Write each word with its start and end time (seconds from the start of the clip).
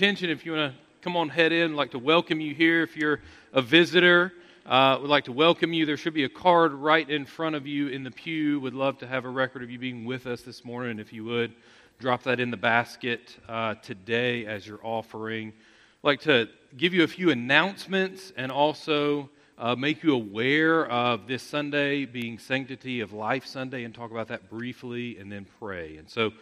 attention, 0.00 0.30
if 0.30 0.46
you 0.46 0.52
want 0.52 0.72
to 0.72 0.80
come 1.02 1.14
on 1.14 1.28
head 1.28 1.52
in, 1.52 1.72
I'd 1.72 1.76
like 1.76 1.90
to 1.90 1.98
welcome 1.98 2.40
you 2.40 2.54
here. 2.54 2.82
If 2.82 2.96
you're 2.96 3.20
a 3.52 3.60
visitor, 3.60 4.32
uh, 4.64 4.96
would 4.98 5.10
like 5.10 5.24
to 5.24 5.32
welcome 5.32 5.74
you. 5.74 5.84
There 5.84 5.98
should 5.98 6.14
be 6.14 6.24
a 6.24 6.28
card 6.30 6.72
right 6.72 7.06
in 7.06 7.26
front 7.26 7.54
of 7.54 7.66
you 7.66 7.88
in 7.88 8.02
the 8.02 8.10
pew. 8.10 8.60
Would 8.60 8.72
love 8.72 8.96
to 9.00 9.06
have 9.06 9.26
a 9.26 9.28
record 9.28 9.62
of 9.62 9.70
you 9.70 9.78
being 9.78 10.06
with 10.06 10.26
us 10.26 10.40
this 10.40 10.64
morning. 10.64 11.00
If 11.00 11.12
you 11.12 11.24
would, 11.24 11.52
drop 11.98 12.22
that 12.22 12.40
in 12.40 12.50
the 12.50 12.56
basket 12.56 13.36
uh, 13.46 13.74
today 13.74 14.46
as 14.46 14.66
your 14.66 14.80
offering. 14.82 15.48
I'd 15.48 16.06
like 16.06 16.20
to 16.20 16.48
give 16.78 16.94
you 16.94 17.02
a 17.02 17.08
few 17.08 17.28
announcements 17.28 18.32
and 18.38 18.50
also 18.50 19.28
uh, 19.58 19.76
make 19.76 20.02
you 20.02 20.14
aware 20.14 20.86
of 20.86 21.26
this 21.26 21.42
Sunday 21.42 22.06
being 22.06 22.38
Sanctity 22.38 23.00
of 23.00 23.12
Life 23.12 23.44
Sunday 23.44 23.84
and 23.84 23.94
talk 23.94 24.12
about 24.12 24.28
that 24.28 24.48
briefly 24.48 25.18
and 25.18 25.30
then 25.30 25.46
pray. 25.58 25.98
And 25.98 26.08
so 26.08 26.32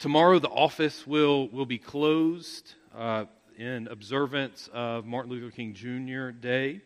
tomorrow 0.00 0.38
the 0.38 0.48
office 0.48 1.06
will, 1.06 1.48
will 1.48 1.66
be 1.66 1.78
closed 1.78 2.74
uh, 2.96 3.26
in 3.56 3.86
observance 3.88 4.68
of 4.72 5.04
Martin 5.04 5.30
Luther 5.30 5.54
King 5.54 5.74
Jr. 5.74 6.30
Day. 6.30 6.80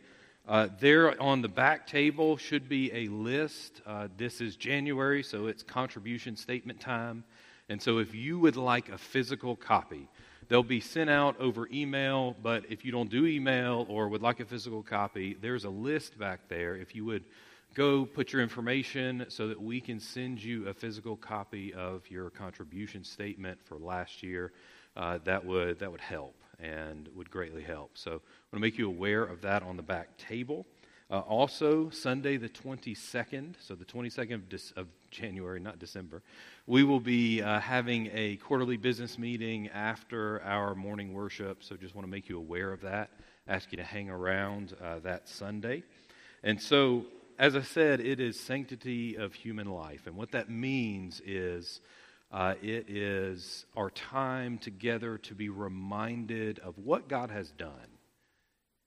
Uh, 0.47 0.69
there 0.79 1.19
on 1.23 1.41
the 1.41 1.49
back 1.49 1.87
table 1.87 2.37
should 2.37 2.69
be 2.69 2.93
a 2.93 3.09
list. 3.09 3.81
Uh, 3.87 4.09
this 4.19 4.41
is 4.41 4.57
January, 4.57 5.23
so 5.23 5.47
it's 5.47 5.63
contribution 5.63 6.37
statement 6.37 6.81
time. 6.81 7.25
And 7.71 7.81
so 7.81 7.99
if 7.99 8.15
you 8.15 8.39
would 8.41 8.57
like 8.57 8.91
a 8.91 8.99
physical 8.99 9.57
copy, 9.57 10.09
They'll 10.49 10.63
be 10.63 10.81
sent 10.81 11.09
out 11.09 11.41
over 11.41 11.69
email, 11.73 12.37
but 12.43 12.65
if 12.69 12.85
you 12.85 12.93
don't 12.93 13.11
do 13.11 13.27
email 13.27 13.87
or 13.89 14.09
would 14.09 14.23
like 14.23 14.41
a 14.41 14.45
physical 14.45 14.83
copy, 14.83 15.37
there's 15.41 15.65
a 15.65 15.71
list 15.71 16.19
back 16.19 16.49
there. 16.49 16.77
If 16.77 16.95
you 16.95 17.05
would 17.07 17.25
go 17.75 18.07
put 18.07 18.33
your 18.33 18.41
information 18.41 19.27
so 19.29 19.49
that 19.49 19.61
we 19.61 19.81
can 19.81 19.99
send 19.99 20.43
you 20.43 20.69
a 20.69 20.75
physical 20.75 21.17
copy 21.17 21.75
of 21.75 22.09
your 22.11 22.31
contribution 22.31 23.03
statement 23.03 23.59
for 23.65 23.77
last 23.79 24.23
year, 24.23 24.53
uh, 24.97 25.19
that 25.25 25.45
would 25.45 25.81
that 25.81 25.91
would 25.91 26.01
help 26.01 26.37
and 26.61 27.09
would 27.15 27.31
greatly 27.31 27.63
help. 27.63 27.91
So 27.99 28.11
I 28.11 28.15
want 28.15 28.23
to 28.55 28.59
make 28.61 28.79
you 28.79 28.87
aware 28.87 29.25
of 29.25 29.41
that 29.43 29.63
on 29.63 29.77
the 29.77 29.83
back 29.83 30.17
table. 30.17 30.67
Uh, 31.11 31.19
also, 31.19 31.91
Sunday 31.91 32.39
the 32.39 32.49
22nd, 32.49 33.55
so 33.61 33.75
the 33.75 33.85
22nd 33.85 34.35
of, 34.35 34.49
De- 34.49 34.81
of 34.81 34.87
January, 35.11 35.61
not 35.61 35.79
December, 35.79 36.23
we 36.67 36.83
will 36.83 37.01
be 37.01 37.43
uh, 37.43 37.61
having 37.61 38.09
a 38.15 38.37
quarterly 38.37 38.79
business 38.79 39.19
meeting 39.19 39.69
after 39.69 40.43
our 40.43 40.75
morning 40.75 41.13
worship. 41.13 41.63
So 41.63 41.77
just 41.77 41.95
want 41.95 42.07
to 42.07 42.11
make 42.11 42.29
you 42.29 42.39
aware 42.39 42.73
of 42.73 42.81
that. 42.83 43.11
Ask 43.47 43.71
you 43.71 43.77
to 43.77 43.85
hang 43.85 44.09
around 44.09 44.75
uh, 44.83 45.01
that 45.01 45.29
Sunday. 45.29 45.83
And 46.43 46.61
so, 46.61 47.05
as 47.39 47.57
I 47.57 47.63
said, 47.63 48.01
it 48.01 48.21
is 48.21 48.39
sanctity 48.39 49.17
of 49.17 49.35
human 49.35 49.71
life. 49.71 50.07
And 50.07 50.17
what 50.17 50.33
that 50.33 50.49
means 50.49 51.21
is 51.25 51.81
uh, 52.31 52.55
it 52.63 52.89
is 52.89 53.67
our 53.77 53.91
time 53.91 54.59
together 54.59 55.19
to 55.19 55.35
be 55.35 55.49
reminded 55.49 56.59
of 56.61 56.79
what 56.79 57.09
God 57.09 57.31
has 57.31 57.51
done 57.53 57.99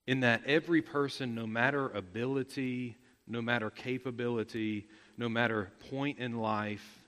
in 0.05 0.21
that 0.21 0.41
every 0.45 0.81
person, 0.81 1.35
no 1.35 1.45
matter 1.45 1.89
ability, 1.89 2.95
no 3.27 3.41
matter 3.41 3.69
capability, 3.69 4.87
no 5.17 5.27
matter 5.27 5.71
point 5.89 6.19
in 6.19 6.37
life, 6.37 7.03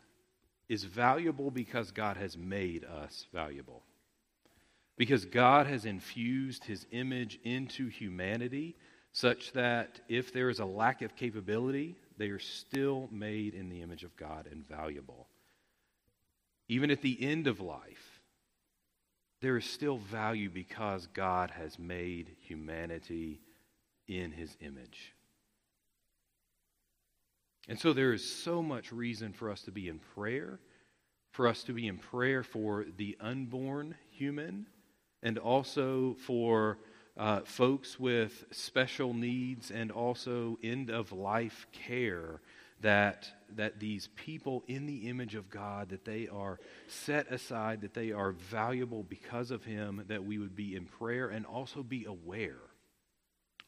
is 0.67 0.83
valuable 0.83 1.49
because 1.49 1.91
God 1.91 2.17
has 2.17 2.37
made 2.37 2.83
us 2.83 3.25
valuable. 3.33 3.83
Because 4.97 5.25
God 5.25 5.65
has 5.65 5.85
infused 5.85 6.65
his 6.65 6.85
image 6.91 7.39
into 7.43 7.87
humanity 7.87 8.75
such 9.19 9.51
that 9.51 9.99
if 10.07 10.31
there 10.31 10.49
is 10.49 10.59
a 10.59 10.65
lack 10.65 11.01
of 11.01 11.13
capability, 11.17 11.97
they 12.17 12.29
are 12.29 12.39
still 12.39 13.09
made 13.11 13.53
in 13.53 13.69
the 13.69 13.81
image 13.81 14.03
of 14.05 14.15
God 14.15 14.47
and 14.49 14.65
valuable. 14.65 15.27
Even 16.69 16.89
at 16.89 17.01
the 17.01 17.21
end 17.21 17.45
of 17.45 17.59
life, 17.59 18.21
there 19.41 19.57
is 19.57 19.65
still 19.65 19.97
value 19.97 20.49
because 20.49 21.07
God 21.07 21.51
has 21.51 21.77
made 21.77 22.37
humanity 22.43 23.41
in 24.07 24.31
his 24.31 24.55
image. 24.61 25.13
And 27.67 27.77
so 27.77 27.91
there 27.91 28.13
is 28.13 28.23
so 28.23 28.63
much 28.63 28.93
reason 28.93 29.33
for 29.33 29.51
us 29.51 29.63
to 29.63 29.71
be 29.71 29.89
in 29.89 29.99
prayer, 30.15 30.59
for 31.31 31.45
us 31.45 31.63
to 31.63 31.73
be 31.73 31.87
in 31.87 31.97
prayer 31.97 32.41
for 32.41 32.85
the 32.95 33.17
unborn 33.19 33.95
human, 34.11 34.67
and 35.21 35.37
also 35.37 36.15
for 36.25 36.77
uh, 37.19 37.41
folks 37.41 37.99
with 37.99 38.45
special 38.49 39.13
needs 39.13 39.71
and 39.71 39.91
also 39.91 40.57
end 40.63 40.89
of 40.89 41.11
life 41.11 41.67
care 41.73 42.39
that, 42.81 43.29
that 43.57 43.77
these 43.77 44.07
people 44.15 44.63
in 44.67 44.85
the 44.85 45.09
image 45.09 45.35
of 45.35 45.49
God, 45.49 45.89
that 45.89 46.05
they 46.05 46.29
are 46.29 46.59
set 46.87 47.29
aside, 47.29 47.81
that 47.81 47.93
they 47.93 48.13
are 48.13 48.31
valuable 48.31 49.03
because 49.03 49.51
of 49.51 49.65
Him, 49.65 50.05
that 50.07 50.23
we 50.23 50.37
would 50.37 50.55
be 50.55 50.77
in 50.77 50.85
prayer 50.85 51.27
and 51.27 51.45
also 51.45 51.83
be 51.83 52.05
aware. 52.05 52.61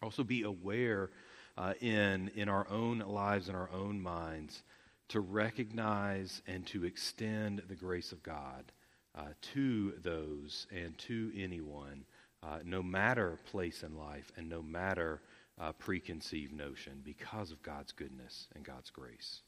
Also 0.01 0.23
be 0.23 0.43
aware 0.43 1.09
uh, 1.57 1.73
in, 1.81 2.31
in 2.35 2.47
our 2.47 2.65
own 2.69 2.99
lives 2.99 3.49
and 3.49 3.57
our 3.57 3.69
own 3.73 4.01
minds 4.01 4.63
to 5.09 5.19
recognize 5.19 6.41
and 6.47 6.65
to 6.67 6.85
extend 6.85 7.61
the 7.67 7.75
grace 7.75 8.13
of 8.13 8.23
God 8.23 8.71
uh, 9.13 9.25
to 9.53 9.91
those 10.01 10.67
and 10.73 10.97
to 10.99 11.33
anyone, 11.35 12.05
uh, 12.43 12.59
no 12.63 12.81
matter 12.81 13.39
place 13.51 13.83
in 13.83 13.97
life 13.97 14.31
and 14.37 14.49
no 14.49 14.61
matter 14.61 15.21
uh, 15.59 15.71
preconceived 15.73 16.53
notion 16.53 17.01
because 17.03 17.51
of 17.51 17.61
God's 17.61 17.91
goodness 17.91 18.47
and 18.55 18.63
God's 18.63 18.89
grace. 18.89 19.41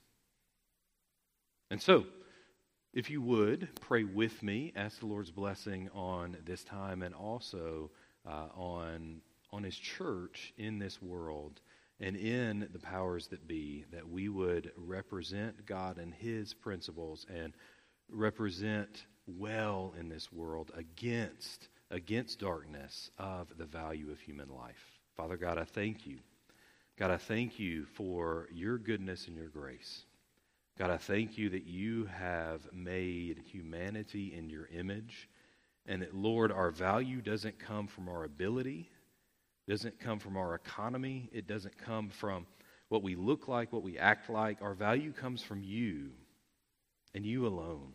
And 1.71 1.81
so, 1.81 2.05
if 2.93 3.09
you 3.09 3.21
would, 3.23 3.69
pray 3.81 4.03
with 4.03 4.43
me, 4.43 4.71
ask 4.75 4.99
the 4.99 5.07
Lord's 5.07 5.31
blessing 5.31 5.89
on 5.95 6.37
this 6.45 6.63
time 6.63 7.01
and 7.01 7.15
also 7.15 7.89
uh, 8.27 8.49
on, 8.55 9.21
on 9.51 9.63
His 9.63 9.75
church 9.75 10.53
in 10.57 10.77
this 10.77 11.01
world 11.01 11.61
and 11.99 12.15
in 12.15 12.67
the 12.71 12.79
powers 12.79 13.27
that 13.27 13.47
be, 13.47 13.85
that 13.91 14.07
we 14.07 14.29
would 14.29 14.71
represent 14.77 15.65
God 15.65 15.97
and 15.97 16.13
His 16.13 16.53
principles 16.53 17.25
and 17.33 17.53
represent 18.09 19.05
well 19.25 19.93
in 19.99 20.09
this 20.09 20.31
world 20.31 20.71
against, 20.75 21.69
against 21.93 22.39
darkness 22.39 23.11
of 23.19 23.55
the 23.57 23.65
value 23.65 24.11
of 24.11 24.19
human 24.19 24.49
life. 24.49 24.99
Father 25.15 25.37
God, 25.37 25.57
I 25.59 25.63
thank 25.63 26.07
you. 26.07 26.17
God, 26.97 27.11
I 27.11 27.17
thank 27.17 27.59
you 27.59 27.85
for 27.85 28.47
your 28.51 28.77
goodness 28.77 29.27
and 29.27 29.35
your 29.35 29.47
grace. 29.47 30.05
God, 30.77 30.89
I 30.89 30.97
thank 30.97 31.37
you 31.37 31.49
that 31.49 31.65
you 31.65 32.05
have 32.05 32.61
made 32.73 33.43
humanity 33.45 34.33
in 34.35 34.49
your 34.49 34.67
image, 34.75 35.29
and 35.85 36.01
that, 36.01 36.15
Lord, 36.15 36.51
our 36.51 36.71
value 36.71 37.21
doesn't 37.21 37.59
come 37.59 37.85
from 37.87 38.09
our 38.09 38.23
ability, 38.23 38.89
doesn't 39.69 39.99
come 39.99 40.17
from 40.17 40.35
our 40.35 40.55
economy, 40.55 41.29
it 41.31 41.47
doesn't 41.47 41.77
come 41.77 42.09
from 42.09 42.47
what 42.89 43.03
we 43.03 43.15
look 43.15 43.47
like, 43.47 43.71
what 43.71 43.83
we 43.83 43.99
act 43.99 44.29
like. 44.29 44.61
Our 44.61 44.73
value 44.73 45.13
comes 45.13 45.43
from 45.43 45.63
you 45.63 46.09
and 47.13 47.23
you 47.25 47.45
alone. 47.45 47.93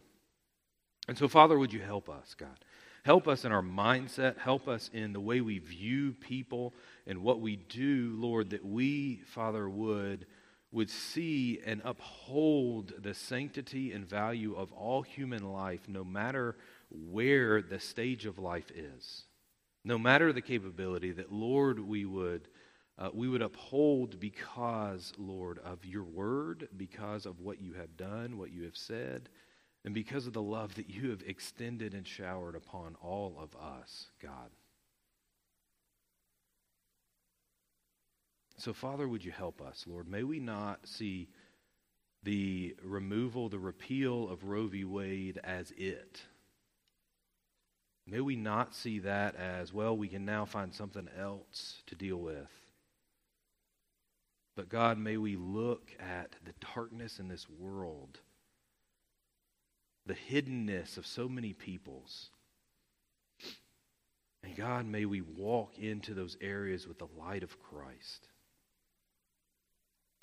And 1.09 1.19
so, 1.19 1.27
Father, 1.27 1.59
would 1.59 1.73
you 1.73 1.81
help 1.81 2.09
us, 2.09 2.35
God? 2.35 2.65
Help 3.09 3.27
us 3.27 3.47
in 3.47 3.53
our 3.53 3.63
mindset. 3.63 4.37
Help 4.37 4.69
us 4.69 4.91
in 4.93 5.15
the 5.15 5.21
way 5.21 5.41
we 5.41 5.61
view 5.61 6.13
people 6.21 6.75
and 7.07 7.23
what 7.23 7.41
we 7.41 7.57
do, 7.57 8.13
Lord, 8.15 8.51
that 8.51 8.63
we, 8.63 9.23
Father, 9.25 9.67
would, 9.67 10.27
would 10.73 10.91
see 10.91 11.59
and 11.65 11.81
uphold 11.87 12.93
the 12.99 13.15
sanctity 13.15 13.93
and 13.93 14.07
value 14.07 14.55
of 14.55 14.73
all 14.73 15.01
human 15.01 15.51
life, 15.51 15.89
no 15.89 16.05
matter 16.05 16.55
where 16.91 17.63
the 17.63 17.81
stage 17.81 18.27
of 18.27 18.39
life 18.39 18.71
is. 18.75 19.25
No 19.87 19.97
matter 19.97 20.31
the 20.31 20.43
capability, 20.43 21.13
that, 21.13 21.33
Lord, 21.33 21.81
we 21.81 22.05
would. 22.05 22.47
Uh, 22.99 23.09
we 23.15 23.27
would 23.27 23.41
uphold 23.41 24.21
because, 24.21 25.15
Lord, 25.17 25.61
of 25.61 25.83
your 25.87 26.05
word, 26.05 26.69
because 26.77 27.25
of 27.25 27.41
what 27.41 27.59
you 27.59 27.73
have 27.73 27.97
done, 27.97 28.37
what 28.37 28.53
you 28.53 28.65
have 28.65 28.77
said, 28.77 29.31
and 29.85 29.95
because 29.95 30.27
of 30.27 30.33
the 30.33 30.43
love 30.43 30.75
that 30.75 30.91
you 30.91 31.11
have 31.11 31.23
extended 31.27 31.95
and 31.95 32.07
showered 32.07 32.57
upon 32.57 32.97
all 33.03 33.37
of 33.41 33.55
us, 33.57 34.11
God. 34.21 34.51
So, 38.57 38.73
Father, 38.73 39.07
would 39.07 39.25
you 39.25 39.31
help 39.31 39.63
us, 39.63 39.85
Lord? 39.87 40.09
May 40.09 40.25
we 40.25 40.41
not 40.41 40.87
see 40.87 41.29
the 42.25 42.75
removal, 42.83 43.49
the 43.49 43.59
repeal 43.59 44.29
of 44.29 44.45
Roe 44.45 44.67
v. 44.67 44.85
Wade 44.85 45.39
as 45.45 45.73
it. 45.77 46.23
May 48.05 48.21
we 48.21 48.37
not 48.37 48.75
see 48.75 48.99
that 49.01 49.37
as, 49.37 49.73
well, 49.73 49.97
we 49.97 50.09
can 50.09 50.25
now 50.25 50.45
find 50.45 50.75
something 50.75 51.09
else 51.17 51.83
to 51.87 51.95
deal 51.95 52.17
with. 52.17 52.51
But 54.57 54.69
God, 54.69 54.99
may 54.99 55.19
we 55.19 55.37
look 55.37 55.93
at 56.01 56.35
the 56.45 56.55
darkness 56.75 57.21
in 57.21 57.29
this 57.29 57.47
world 57.49 58.19
the 60.09 60.15
hiddenness 60.15 60.97
of 60.99 61.07
so 61.07 61.29
many 61.29 61.53
peoples. 61.53 62.31
And 64.43 64.57
God, 64.57 64.87
may 64.87 65.05
we 65.05 65.21
walk 65.21 65.79
into 65.79 66.15
those 66.15 66.37
areas 66.41 66.89
with 66.89 66.99
the 66.99 67.09
light 67.19 67.43
of 67.43 67.61
Christ. 67.61 68.29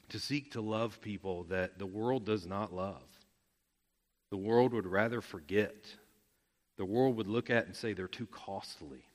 To 0.10 0.20
seek 0.20 0.52
to 0.52 0.62
love 0.62 1.02
people 1.02 1.46
that 1.46 1.80
the 1.80 1.86
world 1.86 2.26
does 2.26 2.46
not 2.46 2.74
love. 2.74 3.04
The 4.32 4.38
world 4.38 4.74
would 4.74 4.88
rather 4.88 5.22
forget. 5.22 5.76
the 6.78 6.86
world 6.86 7.16
would 7.18 7.28
look 7.28 7.50
at 7.50 7.66
and 7.66 7.76
say 7.76 7.94
they're 7.94 8.08
too 8.08 8.28
costly. 8.28 9.06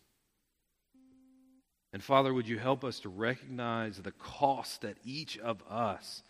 And 1.93 2.03
Father, 2.03 2.33
would 2.33 2.49
you 2.49 2.59
help 2.59 2.85
us 2.85 3.01
to 3.01 3.09
recognize 3.09 3.99
the 3.99 4.13
cost 4.13 4.83
that 4.83 4.97
each 5.05 5.39
of 5.39 5.63
us 5.69 6.23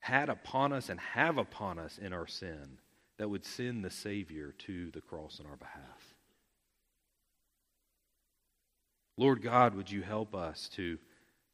had 0.00 0.28
upon 0.28 0.72
us 0.72 0.88
and 0.88 1.00
have 1.00 1.38
upon 1.38 1.78
us 1.78 1.98
in 1.98 2.12
our 2.12 2.26
sin 2.26 2.78
that 3.18 3.28
would 3.28 3.44
send 3.44 3.84
the 3.84 3.90
Savior 3.90 4.54
to 4.58 4.90
the 4.90 5.00
cross 5.00 5.40
on 5.40 5.46
our 5.46 5.56
behalf? 5.56 6.14
Lord 9.16 9.42
God, 9.42 9.74
would 9.74 9.90
you 9.90 10.02
help 10.02 10.34
us 10.34 10.68
to, 10.76 10.96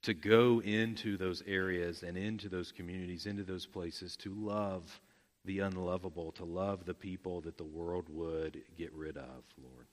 to 0.02 0.12
go 0.12 0.60
into 0.60 1.16
those 1.16 1.42
areas 1.46 2.02
and 2.02 2.16
into 2.16 2.50
those 2.50 2.70
communities, 2.70 3.24
into 3.24 3.42
those 3.42 3.64
places, 3.64 4.16
to 4.18 4.34
love 4.34 5.00
the 5.46 5.60
unlovable, 5.60 6.32
to 6.32 6.44
love 6.44 6.84
the 6.84 6.94
people 6.94 7.40
that 7.40 7.56
the 7.56 7.64
world 7.64 8.06
would 8.10 8.62
get 8.76 8.92
rid 8.92 9.16
of, 9.16 9.44
Lord. 9.62 9.86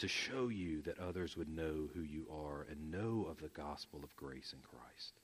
To 0.00 0.08
show 0.08 0.48
you 0.48 0.82
that 0.82 0.98
others 0.98 1.36
would 1.36 1.48
know 1.48 1.88
who 1.94 2.02
you 2.02 2.26
are 2.30 2.66
and 2.68 2.90
know 2.90 3.26
of 3.30 3.38
the 3.38 3.48
gospel 3.48 4.00
of 4.02 4.14
grace 4.16 4.52
in 4.52 4.60
Christ. 4.60 5.14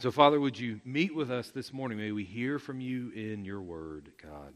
So, 0.00 0.10
Father, 0.10 0.40
would 0.40 0.58
you 0.58 0.80
meet 0.84 1.14
with 1.14 1.30
us 1.30 1.50
this 1.50 1.72
morning? 1.72 1.98
May 1.98 2.12
we 2.12 2.24
hear 2.24 2.58
from 2.58 2.80
you 2.80 3.10
in 3.10 3.44
your 3.44 3.62
word, 3.62 4.12
God. 4.22 4.54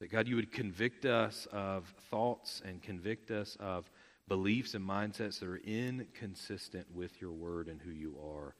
That, 0.00 0.10
God, 0.10 0.28
you 0.28 0.36
would 0.36 0.52
convict 0.52 1.04
us 1.04 1.46
of 1.52 1.92
thoughts 2.10 2.62
and 2.64 2.80
convict 2.80 3.30
us 3.30 3.56
of 3.58 3.90
beliefs 4.28 4.74
and 4.74 4.88
mindsets 4.88 5.40
that 5.40 5.48
are 5.48 5.56
inconsistent 5.56 6.86
with 6.94 7.20
your 7.20 7.32
word 7.32 7.68
and 7.68 7.80
who 7.80 7.90
you 7.90 8.16
are 8.22 8.54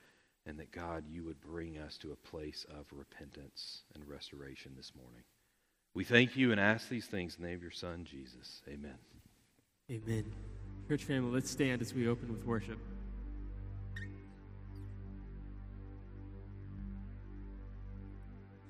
and 0.49 0.59
that 0.59 0.73
God, 0.73 1.05
you 1.09 1.25
would 1.25 1.41
bring 1.41 1.79
us 1.79 1.99
to 1.99 2.13
a 2.13 2.17
place 2.17 2.65
of 2.71 2.87
repentance 2.91 3.83
and 3.95 4.09
restoration 4.09 4.73
this 4.77 4.93
morning. 4.97 5.23
We 5.95 6.05
thank 6.05 6.37
you 6.37 6.53
and 6.53 6.61
ask 6.61 6.89
these 6.89 7.07
things 7.07 7.37
in 7.37 7.43
the 7.43 7.49
name 7.49 7.57
of 7.59 7.63
your 7.63 7.71
Son, 7.71 8.05
Jesus. 8.05 8.63
Amen. 8.67 8.97
Amen. 9.91 10.25
Church 10.89 11.05
family, 11.05 11.31
let's 11.33 11.51
stand 11.51 11.83
as 11.83 11.93
we 11.93 12.09
open 12.09 12.33
with 12.33 12.45
worship. 12.45 12.79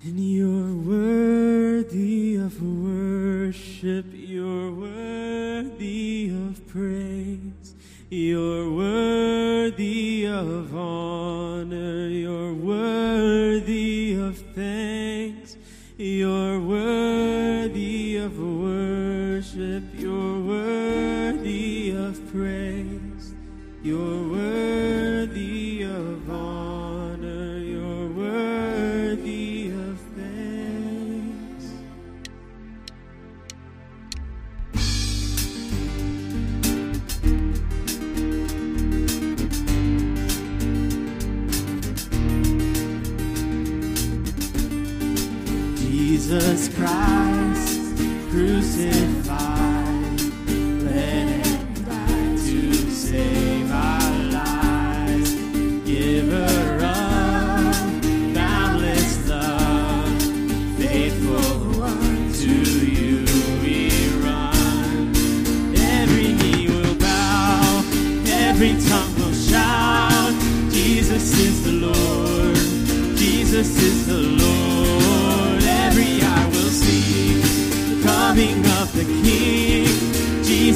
And 0.05 0.21
you're 0.21 0.75
worthy 0.75 2.37
of 2.37 2.63
worship, 2.63 4.07
you're 4.13 4.71
worthy 4.71 6.31
of 6.31 6.67
praise. 6.69 7.75
You're 8.11 8.73
worthy 8.73 10.27
of 10.27 10.75
honor. 10.75 12.09
You're 12.09 12.55
worthy 12.55 14.15
of 14.19 14.39
thanks. 14.55 15.57
You're 15.99 16.59
worthy 16.59 18.17
of 18.17 18.39
worship. 18.39 19.83
You're 19.95 20.41
worthy 20.41 21.91
of 21.91 22.33
praise. 22.33 23.35
You're 23.83 24.28
Jesus 46.79 47.18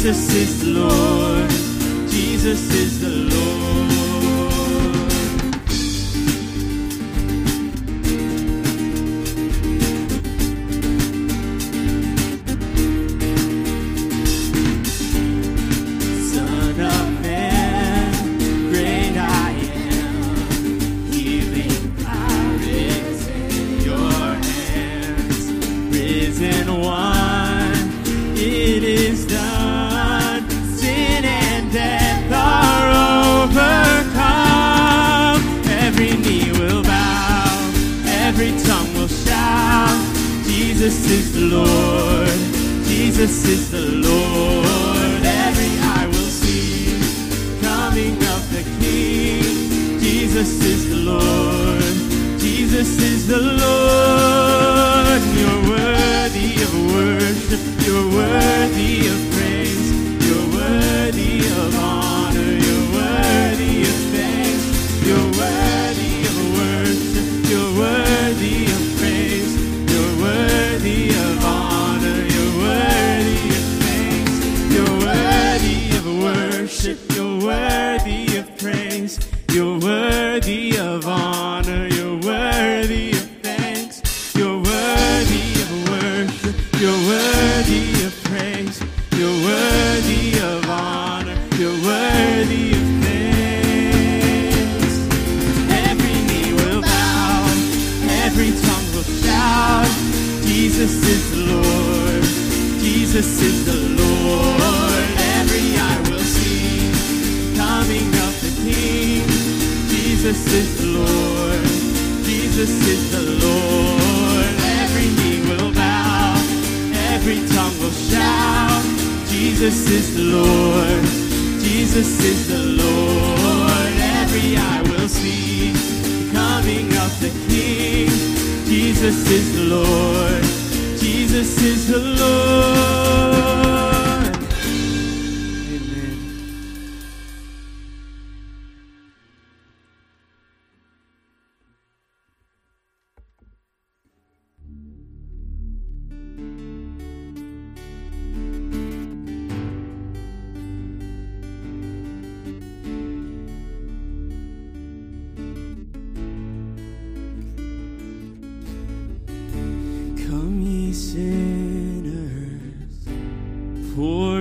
Jesus 0.03 0.35
is 0.35 0.61
the 0.65 0.71
Lord. 0.81 1.51
Jesus 2.11 2.75
is 2.75 3.01
the 3.01 3.09
Lord. 3.09 3.62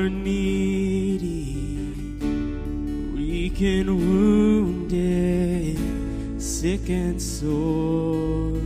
are 0.01 0.09
needy, 0.09 1.93
weak 3.13 3.61
and 3.61 3.87
wounded, 3.99 5.77
sick 6.41 6.89
and 6.89 7.21
sore. 7.21 8.59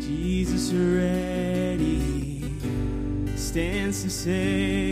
Jesus 0.00 0.72
ready 0.72 2.42
stands 3.36 4.02
to 4.02 4.10
save. 4.10 4.83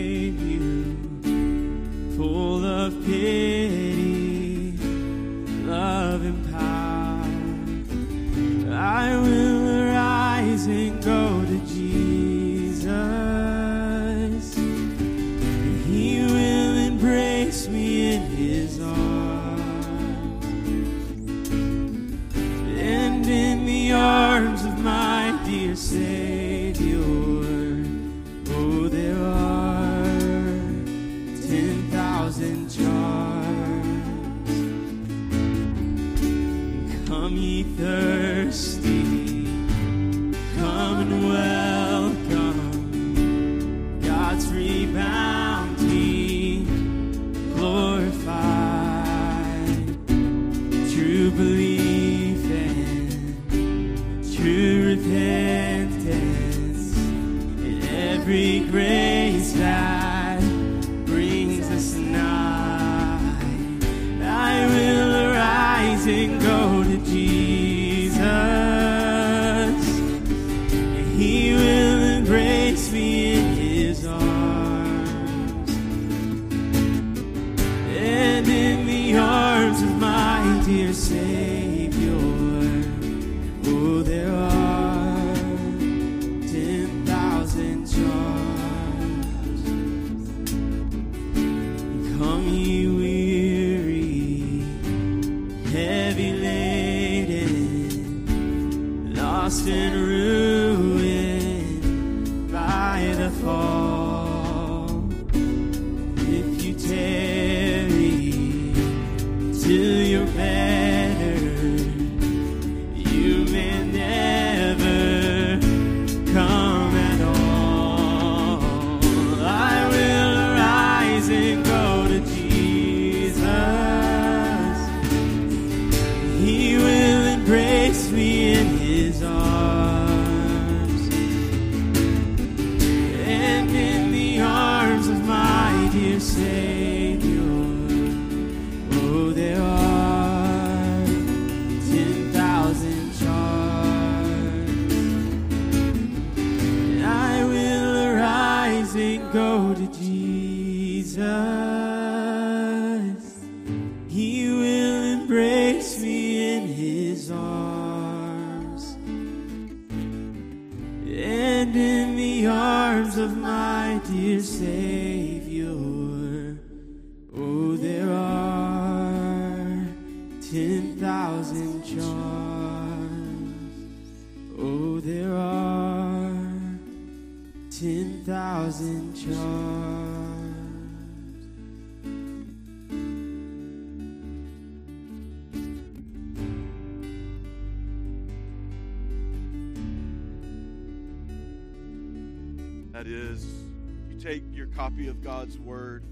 God's 195.23 195.57
Word 195.57 196.05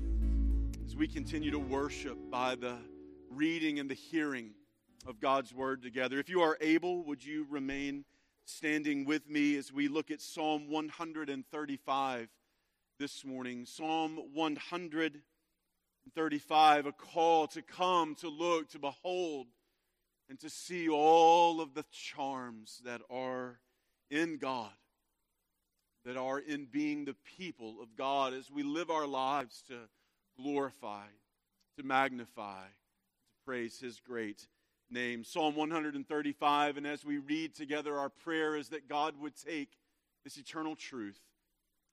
as 0.87 0.95
we 0.95 1.09
continue 1.09 1.51
to 1.51 1.59
worship 1.59 2.17
by 2.31 2.55
the 2.55 2.77
reading 3.29 3.81
and 3.81 3.91
the 3.91 3.95
hearing 3.95 4.53
of 5.05 5.19
God's 5.19 5.53
Word 5.53 5.83
together. 5.83 6.21
If 6.21 6.29
you 6.29 6.43
are 6.43 6.57
able, 6.61 7.03
would 7.03 7.25
you 7.25 7.45
remain 7.51 8.05
standing 8.45 9.05
with 9.05 9.29
me 9.29 9.57
as 9.57 9.73
we 9.73 9.89
look 9.89 10.13
at 10.13 10.21
Psalm 10.21 10.71
135 10.71 12.29
this 13.01 13.25
morning? 13.25 13.67
Psalm 13.67 14.17
135, 14.33 16.87
a 16.87 16.93
call 16.93 17.49
to 17.49 17.63
come, 17.63 18.15
to 18.15 18.29
look, 18.29 18.71
to 18.71 18.79
behold, 18.79 19.49
and 20.29 20.39
to 20.39 20.49
see 20.49 20.89
all 20.89 21.61
of 21.61 21.75
the 21.75 21.85
charms 21.91 22.81
that 22.85 23.01
are 23.11 23.59
in 24.09 24.39
God 24.39 24.71
that 26.05 26.17
are 26.17 26.39
in 26.39 26.67
being 26.67 27.05
the 27.05 27.17
people 27.37 27.77
of 27.83 27.97
God 27.97 28.33
as 28.33 28.51
we 28.51 28.63
live 28.63 28.91
our 28.91 29.07
lives 29.07 29.63
to 29.69 29.79
glorify, 30.41 31.07
to 31.79 31.85
magnify, 31.85 32.65
to 32.65 33.45
praise 33.45 33.79
His 33.79 34.01
great 34.01 34.47
name. 34.91 35.25
Psalm 35.25 35.55
135, 35.57 36.77
and 36.77 36.87
as 36.87 37.05
we 37.05 37.19
read 37.19 37.55
together, 37.55 37.99
our 37.99 38.09
prayer 38.09 38.57
is 38.57 38.71
that 38.71 38.89
God 38.89 39.15
would 39.21 39.37
take 39.37 39.71
this 40.25 40.37
eternal 40.37 40.75
truth 40.75 41.21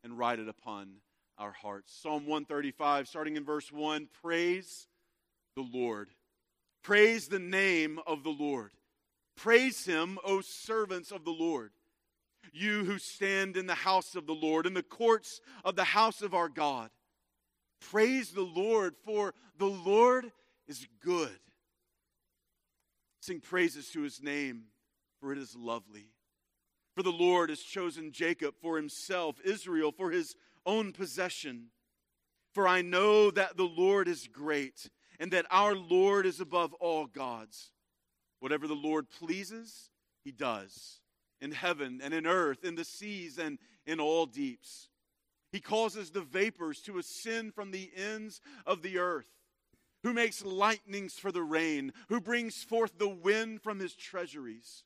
and 0.03 0.17
write 0.17 0.39
it 0.39 0.47
upon 0.47 0.95
our 1.37 1.51
hearts. 1.51 1.93
Psalm 2.01 2.25
135, 2.25 3.07
starting 3.07 3.35
in 3.35 3.43
verse 3.43 3.71
1 3.71 4.07
Praise 4.21 4.87
the 5.55 5.65
Lord. 5.73 6.09
Praise 6.81 7.27
the 7.27 7.39
name 7.39 7.99
of 8.07 8.23
the 8.23 8.29
Lord. 8.29 8.71
Praise 9.35 9.85
Him, 9.85 10.17
O 10.23 10.39
servants 10.39 11.11
of 11.11 11.25
the 11.25 11.31
Lord 11.31 11.71
you 12.53 12.83
who 12.83 12.97
stand 12.99 13.57
in 13.57 13.67
the 13.67 13.75
house 13.75 14.15
of 14.15 14.25
the 14.25 14.33
Lord, 14.33 14.65
in 14.65 14.73
the 14.73 14.83
courts 14.83 15.41
of 15.63 15.75
the 15.75 15.83
house 15.83 16.21
of 16.21 16.33
our 16.33 16.49
God. 16.49 16.89
Praise 17.79 18.31
the 18.31 18.41
Lord, 18.41 18.95
for 19.05 19.33
the 19.57 19.65
Lord 19.65 20.31
is 20.67 20.87
good. 21.03 21.39
Sing 23.21 23.39
praises 23.39 23.89
to 23.89 24.01
his 24.01 24.21
name, 24.21 24.63
for 25.19 25.31
it 25.31 25.37
is 25.37 25.55
lovely. 25.55 26.07
For 26.95 27.03
the 27.03 27.11
Lord 27.11 27.49
has 27.49 27.59
chosen 27.59 28.11
Jacob 28.11 28.55
for 28.61 28.77
himself, 28.77 29.39
Israel 29.43 29.91
for 29.91 30.11
his 30.11 30.35
own 30.65 30.93
possession. 30.93 31.67
For 32.53 32.67
I 32.67 32.81
know 32.81 33.29
that 33.31 33.57
the 33.57 33.63
Lord 33.63 34.07
is 34.07 34.27
great, 34.27 34.89
and 35.19 35.31
that 35.31 35.45
our 35.51 35.75
Lord 35.75 36.25
is 36.25 36.39
above 36.39 36.73
all 36.75 37.05
gods. 37.05 37.71
Whatever 38.39 38.67
the 38.67 38.73
Lord 38.73 39.09
pleases, 39.09 39.89
he 40.23 40.31
does 40.31 41.01
in 41.41 41.51
heaven 41.51 42.01
and 42.03 42.13
in 42.13 42.25
earth, 42.25 42.63
in 42.63 42.75
the 42.75 42.85
seas 42.85 43.37
and 43.37 43.59
in 43.85 43.99
all 43.99 44.25
deeps. 44.25 44.89
He 45.51 45.59
causes 45.59 46.11
the 46.11 46.21
vapors 46.21 46.81
to 46.81 46.97
ascend 46.97 47.53
from 47.53 47.71
the 47.71 47.91
ends 47.95 48.41
of 48.65 48.81
the 48.81 48.97
earth. 48.97 49.27
who 50.03 50.13
makes 50.13 50.45
lightnings 50.45 51.15
for 51.15 51.31
the 51.31 51.41
rain, 51.41 51.91
who 52.07 52.21
brings 52.21 52.63
forth 52.63 52.97
the 52.97 53.09
wind 53.09 53.61
from 53.61 53.79
his 53.79 53.95
treasuries. 53.95 54.83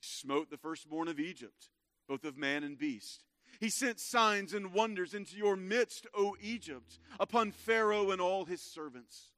He 0.00 0.06
smote 0.06 0.50
the 0.50 0.56
firstborn 0.56 1.08
of 1.08 1.20
Egypt, 1.20 1.68
both 2.08 2.24
of 2.24 2.36
man 2.36 2.64
and 2.64 2.78
beast. 2.78 3.22
He 3.60 3.68
sent 3.68 4.00
signs 4.00 4.52
and 4.54 4.72
wonders 4.72 5.14
into 5.14 5.36
your 5.36 5.56
midst, 5.56 6.06
O 6.14 6.36
Egypt, 6.40 6.98
upon 7.20 7.52
Pharaoh 7.52 8.10
and 8.10 8.20
all 8.20 8.46
his 8.46 8.62
servants. 8.62 9.30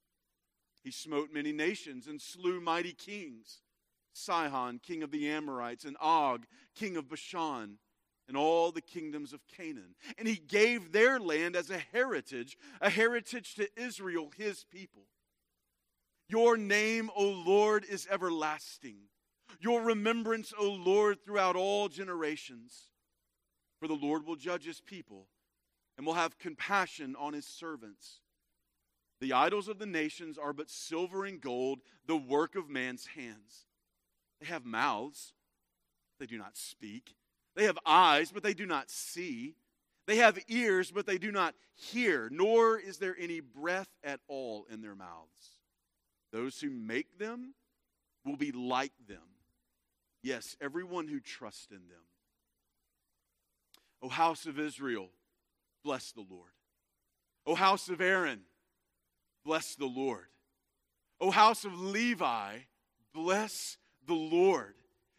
He 0.83 0.93
smote 0.93 1.31
many 1.33 1.53
nations 1.53 2.07
and 2.07 2.23
slew 2.23 2.61
mighty 2.61 2.93
kings 2.93 3.61
Sihon, 4.17 4.81
king 4.83 5.03
of 5.03 5.11
the 5.11 5.29
Amorites, 5.29 5.85
and 5.85 5.97
Og, 6.01 6.47
king 6.75 6.97
of 6.97 7.09
Bashan, 7.09 7.79
and 8.29 8.37
all 8.37 8.73
the 8.73 8.81
kingdoms 8.81 9.33
of 9.33 9.47
Canaan. 9.47 9.95
And 10.19 10.27
he 10.27 10.37
gave 10.37 10.93
their 10.93 11.21
land 11.21 11.55
as 11.55 11.71
a 11.71 11.79
heritage, 11.79 12.57
a 12.81 12.91
heritage 12.91 13.55
to 13.55 13.69
Israel, 13.77 14.31
his 14.37 14.65
people. 14.65 15.05
Your 16.29 16.57
name, 16.57 17.11
O 17.15 17.29
Lord, 17.29 17.85
is 17.85 18.09
everlasting. 18.11 18.97
Your 19.61 19.83
remembrance, 19.83 20.53
O 20.59 20.71
Lord, 20.71 21.25
throughout 21.25 21.55
all 21.55 21.89
generations. 21.89 22.91
For 23.79 23.87
the 23.87 23.95
Lord 23.95 24.27
will 24.27 24.37
judge 24.37 24.65
his 24.65 24.81
people 24.81 25.29
and 25.97 26.07
will 26.07 26.15
have 26.15 26.39
compassion 26.39 27.15
on 27.19 27.33
his 27.33 27.47
servants. 27.47 28.21
The 29.21 29.33
idols 29.33 29.69
of 29.69 29.79
the 29.79 29.87
nations 29.87 30.37
are 30.37 30.53
but 30.53 30.71
silver 30.71 31.25
and 31.25 31.41
gold, 31.41 31.81
the 32.07 32.17
work 32.17 32.57
of 32.57 32.69
man's 32.69 33.07
hands. 33.07 33.66
They 34.41 34.47
have 34.47 34.65
mouths, 34.65 35.33
they 36.19 36.27
do 36.27 36.39
not 36.39 36.57
speak. 36.57 37.15
They 37.55 37.65
have 37.65 37.79
eyes, 37.87 38.31
but 38.31 38.43
they 38.43 38.55
do 38.55 38.67
not 38.67 38.91
see. 38.91 39.55
They 40.07 40.17
have 40.17 40.39
ears, 40.49 40.91
but 40.91 41.07
they 41.07 41.19
do 41.19 41.33
not 41.33 41.55
hear, 41.75 42.29
nor 42.31 42.79
is 42.79 42.99
there 42.99 43.17
any 43.19 43.41
breath 43.41 43.89
at 44.05 44.21
all 44.29 44.67
in 44.71 44.83
their 44.83 44.95
mouths. 44.95 45.61
Those 46.33 46.61
who 46.61 46.71
make 46.71 47.19
them 47.19 47.55
will 48.25 48.37
be 48.37 48.53
like 48.53 48.93
them. 49.09 49.19
Yes, 50.23 50.57
everyone 50.61 51.09
who 51.09 51.21
trusts 51.21 51.69
in 51.71 51.89
them. 51.89 52.05
O 54.03 54.09
house 54.09 54.47
of 54.47 54.59
Israel, 54.59 55.09
bless 55.83 56.13
the 56.13 56.25
Lord. 56.29 56.51
O 57.47 57.55
house 57.55 57.89
of 57.89 58.01
Aaron, 58.01 58.41
bless 59.45 59.77
the 59.77 59.87
Lord. 59.87 60.27
O 61.21 61.31
house 61.31 61.65
of 61.65 61.79
Levi, 61.81 62.59
bless 63.15 63.79
the 64.07 64.15
Lord. 64.15 64.75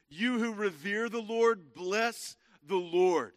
You 0.09 0.39
who 0.39 0.53
revere 0.53 1.09
the 1.09 1.21
Lord, 1.21 1.73
bless 1.73 2.37
the 2.65 2.75
Lord. 2.75 3.33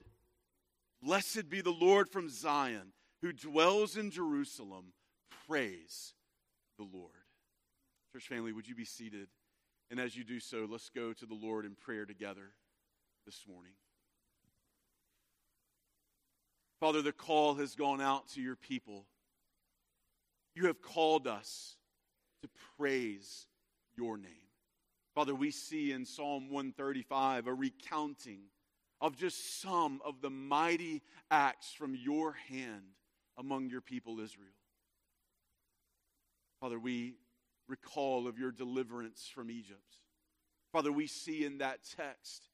Blessed 1.03 1.49
be 1.49 1.61
the 1.61 1.71
Lord 1.71 2.09
from 2.09 2.29
Zion, 2.29 2.93
who 3.23 3.33
dwells 3.33 3.97
in 3.97 4.11
Jerusalem. 4.11 4.93
Praise 5.49 6.15
the 6.79 6.85
Lord. 6.85 7.11
Church 8.13 8.29
family, 8.29 8.53
would 8.53 8.69
you 8.69 8.75
be 8.75 8.85
seated? 8.85 9.29
And 9.91 9.99
as 9.99 10.17
you 10.17 10.25
do 10.25 10.39
so, 10.39 10.69
let's 10.71 10.91
go 10.91 11.13
to 11.13 11.27
the 11.27 11.35
Lord 11.35 11.65
in 11.65 11.75
prayer 11.75 12.07
together 12.07 12.53
this 13.27 13.45
morning. 13.49 13.73
Father, 16.79 17.03
the 17.03 17.13
call 17.13 17.55
has 17.57 17.75
gone 17.75 18.01
out 18.01 18.29
to 18.31 18.41
your 18.41 18.57
people. 18.57 19.07
You 20.55 20.67
have 20.67 20.81
called 20.81 21.27
us 21.27 21.77
to 22.43 22.49
praise 22.79 23.47
your 23.97 24.17
name. 24.17 24.50
Father, 25.15 25.35
we 25.35 25.51
see 25.51 25.93
in 25.93 26.05
Psalm 26.05 26.51
135 26.51 27.47
a 27.47 27.55
recounting 27.55 28.43
of 29.01 29.17
just 29.17 29.61
some 29.61 30.01
of 30.05 30.21
the 30.21 30.31
mighty 30.31 31.03
acts 31.31 31.73
from 31.73 31.95
your 31.95 32.37
hand 32.49 32.95
among 33.39 33.71
your 33.71 33.81
people 33.81 34.21
Israel. 34.21 34.49
Father, 36.61 36.79
we 36.79 37.15
recall 37.69 38.29
of 38.29 38.39
your 38.39 38.53
deliverance 38.53 39.31
from 39.33 39.51
Egypt. 39.51 39.97
Father, 40.73 40.93
we 40.93 41.07
see 41.07 41.45
in 41.45 41.59
that 41.59 41.81
text 41.97 42.49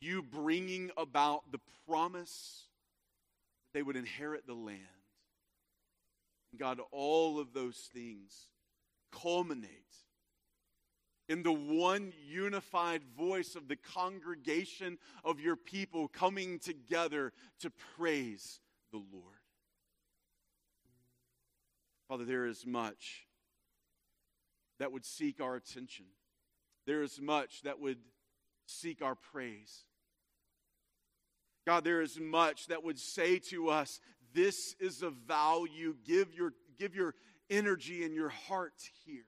you 0.00 0.22
bringing 0.22 0.90
about 0.96 1.50
the 1.52 1.60
promise 1.86 2.64
that 3.72 3.78
they 3.78 3.82
would 3.82 3.96
inherit 3.96 4.46
the 4.46 4.54
land. 4.54 4.78
God, 6.58 6.80
all 6.90 7.38
of 7.38 7.52
those 7.52 7.88
things 7.92 8.48
culminate 9.12 9.68
in 11.30 11.44
the 11.44 11.52
one 11.52 12.12
unified 12.28 13.02
voice 13.16 13.54
of 13.54 13.68
the 13.68 13.76
congregation 13.76 14.98
of 15.24 15.38
your 15.38 15.54
people 15.54 16.08
coming 16.08 16.58
together 16.58 17.32
to 17.60 17.70
praise 17.96 18.58
the 18.90 18.98
Lord. 18.98 19.36
Father, 22.08 22.24
there 22.24 22.46
is 22.46 22.66
much 22.66 23.28
that 24.80 24.90
would 24.90 25.04
seek 25.04 25.40
our 25.40 25.54
attention. 25.54 26.06
There 26.84 27.04
is 27.04 27.20
much 27.20 27.62
that 27.62 27.78
would 27.78 27.98
seek 28.66 29.00
our 29.00 29.14
praise. 29.14 29.84
God, 31.64 31.84
there 31.84 32.02
is 32.02 32.18
much 32.18 32.66
that 32.66 32.82
would 32.82 32.98
say 32.98 33.38
to 33.50 33.68
us, 33.68 34.00
this 34.34 34.74
is 34.80 35.04
of 35.04 35.12
value. 35.28 35.94
Give 36.04 36.34
your, 36.34 36.54
give 36.76 36.96
your 36.96 37.14
energy 37.48 38.02
and 38.04 38.16
your 38.16 38.30
heart 38.30 38.74
here. 39.04 39.26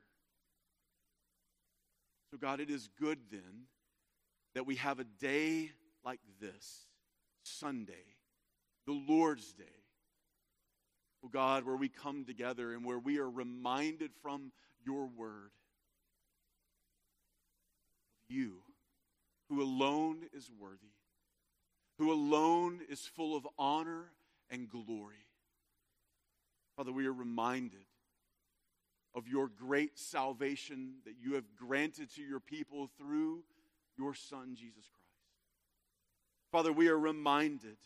So, 2.33 2.39
God, 2.39 2.61
it 2.61 2.71
is 2.71 2.89
good 2.99 3.19
then 3.31 3.67
that 4.55 4.65
we 4.65 4.77
have 4.77 4.99
a 4.99 5.05
day 5.05 5.71
like 6.03 6.21
this, 6.41 6.87
Sunday, 7.43 8.17
the 8.87 8.95
Lord's 9.07 9.53
Day. 9.53 9.65
Oh 11.23 11.29
God, 11.29 11.65
where 11.65 11.77
we 11.77 11.91
come 11.91 12.25
together 12.25 12.73
and 12.73 12.87
where 12.87 12.99
we 12.99 13.19
are 13.19 13.29
reminded 13.29 14.13
from 14.23 14.51
your 14.85 15.07
word 15.07 15.51
you, 18.29 18.63
who 19.51 19.63
alone 19.63 20.25
is 20.33 20.51
worthy, 20.59 20.95
who 21.99 22.11
alone 22.11 22.81
is 22.89 23.01
full 23.01 23.37
of 23.37 23.47
honor 23.59 24.07
and 24.49 24.71
glory. 24.71 25.27
Father, 26.79 26.93
we 26.93 27.07
are 27.07 27.13
reminded 27.13 27.85
of 29.15 29.29
your 29.29 29.49
great 29.49 29.99
salvation 29.99 30.95
that 31.05 31.15
you 31.21 31.35
have 31.35 31.45
granted 31.57 32.13
to 32.15 32.23
your 32.23 32.41
people 32.41 32.89
through 32.99 33.43
your 33.99 34.15
Son, 34.15 34.55
Jesus 34.55 34.89
Christ. 34.89 35.03
Father, 36.51 36.73
we 36.73 36.89
are 36.89 36.99
reminded 36.99 37.77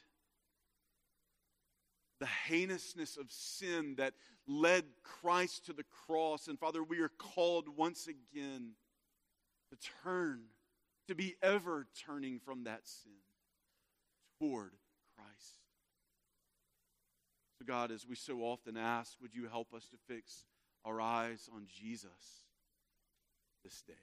the 2.20 2.26
heinousness 2.26 3.16
of 3.16 3.30
sin 3.30 3.94
that 3.98 4.14
led 4.46 4.84
Christ 5.02 5.66
to 5.66 5.72
the 5.72 5.84
cross. 6.06 6.48
And 6.48 6.58
Father, 6.58 6.82
we 6.82 7.00
are 7.00 7.10
called 7.10 7.68
once 7.76 8.08
again 8.08 8.72
to 9.70 9.90
turn, 10.02 10.42
to 11.08 11.14
be 11.14 11.36
ever 11.42 11.86
turning 12.06 12.38
from 12.38 12.64
that 12.64 12.86
sin 12.86 13.12
toward 14.40 14.72
Christ. 15.16 15.58
So, 17.58 17.66
God, 17.66 17.90
as 17.90 18.06
we 18.06 18.14
so 18.14 18.40
often 18.40 18.76
ask, 18.76 19.16
would 19.20 19.34
you 19.34 19.48
help 19.48 19.74
us 19.74 19.86
to 19.88 19.96
fix 20.08 20.44
our 20.86 21.00
eyes 21.00 21.50
on 21.54 21.66
Jesus 21.66 22.44
this 23.64 23.82
day. 23.82 23.94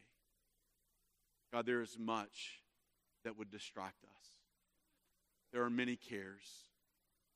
God, 1.51 1.65
there 1.65 1.81
is 1.81 1.97
much 1.97 2.59
that 3.23 3.37
would 3.37 3.49
distract 3.49 4.03
us. 4.03 4.25
There 5.53 5.63
are 5.63 5.69
many 5.69 5.95
cares, 5.95 6.49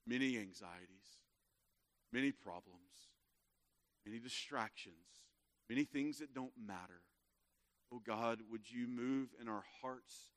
many 0.06 0.38
anxieties, 0.38 1.22
many 2.12 2.32
problems, 2.32 2.80
many 4.06 4.20
distractions, 4.20 4.96
many 5.70 5.86
things 5.86 6.20
that 6.20 6.34
don't 6.34 6.52
matter. 6.60 7.02
Oh 7.94 8.02
God, 8.06 8.40
would 8.52 8.70
you 8.70 8.88
move 8.88 9.30
in 9.40 9.48
our 9.48 9.64
hearts 9.82 10.32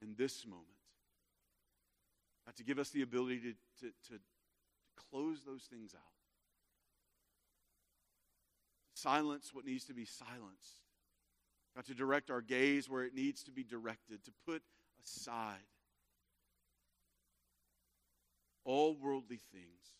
in 0.00 0.14
this 0.16 0.46
moment? 0.46 0.68
God, 2.46 2.56
to 2.56 2.64
give 2.64 2.78
us 2.78 2.90
the 2.90 3.02
ability 3.02 3.40
to, 3.40 3.52
to, 3.80 3.92
to, 4.08 4.14
to 4.14 4.20
close 5.10 5.40
those 5.44 5.64
things 5.64 5.94
out 5.94 6.23
silence 8.94 9.50
what 9.52 9.64
needs 9.64 9.84
to 9.84 9.94
be 9.94 10.04
silenced. 10.04 10.80
God, 11.74 11.84
to 11.86 11.94
direct 11.94 12.30
our 12.30 12.40
gaze 12.40 12.88
where 12.88 13.02
it 13.02 13.14
needs 13.14 13.42
to 13.44 13.50
be 13.50 13.64
directed, 13.64 14.24
to 14.24 14.32
put 14.46 14.62
aside 15.04 15.58
all 18.64 18.96
worldly 18.96 19.40
things, 19.52 19.92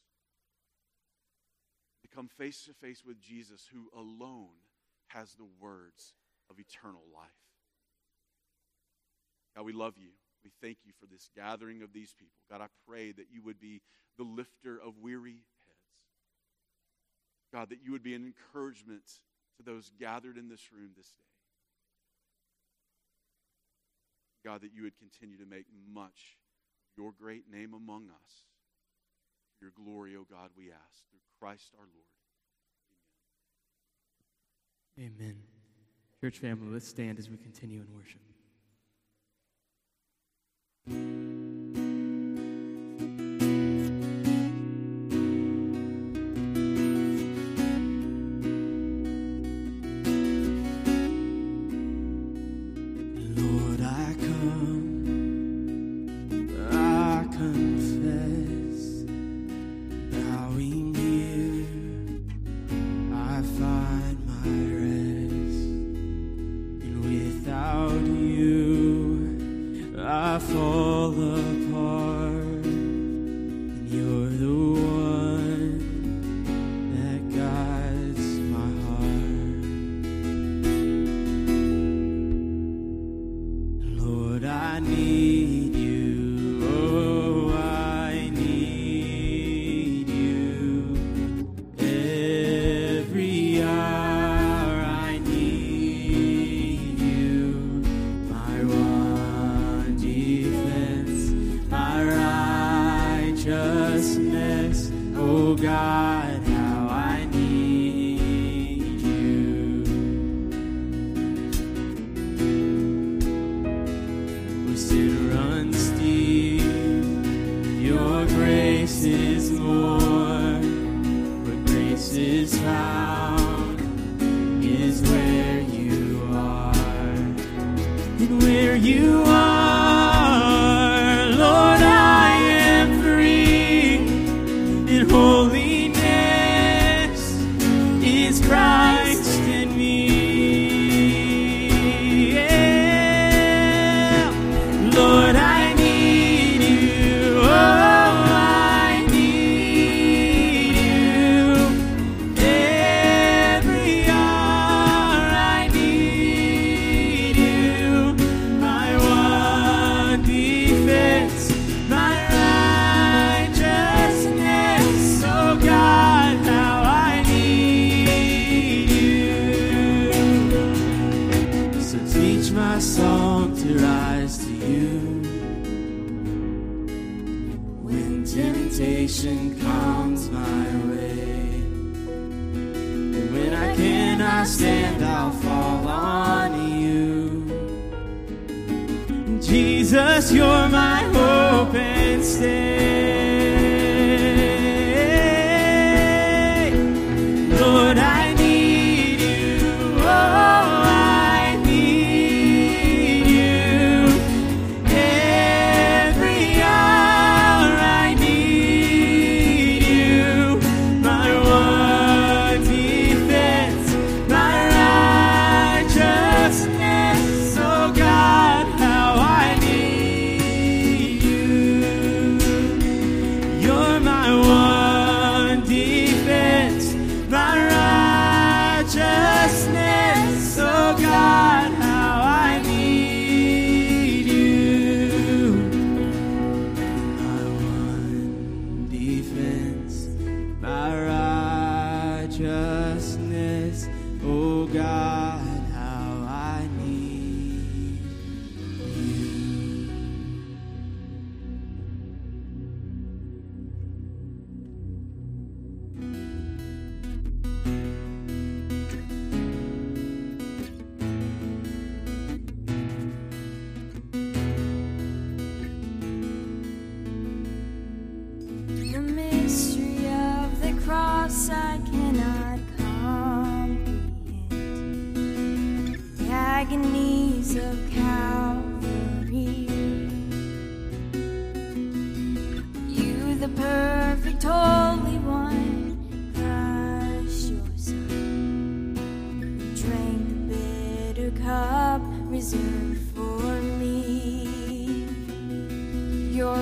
to 2.03 2.09
come 2.09 2.29
face 2.29 2.65
to 2.65 2.73
face 2.73 3.03
with 3.05 3.21
Jesus, 3.21 3.69
who 3.73 3.91
alone 3.99 4.55
has 5.09 5.35
the 5.35 5.49
words 5.61 6.15
of 6.49 6.59
eternal 6.59 7.03
life. 7.13 7.29
God, 9.57 9.65
we 9.65 9.73
love 9.73 9.95
you. 9.97 10.11
We 10.45 10.51
thank 10.61 10.79
you 10.85 10.93
for 10.99 11.07
this 11.07 11.29
gathering 11.35 11.83
of 11.83 11.93
these 11.93 12.15
people. 12.19 12.37
God, 12.51 12.61
I 12.61 12.67
pray 12.87 13.13
that 13.13 13.27
you 13.33 13.43
would 13.43 13.59
be 13.59 13.81
the 14.19 14.25
lifter 14.25 14.79
of 14.81 14.99
weary 15.01 15.39
God, 17.55 17.71
that 17.71 17.79
you 17.85 17.93
would 17.93 18.03
be 18.03 18.15
an 18.15 18.25
encouragement 18.25 19.05
to 19.57 19.63
those 19.63 19.93
gathered 20.01 20.37
in 20.37 20.49
this 20.49 20.73
room 20.73 20.91
this 20.97 21.07
day. 21.07 21.23
God, 24.45 24.63
that 24.63 24.73
you 24.75 24.83
would 24.83 24.99
continue 24.99 25.39
to 25.39 25.47
make 25.47 25.67
much 25.89 26.37
of 26.83 26.99
your 26.99 27.13
great 27.13 27.45
name 27.49 27.73
among 27.73 28.09
us. 28.09 28.43
Your 29.61 29.71
glory, 29.71 30.17
O 30.17 30.21
oh 30.23 30.27
God, 30.29 30.51
we 30.59 30.65
ask 30.65 31.09
through 31.09 31.21
Christ 31.41 31.71
our 31.79 31.87
Lord. 31.87 32.11
Amen. 34.99 35.13
Amen. 35.21 35.37
Church 36.21 36.39
family, 36.39 36.73
let's 36.73 36.89
stand 36.89 37.21
as 37.21 37.31
we 37.31 37.37
continue 37.37 37.81
in 37.81 37.87
worship. 37.95 38.21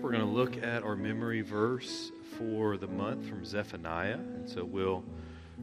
we're 0.00 0.12
going 0.12 0.24
to 0.24 0.32
look 0.32 0.56
at 0.62 0.82
our 0.82 0.96
memory 0.96 1.42
verse 1.42 2.10
for 2.38 2.78
the 2.78 2.86
month 2.86 3.28
from 3.28 3.44
Zephaniah. 3.44 4.14
And 4.14 4.48
so 4.48 4.64
we'll 4.64 5.04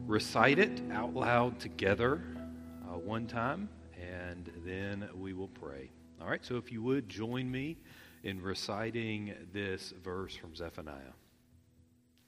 recite 0.06 0.60
it 0.60 0.80
out 0.92 1.12
loud 1.12 1.58
together 1.58 2.22
uh, 2.88 2.98
one 2.98 3.26
time, 3.26 3.68
and 4.00 4.52
then 4.64 5.08
we 5.12 5.32
will 5.32 5.48
pray. 5.48 5.90
All 6.22 6.28
right, 6.28 6.44
so 6.44 6.56
if 6.56 6.70
you 6.70 6.84
would 6.84 7.08
join 7.08 7.50
me 7.50 7.78
in 8.22 8.40
reciting 8.40 9.34
this 9.52 9.92
verse 10.04 10.36
from 10.36 10.54
Zephaniah. 10.54 10.94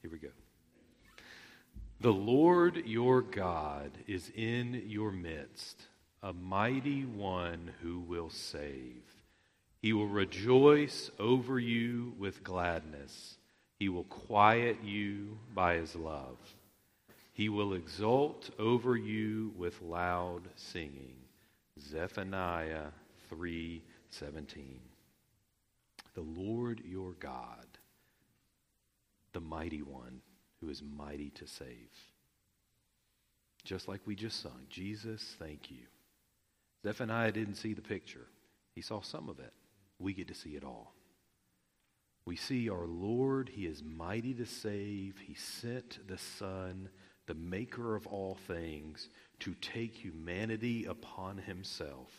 Here 0.00 0.10
we 0.10 0.18
go. 0.18 0.30
The 2.00 2.12
Lord 2.12 2.82
your 2.86 3.22
God 3.22 3.92
is 4.08 4.32
in 4.34 4.82
your 4.86 5.12
midst, 5.12 5.86
a 6.24 6.32
mighty 6.32 7.04
one 7.04 7.70
who 7.82 8.00
will 8.00 8.30
save. 8.30 9.01
He 9.82 9.92
will 9.92 10.06
rejoice 10.06 11.10
over 11.18 11.58
you 11.58 12.14
with 12.16 12.44
gladness. 12.44 13.36
He 13.80 13.88
will 13.88 14.04
quiet 14.04 14.78
you 14.84 15.38
by 15.54 15.74
his 15.74 15.96
love. 15.96 16.38
He 17.32 17.48
will 17.48 17.74
exult 17.74 18.50
over 18.60 18.96
you 18.96 19.52
with 19.56 19.82
loud 19.82 20.42
singing. 20.54 21.16
Zephaniah 21.80 22.92
3:17. 23.28 24.80
The 26.14 26.20
Lord 26.20 26.80
your 26.84 27.14
God, 27.14 27.66
the 29.32 29.40
mighty 29.40 29.82
one 29.82 30.20
who 30.60 30.68
is 30.68 30.80
mighty 30.80 31.30
to 31.30 31.46
save. 31.48 31.90
Just 33.64 33.88
like 33.88 34.06
we 34.06 34.14
just 34.14 34.40
sung, 34.40 34.66
Jesus, 34.68 35.34
thank 35.40 35.72
you. 35.72 35.86
Zephaniah 36.84 37.32
didn't 37.32 37.56
see 37.56 37.72
the 37.72 37.82
picture. 37.82 38.28
He 38.76 38.80
saw 38.80 39.00
some 39.00 39.28
of 39.28 39.40
it. 39.40 39.52
We 40.02 40.12
get 40.12 40.28
to 40.28 40.34
see 40.34 40.50
it 40.50 40.64
all. 40.64 40.92
We 42.24 42.36
see 42.36 42.68
our 42.68 42.86
Lord, 42.86 43.48
He 43.48 43.66
is 43.66 43.82
mighty 43.82 44.34
to 44.34 44.46
save. 44.46 45.18
He 45.26 45.34
sent 45.34 46.06
the 46.06 46.18
Son, 46.18 46.88
the 47.26 47.34
maker 47.34 47.96
of 47.96 48.06
all 48.06 48.36
things, 48.46 49.08
to 49.40 49.54
take 49.54 49.94
humanity 49.94 50.84
upon 50.84 51.38
Himself. 51.38 52.10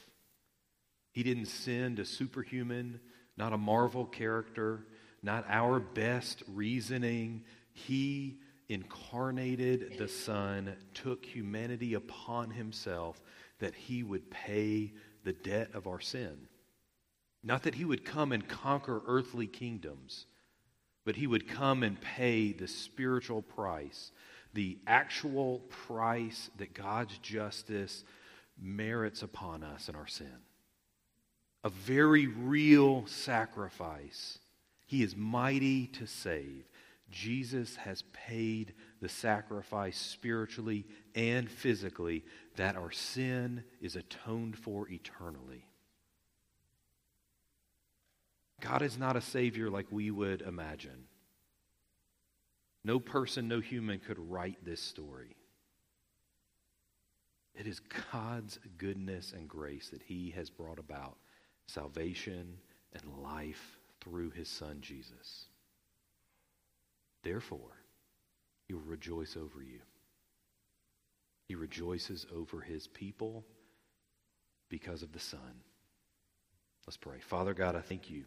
He 1.12 1.24
didn't 1.24 1.46
send 1.46 2.00
a 2.00 2.06
superhuman, 2.06 3.00
not 3.38 3.54
a 3.54 3.58
Marvel 3.58 4.06
character, 4.06 4.88
not 5.22 5.46
our 5.48 5.80
best 5.80 6.44
reasoning. 6.48 7.44
He 7.72 8.40
incarnated 8.68 9.98
the 9.98 10.08
Son, 10.08 10.76
took 10.94 11.26
humanity 11.26 11.94
upon 11.94 12.50
Himself 12.50 13.22
that 13.60 13.76
He 13.76 14.04
would 14.04 14.30
pay 14.32 14.94
the 15.24 15.34
debt 15.34 15.72
of 15.74 15.88
our 15.88 16.02
sin. 16.02 16.48
Not 17.44 17.64
that 17.64 17.76
he 17.76 17.86
would 17.86 18.06
come 18.06 18.32
and 18.32 18.48
conquer 18.48 19.02
earthly 19.06 19.48
kingdoms, 19.48 20.26
but 21.06 21.18
he 21.18 21.28
would 21.28 21.48
come 21.48 21.84
and 21.84 22.00
pay 22.00 22.54
the 22.54 22.68
spiritual 22.68 23.42
price, 23.42 24.12
the 24.54 24.78
actual 24.88 25.60
price 25.88 26.50
that 26.58 26.74
God's 26.74 27.18
justice 27.18 28.06
merits 28.62 29.22
upon 29.22 29.64
us 29.64 29.90
in 29.90 29.96
our 29.96 30.08
sin. 30.08 30.38
A 31.66 31.70
very 31.70 32.28
real 32.28 33.06
sacrifice. 33.08 34.40
He 34.86 35.04
is 35.04 35.16
mighty 35.16 35.88
to 35.88 36.06
save. 36.06 36.70
Jesus 37.10 37.76
has 37.78 38.04
paid 38.14 38.74
the 39.02 39.10
sacrifice 39.10 39.98
spiritually 39.98 40.86
and 41.16 41.50
physically 41.50 42.24
that 42.56 42.76
our 42.76 42.92
sin 42.92 43.64
is 43.82 43.96
atoned 43.96 44.58
for 44.58 44.90
eternally. 44.90 45.66
God 48.64 48.82
is 48.82 48.98
not 48.98 49.18
a 49.18 49.22
Savior 49.22 49.70
like 49.70 49.88
we 49.92 50.10
would 50.10 50.42
imagine. 50.42 51.08
No 52.86 52.98
person, 52.98 53.50
no 53.50 53.60
human 53.60 54.00
could 54.00 54.18
write 54.18 54.64
this 54.64 54.82
story. 54.82 55.36
It 57.56 57.68
is 57.68 57.82
God's 58.12 58.60
goodness 58.78 59.34
and 59.36 59.50
grace 59.50 59.90
that 59.90 60.02
He 60.02 60.32
has 60.32 60.50
brought 60.50 60.80
about 60.80 61.18
salvation 61.68 62.58
and 62.94 63.22
life 63.22 63.78
through 64.02 64.32
His 64.32 64.48
Son 64.48 64.78
Jesus. 64.80 65.46
Therefore, 67.22 67.84
He 68.68 68.74
will 68.74 68.82
rejoice 68.82 69.36
over 69.36 69.62
you. 69.62 69.80
He 71.50 71.56
rejoices 71.56 72.26
over 72.34 72.62
His 72.62 72.88
people 72.88 73.44
because 74.70 75.04
of 75.04 75.12
the 75.12 75.20
Son. 75.20 75.62
Let's 76.88 76.98
pray. 76.98 77.20
Father 77.20 77.54
God, 77.54 77.76
I 77.76 77.82
thank 77.82 78.10
you. 78.10 78.24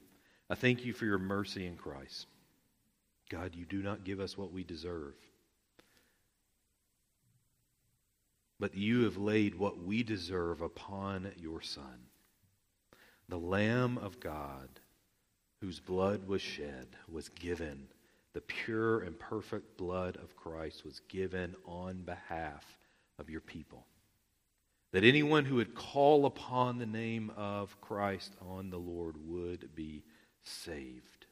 I 0.49 0.55
thank 0.55 0.85
you 0.85 0.93
for 0.93 1.05
your 1.05 1.19
mercy 1.19 1.67
in 1.67 1.77
Christ. 1.77 2.27
God, 3.31 3.55
you 3.55 3.65
do 3.65 3.83
not 3.83 4.05
give 4.05 4.21
us 4.21 4.39
what 4.39 4.53
we 4.53 4.63
deserve. 4.63 5.15
But 8.61 8.75
you 8.75 9.05
have 9.05 9.17
laid 9.17 9.57
what 9.57 9.83
we 9.83 10.03
deserve 10.03 10.61
upon 10.61 11.33
your 11.37 11.61
Son, 11.61 12.07
the 13.29 13.39
Lamb 13.39 13.99
of 13.99 14.21
God, 14.21 14.69
whose 15.61 15.81
blood 15.81 16.27
was 16.27 16.41
shed, 16.41 16.87
was 17.11 17.29
given. 17.29 17.89
The 18.33 18.41
pure 18.43 19.01
and 19.01 19.19
perfect 19.19 19.77
blood 19.77 20.17
of 20.17 20.37
Christ 20.37 20.85
was 20.85 21.01
given 21.09 21.57
on 21.67 22.03
behalf 22.03 22.65
of 23.19 23.29
your 23.29 23.41
people. 23.41 23.85
That 24.93 25.05
anyone 25.05 25.45
who 25.45 25.57
would 25.57 25.75
call 25.75 26.27
upon 26.27 26.79
the 26.79 26.87
name 26.87 27.33
of 27.37 27.79
Christ 27.81 28.33
on 28.41 28.71
the 28.71 28.79
Lord 28.79 29.17
would 29.27 29.75
be 29.75 30.05
saved. 30.47 31.27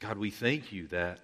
God, 0.00 0.18
we 0.18 0.30
thank 0.30 0.72
you 0.72 0.86
that 0.88 1.18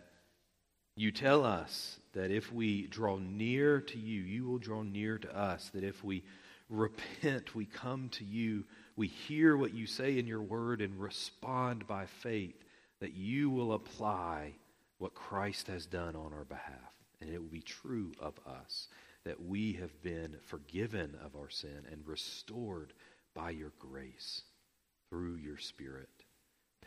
you 0.96 1.10
tell 1.10 1.44
us 1.44 1.98
that 2.12 2.30
if 2.30 2.52
we 2.52 2.86
draw 2.86 3.18
near 3.18 3.80
to 3.80 3.98
you, 3.98 4.20
you 4.20 4.44
will 4.44 4.58
draw 4.58 4.82
near 4.82 5.18
to 5.18 5.36
us. 5.36 5.70
That 5.74 5.84
if 5.84 6.02
we 6.04 6.24
repent, 6.68 7.54
we 7.54 7.66
come 7.66 8.08
to 8.10 8.24
you, 8.24 8.64
we 8.96 9.08
hear 9.08 9.56
what 9.56 9.74
you 9.74 9.86
say 9.86 10.18
in 10.18 10.26
your 10.26 10.42
word 10.42 10.80
and 10.80 11.00
respond 11.00 11.86
by 11.86 12.06
faith, 12.06 12.64
that 13.00 13.14
you 13.14 13.50
will 13.50 13.72
apply 13.72 14.52
what 14.98 15.14
Christ 15.14 15.66
has 15.68 15.86
done 15.86 16.14
on 16.16 16.32
our 16.32 16.44
behalf. 16.44 16.94
And 17.20 17.30
it 17.30 17.38
will 17.38 17.48
be 17.48 17.60
true 17.60 18.12
of 18.20 18.34
us 18.46 18.88
that 19.24 19.42
we 19.42 19.72
have 19.74 20.02
been 20.02 20.36
forgiven 20.44 21.16
of 21.24 21.34
our 21.36 21.48
sin 21.48 21.86
and 21.90 22.06
restored 22.06 22.92
by 23.34 23.50
your 23.50 23.72
grace 23.78 24.42
through 25.14 25.36
your 25.36 25.58
Spirit, 25.58 26.08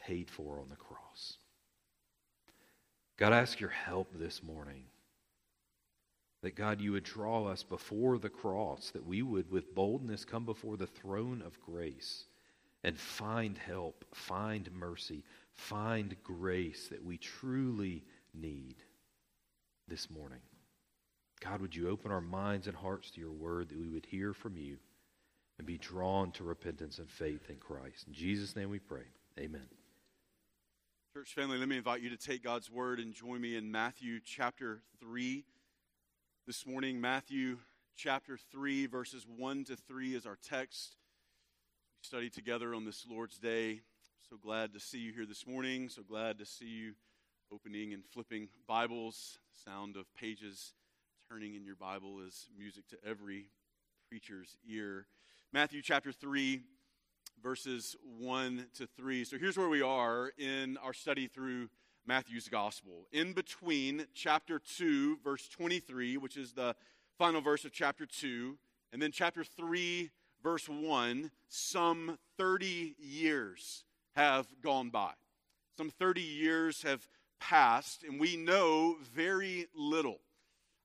paid 0.06 0.30
for 0.30 0.60
on 0.60 0.68
the 0.68 0.76
cross. 0.76 1.38
God, 3.16 3.32
I 3.32 3.40
ask 3.40 3.58
your 3.58 3.70
help 3.70 4.10
this 4.20 4.44
morning. 4.44 4.84
That 6.44 6.58
God, 6.58 6.82
you 6.82 6.92
would 6.92 7.06
draw 7.06 7.46
us 7.46 7.64
before 7.64 8.18
the 8.18 8.30
cross, 8.30 8.92
that 8.92 9.06
we 9.06 9.22
would 9.22 9.50
with 9.50 9.74
boldness 9.74 10.26
come 10.26 10.44
before 10.44 10.76
the 10.76 10.88
throne 10.88 11.42
of 11.42 11.58
grace 11.62 12.26
and 12.84 13.00
find 13.00 13.58
help, 13.58 14.04
find 14.14 14.70
mercy, 14.74 15.24
find 15.54 16.14
grace 16.22 16.90
that 16.90 17.04
we 17.04 17.18
truly 17.18 18.04
need 18.34 18.76
this 19.88 20.10
morning. 20.10 20.42
God, 21.40 21.62
would 21.62 21.74
you 21.74 21.90
open 21.90 22.12
our 22.12 22.20
minds 22.20 22.68
and 22.68 22.76
hearts 22.76 23.10
to 23.12 23.22
your 23.22 23.32
word 23.32 23.70
that 23.70 23.80
we 23.80 23.88
would 23.88 24.06
hear 24.06 24.34
from 24.34 24.58
you? 24.58 24.80
And 25.58 25.68
be 25.68 25.78
drawn 25.78 26.32
to 26.32 26.44
repentance 26.44 27.00
and 27.00 27.10
faith 27.10 27.50
in 27.50 27.56
Christ. 27.58 28.06
In 28.08 28.14
Jesus' 28.14 28.56
name 28.56 28.70
we 28.70 28.80
pray. 28.80 29.04
Amen. 29.40 29.68
Church 31.14 31.34
family, 31.34 31.58
let 31.58 31.68
me 31.68 31.78
invite 31.78 32.02
you 32.02 32.10
to 32.10 32.18
take 32.18 32.44
God's 32.44 32.70
word 32.70 33.00
and 33.00 33.14
join 33.14 33.42
me 33.42 33.56
in 33.56 33.72
Matthew 33.72 34.20
chapter 34.24 34.82
3. 35.00 35.44
This 36.46 36.66
morning, 36.66 37.02
Matthew 37.02 37.58
chapter 37.96 38.38
3, 38.52 38.86
verses 38.86 39.26
1 39.36 39.64
to 39.66 39.76
3 39.76 40.16
is 40.16 40.28
our 40.28 40.38
text. 40.48 40.96
We 42.00 42.08
study 42.08 42.30
together 42.30 42.76
on 42.76 42.86
this 42.86 43.06
Lord's 43.10 43.40
Day. 43.40 43.82
So 44.30 44.38
glad 44.38 44.74
to 44.74 44.80
see 44.80 45.00
you 45.00 45.12
here 45.12 45.26
this 45.26 45.48
morning. 45.48 45.90
So 45.90 46.04
glad 46.04 46.38
to 46.38 46.46
see 46.46 46.68
you 46.68 46.94
opening 47.52 47.94
and 47.94 48.06
flipping 48.06 48.50
Bibles. 48.68 49.40
The 49.56 49.72
sound 49.72 49.96
of 49.96 50.06
pages 50.14 50.74
turning 51.28 51.56
in 51.56 51.66
your 51.66 51.76
Bible 51.76 52.20
is 52.28 52.48
music 52.58 52.88
to 52.90 52.98
every 53.04 53.50
preacher's 54.08 54.56
ear. 54.70 55.08
Matthew 55.54 55.82
chapter 55.82 56.12
3, 56.12 56.60
verses 57.42 57.96
1 58.20 58.66
to 58.76 58.86
3. 58.86 59.24
So 59.24 59.38
here's 59.38 59.58
where 59.58 59.70
we 59.70 59.82
are 59.82 60.34
in 60.38 60.78
our 60.84 60.92
study 60.92 61.28
through 61.28 61.70
Matthew's 62.06 62.50
gospel. 62.50 63.08
In 63.14 63.32
between 63.32 64.08
chapter 64.14 64.60
2, 64.60 65.20
verse 65.24 65.48
23, 65.48 66.18
which 66.18 66.36
is 66.36 66.52
the 66.52 66.76
final 67.18 67.40
verse 67.40 67.64
of 67.64 67.72
chapter 67.72 68.06
2, 68.06 68.58
and 68.92 69.02
then 69.02 69.14
chapter 69.14 69.46
3, 69.46 70.12
verse 70.44 70.68
1, 70.68 71.32
some 71.48 72.18
30 72.38 72.96
years 73.00 73.86
have 74.18 74.48
gone 74.62 74.90
by. 74.90 75.14
Some 75.78 75.92
30 75.92 76.22
years 76.22 76.82
have 76.84 77.08
passed, 77.40 78.04
and 78.04 78.20
we 78.20 78.36
know 78.36 78.98
very 79.14 79.68
little 79.74 80.20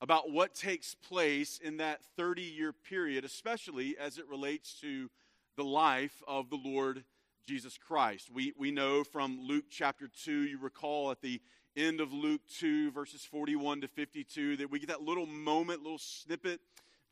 about 0.02 0.32
what 0.32 0.52
takes 0.52 0.96
place 0.96 1.60
in 1.62 1.76
that 1.76 2.02
30 2.16 2.42
year 2.42 2.72
period, 2.72 3.24
especially 3.24 3.96
as 3.96 4.18
it 4.18 4.28
relates 4.28 4.74
to 4.80 5.08
the 5.56 5.62
life 5.62 6.24
of 6.26 6.50
the 6.50 6.58
Lord 6.62 7.04
Jesus 7.46 7.78
Christ. 7.78 8.28
We, 8.28 8.52
we 8.58 8.72
know 8.72 9.04
from 9.04 9.38
Luke 9.40 9.66
chapter 9.70 10.10
2, 10.24 10.32
you 10.32 10.58
recall 10.58 11.12
at 11.12 11.22
the 11.22 11.40
end 11.76 12.00
of 12.00 12.12
Luke 12.12 12.40
2, 12.58 12.90
verses 12.90 13.24
41 13.24 13.82
to 13.82 13.88
52, 13.88 14.56
that 14.56 14.70
we 14.72 14.80
get 14.80 14.88
that 14.88 15.02
little 15.02 15.26
moment, 15.26 15.84
little 15.84 15.98
snippet. 15.98 16.60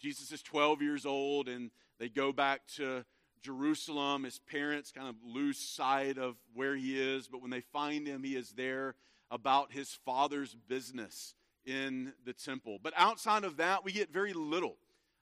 Jesus 0.00 0.32
is 0.32 0.42
12 0.42 0.82
years 0.82 1.06
old, 1.06 1.48
and 1.48 1.70
they 2.00 2.08
go 2.08 2.32
back 2.32 2.66
to 2.74 3.04
Jerusalem. 3.40 4.24
His 4.24 4.40
parents 4.40 4.90
kind 4.90 5.08
of 5.08 5.14
lose 5.24 5.58
sight 5.58 6.18
of 6.18 6.34
where 6.54 6.74
he 6.74 7.00
is, 7.00 7.28
but 7.28 7.40
when 7.40 7.50
they 7.50 7.60
find 7.60 8.04
him, 8.04 8.24
he 8.24 8.34
is 8.34 8.50
there 8.50 8.96
about 9.30 9.72
his 9.72 9.96
father's 10.04 10.56
business 10.66 11.36
in 11.64 12.12
the 12.24 12.32
temple. 12.32 12.78
But 12.82 12.94
outside 12.96 13.44
of 13.44 13.56
that, 13.58 13.84
we 13.84 13.92
get 13.92 14.12
very 14.12 14.32
little 14.32 14.76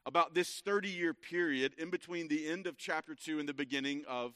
about 0.06 0.34
this 0.34 0.60
30 0.64 0.88
year 0.88 1.14
period 1.14 1.74
in 1.78 1.90
between 1.90 2.28
the 2.28 2.48
end 2.48 2.66
of 2.66 2.78
chapter 2.78 3.14
2 3.14 3.38
and 3.38 3.48
the 3.48 3.54
beginning 3.54 4.04
of 4.08 4.32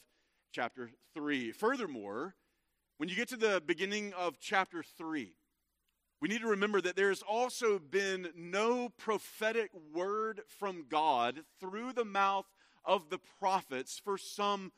chapter 0.51 0.91
3. 1.13 1.51
Furthermore, 1.51 2.35
when 2.97 3.09
you 3.09 3.15
get 3.15 3.29
to 3.29 3.37
the 3.37 3.61
beginning 3.65 4.13
of 4.13 4.39
chapter 4.39 4.83
3, 4.97 5.33
we 6.21 6.29
need 6.29 6.41
to 6.41 6.47
remember 6.47 6.79
that 6.79 6.95
there's 6.95 7.21
also 7.21 7.79
been 7.79 8.29
no 8.35 8.89
prophetic 8.89 9.71
word 9.93 10.41
from 10.59 10.85
God 10.87 11.41
through 11.59 11.93
the 11.93 12.05
mouth 12.05 12.45
of 12.85 13.09
the 13.09 13.19
prophets 13.39 13.99
for 14.01 14.17
some 14.17 14.71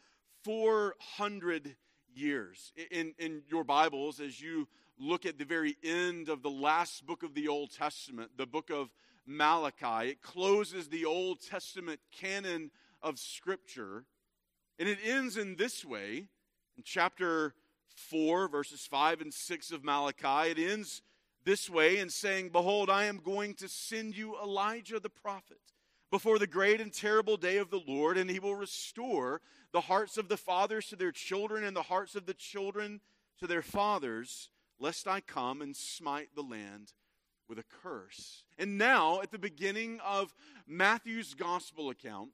400 0.43 1.75
years. 2.15 2.71
In, 2.89 3.13
in 3.19 3.43
your 3.47 3.63
Bibles, 3.63 4.19
as 4.19 4.41
you 4.41 4.67
look 4.99 5.25
at 5.25 5.37
the 5.37 5.45
very 5.45 5.77
end 5.83 6.29
of 6.29 6.41
the 6.41 6.49
last 6.49 7.05
book 7.05 7.23
of 7.23 7.33
the 7.33 7.47
Old 7.47 7.71
Testament, 7.71 8.31
the 8.37 8.45
book 8.45 8.69
of 8.69 8.89
Malachi, 9.25 10.09
it 10.09 10.21
closes 10.21 10.87
the 10.87 11.05
Old 11.05 11.41
Testament 11.41 11.99
canon 12.11 12.71
of 13.01 13.19
Scripture. 13.19 14.05
And 14.77 14.87
it 14.87 14.99
ends 15.03 15.37
in 15.37 15.55
this 15.55 15.83
way 15.83 16.27
in 16.77 16.83
chapter 16.83 17.53
4, 17.95 18.47
verses 18.47 18.85
5 18.85 19.21
and 19.21 19.33
6 19.33 19.71
of 19.71 19.83
Malachi. 19.83 20.51
It 20.51 20.59
ends 20.59 21.01
this 21.43 21.69
way 21.69 21.99
in 21.99 22.09
saying, 22.09 22.49
Behold, 22.49 22.89
I 22.89 23.05
am 23.05 23.19
going 23.23 23.53
to 23.55 23.67
send 23.67 24.17
you 24.17 24.35
Elijah 24.41 24.99
the 24.99 25.09
prophet 25.09 25.59
before 26.11 26.39
the 26.39 26.47
great 26.47 26.81
and 26.81 26.93
terrible 26.93 27.37
day 27.37 27.57
of 27.57 27.69
the 27.69 27.81
Lord, 27.87 28.17
and 28.17 28.29
he 28.29 28.39
will 28.39 28.55
restore 28.55 29.41
the 29.71 29.81
hearts 29.81 30.17
of 30.17 30.29
the 30.29 30.37
fathers 30.37 30.87
to 30.87 30.95
their 30.95 31.11
children 31.11 31.63
and 31.63 31.75
the 31.75 31.81
hearts 31.81 32.15
of 32.15 32.25
the 32.25 32.33
children 32.33 33.01
to 33.39 33.47
their 33.47 33.61
fathers, 33.61 34.49
lest 34.85 35.07
I 35.07 35.19
come 35.19 35.63
and 35.63 35.75
smite 35.75 36.29
the 36.35 36.43
land 36.43 36.93
with 37.49 37.57
a 37.57 37.63
curse. 37.81 38.43
And 38.59 38.77
now, 38.77 39.19
at 39.19 39.31
the 39.31 39.39
beginning 39.39 39.99
of 40.05 40.31
Matthew's 40.67 41.33
gospel 41.33 41.89
account, 41.89 42.29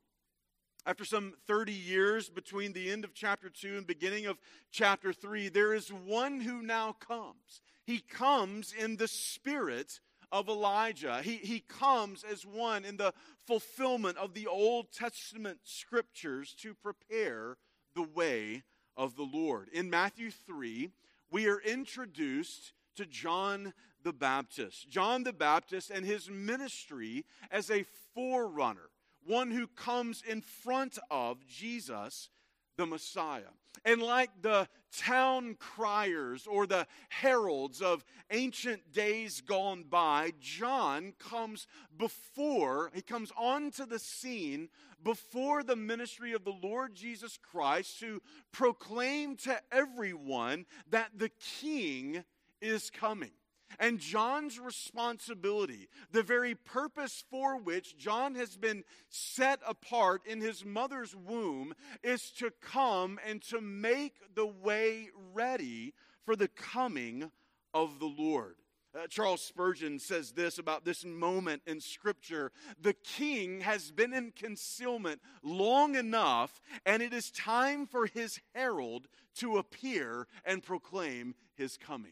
after 0.85 1.05
some 1.05 1.35
30 1.47 1.71
years 1.71 2.27
between 2.27 2.73
the 2.73 2.91
end 2.91 3.05
of 3.05 3.13
chapter 3.13 3.49
2 3.49 3.77
and 3.77 3.87
beginning 3.87 4.25
of 4.25 4.37
chapter 4.69 5.13
3, 5.13 5.47
there 5.47 5.73
is 5.73 5.93
one 5.93 6.41
who 6.41 6.61
now 6.61 6.91
comes. 6.91 7.61
He 7.85 7.99
comes 7.99 8.73
in 8.77 8.97
the 8.97 9.07
spirit 9.07 10.01
of 10.29 10.49
Elijah. 10.49 11.21
He, 11.23 11.37
he 11.37 11.61
comes 11.61 12.25
as 12.29 12.45
one 12.45 12.83
in 12.83 12.97
the 12.97 13.13
fulfillment 13.47 14.17
of 14.17 14.33
the 14.33 14.47
Old 14.47 14.91
Testament 14.91 15.59
scriptures 15.63 16.53
to 16.55 16.73
prepare 16.73 17.55
the 17.95 18.03
way 18.03 18.63
of 18.97 19.15
the 19.15 19.23
Lord. 19.23 19.69
In 19.71 19.89
Matthew 19.89 20.31
3, 20.31 20.89
we 21.31 21.47
are 21.47 21.59
introduced 21.61 22.73
to 22.97 23.05
John 23.05 23.73
the 24.03 24.13
Baptist. 24.13 24.89
John 24.89 25.23
the 25.23 25.33
Baptist 25.33 25.89
and 25.89 26.05
his 26.05 26.29
ministry 26.29 27.25
as 27.49 27.71
a 27.71 27.85
forerunner 28.13 28.89
one 29.25 29.51
who 29.51 29.67
comes 29.67 30.23
in 30.27 30.41
front 30.41 30.97
of 31.09 31.45
Jesus, 31.47 32.29
the 32.77 32.85
Messiah. 32.85 33.53
And 33.83 34.01
like 34.01 34.29
the 34.41 34.67
town 34.95 35.55
criers 35.59 36.45
or 36.45 36.67
the 36.67 36.85
heralds 37.09 37.81
of 37.81 38.03
ancient 38.29 38.91
days 38.91 39.41
gone 39.41 39.85
by, 39.89 40.33
John 40.39 41.13
comes 41.17 41.67
before, 41.97 42.91
he 42.93 43.01
comes 43.01 43.31
onto 43.37 43.85
the 43.85 43.99
scene 43.99 44.69
before 45.03 45.63
the 45.63 45.75
ministry 45.75 46.33
of 46.33 46.43
the 46.43 46.53
Lord 46.61 46.93
Jesus 46.93 47.37
Christ 47.37 47.99
to 48.01 48.21
proclaim 48.51 49.35
to 49.37 49.59
everyone 49.71 50.65
that 50.89 51.11
the 51.17 51.29
king 51.29 52.23
is 52.61 52.89
coming. 52.89 53.31
And 53.79 53.99
John's 53.99 54.59
responsibility, 54.59 55.87
the 56.11 56.23
very 56.23 56.55
purpose 56.55 57.23
for 57.29 57.57
which 57.57 57.97
John 57.97 58.35
has 58.35 58.57
been 58.57 58.83
set 59.09 59.59
apart 59.67 60.21
in 60.25 60.41
his 60.41 60.65
mother's 60.65 61.15
womb, 61.15 61.73
is 62.03 62.31
to 62.33 62.51
come 62.61 63.19
and 63.27 63.41
to 63.43 63.61
make 63.61 64.15
the 64.35 64.47
way 64.47 65.09
ready 65.33 65.93
for 66.25 66.35
the 66.35 66.47
coming 66.47 67.31
of 67.73 67.99
the 67.99 68.05
Lord. 68.05 68.55
Uh, 68.93 69.07
Charles 69.07 69.41
Spurgeon 69.41 69.99
says 69.99 70.33
this 70.33 70.57
about 70.57 70.83
this 70.83 71.05
moment 71.05 71.61
in 71.65 71.79
Scripture 71.79 72.51
The 72.81 72.93
king 72.93 73.61
has 73.61 73.89
been 73.89 74.13
in 74.13 74.33
concealment 74.35 75.21
long 75.43 75.95
enough, 75.95 76.59
and 76.85 77.01
it 77.01 77.13
is 77.13 77.31
time 77.31 77.87
for 77.87 78.05
his 78.05 78.41
herald 78.53 79.07
to 79.35 79.57
appear 79.57 80.27
and 80.43 80.61
proclaim 80.61 81.35
his 81.55 81.77
coming. 81.77 82.11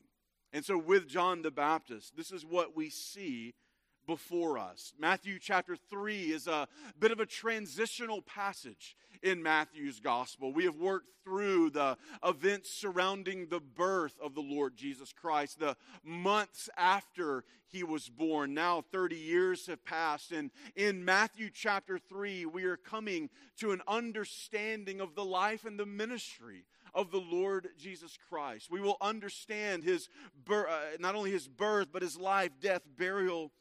And 0.51 0.65
so, 0.65 0.77
with 0.77 1.07
John 1.07 1.41
the 1.41 1.51
Baptist, 1.51 2.15
this 2.17 2.31
is 2.31 2.45
what 2.45 2.75
we 2.75 2.89
see 2.89 3.53
before 4.09 4.57
us. 4.57 4.93
Matthew 4.97 5.37
chapter 5.39 5.75
3 5.75 6.31
is 6.31 6.47
a 6.47 6.67
bit 6.99 7.11
of 7.11 7.19
a 7.19 7.27
transitional 7.27 8.23
passage 8.23 8.95
in 9.21 9.43
Matthew's 9.43 9.99
gospel. 9.99 10.51
We 10.51 10.63
have 10.63 10.77
worked 10.77 11.09
through 11.23 11.69
the 11.69 11.95
events 12.25 12.71
surrounding 12.71 13.47
the 13.47 13.59
birth 13.59 14.17
of 14.19 14.33
the 14.33 14.41
Lord 14.41 14.75
Jesus 14.75 15.13
Christ, 15.13 15.59
the 15.59 15.77
months 16.03 16.69
after 16.75 17.43
he 17.67 17.83
was 17.83 18.09
born. 18.09 18.55
Now 18.55 18.83
30 18.91 19.15
years 19.15 19.67
have 19.67 19.85
passed, 19.85 20.31
and 20.31 20.49
in 20.75 21.05
Matthew 21.05 21.51
chapter 21.53 21.99
3, 21.99 22.47
we 22.47 22.63
are 22.63 22.77
coming 22.77 23.29
to 23.59 23.71
an 23.71 23.83
understanding 23.87 25.01
of 25.01 25.13
the 25.13 25.25
life 25.25 25.65
and 25.65 25.79
the 25.79 25.85
ministry 25.85 26.63
of 26.93 27.11
the 27.11 27.19
Lord 27.19 27.69
Jesus 27.77 28.17
Christ. 28.29 28.69
We 28.69 28.81
will 28.81 28.97
understand 29.01 29.83
his 29.83 30.09
birth, 30.45 30.69
uh, 30.69 30.97
not 30.99 31.15
only 31.15 31.31
his 31.31 31.47
birth, 31.47 31.87
but 31.91 32.01
his 32.01 32.17
life, 32.17 32.51
death, 32.61 32.83
burial, 32.97 33.51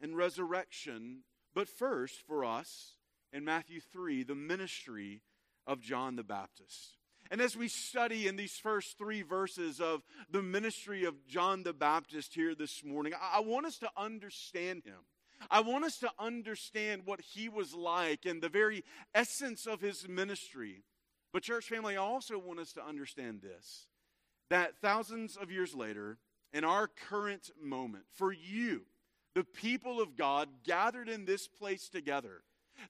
and 0.00 0.16
resurrection. 0.16 1.22
But 1.54 1.68
first, 1.68 2.22
for 2.26 2.44
us, 2.44 2.96
in 3.32 3.44
Matthew 3.44 3.80
3, 3.80 4.22
the 4.22 4.34
ministry 4.34 5.22
of 5.66 5.80
John 5.80 6.16
the 6.16 6.22
Baptist. 6.22 6.96
And 7.30 7.40
as 7.40 7.56
we 7.56 7.68
study 7.68 8.28
in 8.28 8.36
these 8.36 8.56
first 8.56 8.98
three 8.98 9.22
verses 9.22 9.80
of 9.80 10.02
the 10.30 10.42
ministry 10.42 11.04
of 11.04 11.26
John 11.26 11.64
the 11.64 11.72
Baptist 11.72 12.34
here 12.34 12.54
this 12.54 12.84
morning, 12.84 13.14
I, 13.20 13.38
I 13.38 13.40
want 13.40 13.66
us 13.66 13.78
to 13.78 13.90
understand 13.96 14.84
him. 14.84 15.00
I 15.50 15.60
want 15.60 15.84
us 15.84 15.98
to 15.98 16.10
understand 16.18 17.02
what 17.04 17.20
he 17.20 17.48
was 17.48 17.74
like 17.74 18.24
and 18.24 18.42
the 18.42 18.48
very 18.48 18.84
essence 19.14 19.66
of 19.66 19.80
his 19.80 20.08
ministry. 20.08 20.82
But, 21.36 21.42
church 21.42 21.68
family, 21.68 21.98
I 21.98 22.00
also 22.00 22.38
want 22.38 22.60
us 22.60 22.72
to 22.72 22.82
understand 22.82 23.42
this 23.42 23.88
that 24.48 24.78
thousands 24.80 25.36
of 25.36 25.50
years 25.50 25.74
later, 25.74 26.16
in 26.54 26.64
our 26.64 26.88
current 26.88 27.50
moment, 27.62 28.04
for 28.10 28.32
you, 28.32 28.86
the 29.34 29.44
people 29.44 30.00
of 30.00 30.16
God 30.16 30.48
gathered 30.64 31.10
in 31.10 31.26
this 31.26 31.46
place 31.46 31.90
together, 31.90 32.40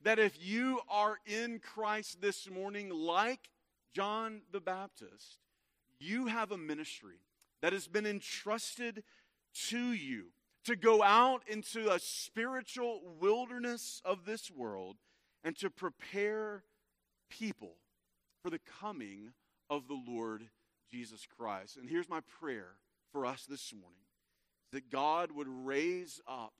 that 0.04 0.20
if 0.20 0.38
you 0.40 0.78
are 0.88 1.18
in 1.26 1.58
Christ 1.58 2.20
this 2.20 2.48
morning, 2.48 2.88
like 2.88 3.50
John 3.92 4.42
the 4.52 4.60
Baptist, 4.60 5.40
you 5.98 6.26
have 6.26 6.52
a 6.52 6.56
ministry 6.56 7.18
that 7.62 7.72
has 7.72 7.88
been 7.88 8.06
entrusted 8.06 9.02
to 9.70 9.92
you 9.92 10.26
to 10.66 10.76
go 10.76 11.02
out 11.02 11.42
into 11.48 11.92
a 11.92 11.98
spiritual 11.98 13.00
wilderness 13.20 14.00
of 14.04 14.24
this 14.24 14.52
world 14.52 14.98
and 15.42 15.56
to 15.56 15.68
prepare 15.68 16.62
people 17.28 17.74
for 18.46 18.50
the 18.50 18.60
coming 18.80 19.32
of 19.68 19.88
the 19.88 20.00
Lord 20.06 20.44
Jesus 20.88 21.26
Christ. 21.36 21.76
And 21.76 21.90
here's 21.90 22.08
my 22.08 22.20
prayer 22.38 22.74
for 23.10 23.26
us 23.26 23.44
this 23.44 23.72
morning 23.74 24.06
that 24.70 24.88
God 24.88 25.32
would 25.32 25.48
raise 25.48 26.20
up 26.28 26.52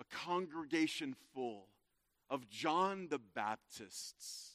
a 0.00 0.04
congregation 0.04 1.14
full 1.34 1.66
of 2.30 2.48
John 2.48 3.08
the 3.10 3.18
Baptists 3.18 4.52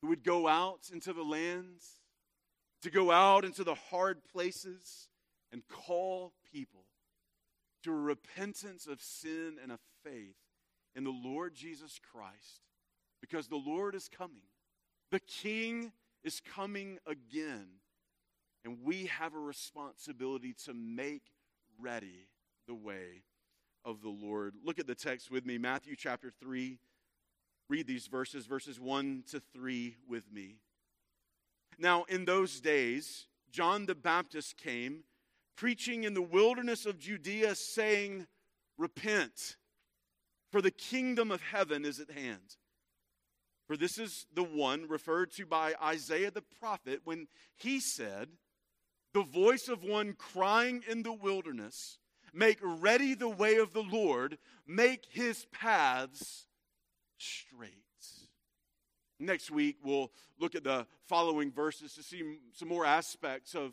who 0.00 0.06
would 0.10 0.22
go 0.22 0.46
out 0.46 0.88
into 0.92 1.12
the 1.12 1.24
lands, 1.24 1.84
to 2.82 2.88
go 2.88 3.10
out 3.10 3.44
into 3.44 3.64
the 3.64 3.74
hard 3.74 4.18
places 4.32 5.08
and 5.50 5.66
call 5.66 6.32
people 6.54 6.84
to 7.82 7.90
a 7.90 7.96
repentance 7.96 8.86
of 8.86 9.02
sin 9.02 9.56
and 9.60 9.72
a 9.72 9.80
faith 10.04 10.36
in 10.94 11.02
the 11.02 11.10
Lord 11.10 11.56
Jesus 11.56 11.98
Christ 12.12 12.60
because 13.20 13.48
the 13.48 13.56
Lord 13.56 13.96
is 13.96 14.08
coming. 14.08 14.42
The 15.12 15.20
king 15.20 15.92
is 16.24 16.40
coming 16.40 16.98
again, 17.06 17.66
and 18.64 18.78
we 18.82 19.06
have 19.06 19.34
a 19.34 19.38
responsibility 19.38 20.54
to 20.64 20.72
make 20.72 21.24
ready 21.78 22.28
the 22.66 22.74
way 22.74 23.22
of 23.84 24.00
the 24.00 24.08
Lord. 24.08 24.54
Look 24.64 24.78
at 24.78 24.86
the 24.86 24.94
text 24.94 25.30
with 25.30 25.44
me, 25.44 25.58
Matthew 25.58 25.96
chapter 25.96 26.32
3. 26.40 26.78
Read 27.68 27.86
these 27.86 28.06
verses, 28.06 28.46
verses 28.46 28.80
1 28.80 29.24
to 29.32 29.42
3 29.52 29.96
with 30.08 30.32
me. 30.32 30.56
Now, 31.78 32.04
in 32.04 32.24
those 32.24 32.58
days, 32.58 33.26
John 33.50 33.84
the 33.84 33.94
Baptist 33.94 34.56
came, 34.56 35.04
preaching 35.56 36.04
in 36.04 36.14
the 36.14 36.22
wilderness 36.22 36.86
of 36.86 36.98
Judea, 36.98 37.54
saying, 37.54 38.26
Repent, 38.78 39.56
for 40.50 40.62
the 40.62 40.70
kingdom 40.70 41.30
of 41.30 41.42
heaven 41.42 41.84
is 41.84 42.00
at 42.00 42.10
hand. 42.10 42.56
For 43.66 43.76
this 43.76 43.98
is 43.98 44.26
the 44.34 44.42
one 44.42 44.88
referred 44.88 45.30
to 45.32 45.46
by 45.46 45.74
Isaiah 45.82 46.30
the 46.30 46.42
prophet 46.60 47.00
when 47.04 47.28
he 47.56 47.80
said, 47.80 48.28
The 49.14 49.22
voice 49.22 49.68
of 49.68 49.84
one 49.84 50.14
crying 50.14 50.82
in 50.88 51.02
the 51.02 51.12
wilderness, 51.12 51.98
Make 52.34 52.58
ready 52.62 53.14
the 53.14 53.28
way 53.28 53.56
of 53.56 53.72
the 53.72 53.82
Lord, 53.82 54.38
make 54.66 55.06
his 55.10 55.44
paths 55.52 56.46
straight. 57.18 57.82
Next 59.22 59.52
week, 59.52 59.76
we'll 59.84 60.10
look 60.40 60.56
at 60.56 60.64
the 60.64 60.84
following 61.06 61.52
verses 61.52 61.94
to 61.94 62.02
see 62.02 62.38
some 62.54 62.68
more 62.68 62.84
aspects 62.84 63.54
of 63.54 63.72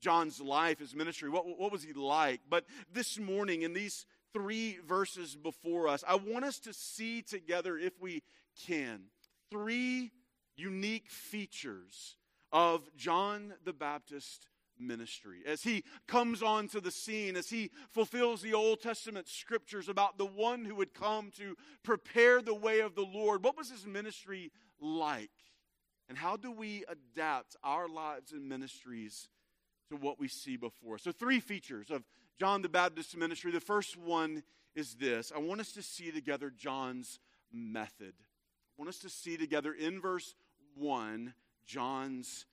John's 0.00 0.40
life, 0.40 0.78
his 0.78 0.94
ministry. 0.94 1.28
What, 1.28 1.44
what 1.58 1.70
was 1.70 1.82
he 1.82 1.92
like? 1.92 2.40
But 2.48 2.64
this 2.90 3.18
morning, 3.18 3.62
in 3.62 3.74
these 3.74 4.06
three 4.32 4.78
verses 4.86 5.36
before 5.36 5.88
us, 5.88 6.02
I 6.08 6.14
want 6.14 6.46
us 6.46 6.58
to 6.60 6.72
see 6.72 7.20
together, 7.20 7.76
if 7.76 8.00
we 8.00 8.22
can, 8.66 9.02
three 9.50 10.10
unique 10.56 11.10
features 11.10 12.16
of 12.52 12.88
John 12.96 13.54
the 13.64 13.72
Baptist 13.72 14.48
ministry. 14.78 15.42
As 15.46 15.62
he 15.62 15.84
comes 16.06 16.42
onto 16.42 16.80
the 16.80 16.90
scene, 16.90 17.36
as 17.36 17.50
he 17.50 17.70
fulfills 17.90 18.42
the 18.42 18.54
Old 18.54 18.80
Testament 18.80 19.28
scriptures 19.28 19.88
about 19.88 20.18
the 20.18 20.26
one 20.26 20.64
who 20.64 20.74
would 20.76 20.94
come 20.94 21.30
to 21.36 21.56
prepare 21.82 22.40
the 22.40 22.54
way 22.54 22.80
of 22.80 22.94
the 22.94 23.04
Lord, 23.04 23.42
what 23.44 23.56
was 23.56 23.70
his 23.70 23.86
ministry 23.86 24.50
like? 24.80 25.30
And 26.08 26.16
how 26.16 26.36
do 26.36 26.50
we 26.50 26.84
adapt 26.88 27.56
our 27.62 27.88
lives 27.88 28.32
and 28.32 28.48
ministries 28.48 29.28
to 29.90 29.96
what 29.96 30.18
we 30.18 30.28
see 30.28 30.56
before 30.56 30.94
us? 30.94 31.02
So, 31.02 31.12
three 31.12 31.40
features 31.40 31.90
of 31.90 32.04
John 32.38 32.62
the 32.62 32.68
Baptist 32.68 33.16
ministry. 33.16 33.50
The 33.50 33.60
first 33.60 33.96
one 33.96 34.42
is 34.74 34.94
this 34.94 35.32
I 35.34 35.38
want 35.38 35.60
us 35.60 35.72
to 35.72 35.82
see 35.82 36.10
together 36.10 36.50
John's 36.50 37.20
method. 37.52 38.14
Want 38.78 38.88
us 38.88 38.98
to 38.98 39.10
see 39.10 39.36
together 39.36 39.72
in 39.72 40.00
verse 40.00 40.36
1 40.76 41.34
John's 41.66 42.46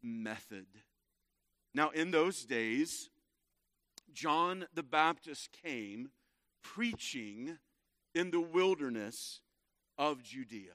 method. 0.00 0.66
Now, 1.74 1.90
in 1.90 2.12
those 2.12 2.44
days, 2.44 3.10
John 4.12 4.66
the 4.74 4.84
Baptist 4.84 5.50
came 5.64 6.10
preaching 6.62 7.58
in 8.14 8.30
the 8.30 8.40
wilderness 8.40 9.40
of 9.98 10.22
Judea. 10.22 10.74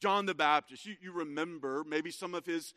John 0.00 0.24
the 0.24 0.34
Baptist, 0.34 0.86
you, 0.86 0.96
you 1.02 1.12
remember 1.12 1.84
maybe 1.86 2.10
some 2.10 2.34
of 2.34 2.46
his 2.46 2.72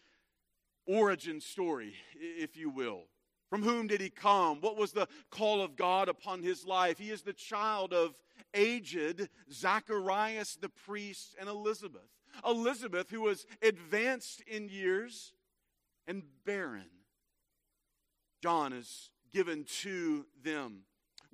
origin 0.85 1.39
story, 1.39 1.93
if 2.19 2.57
you 2.57 2.69
will. 2.69 3.03
From 3.49 3.63
whom 3.63 3.87
did 3.87 4.01
he 4.01 4.09
come? 4.09 4.59
What 4.59 4.75
was 4.75 4.91
the 4.91 5.07
call 5.29 5.61
of 5.61 5.77
God 5.77 6.09
upon 6.09 6.41
his 6.41 6.65
life? 6.65 6.97
He 6.97 7.09
is 7.09 7.21
the 7.21 7.31
child 7.31 7.93
of 7.93 8.15
aged 8.53 9.29
Zacharias 9.51 10.57
the 10.59 10.69
priest 10.69 11.35
and 11.39 11.49
Elizabeth. 11.49 12.09
Elizabeth, 12.45 13.09
who 13.09 13.21
was 13.21 13.45
advanced 13.61 14.41
in 14.41 14.69
years 14.69 15.33
and 16.07 16.23
barren. 16.45 16.89
John 18.41 18.73
is 18.73 19.11
given 19.31 19.63
to 19.81 20.25
them 20.43 20.81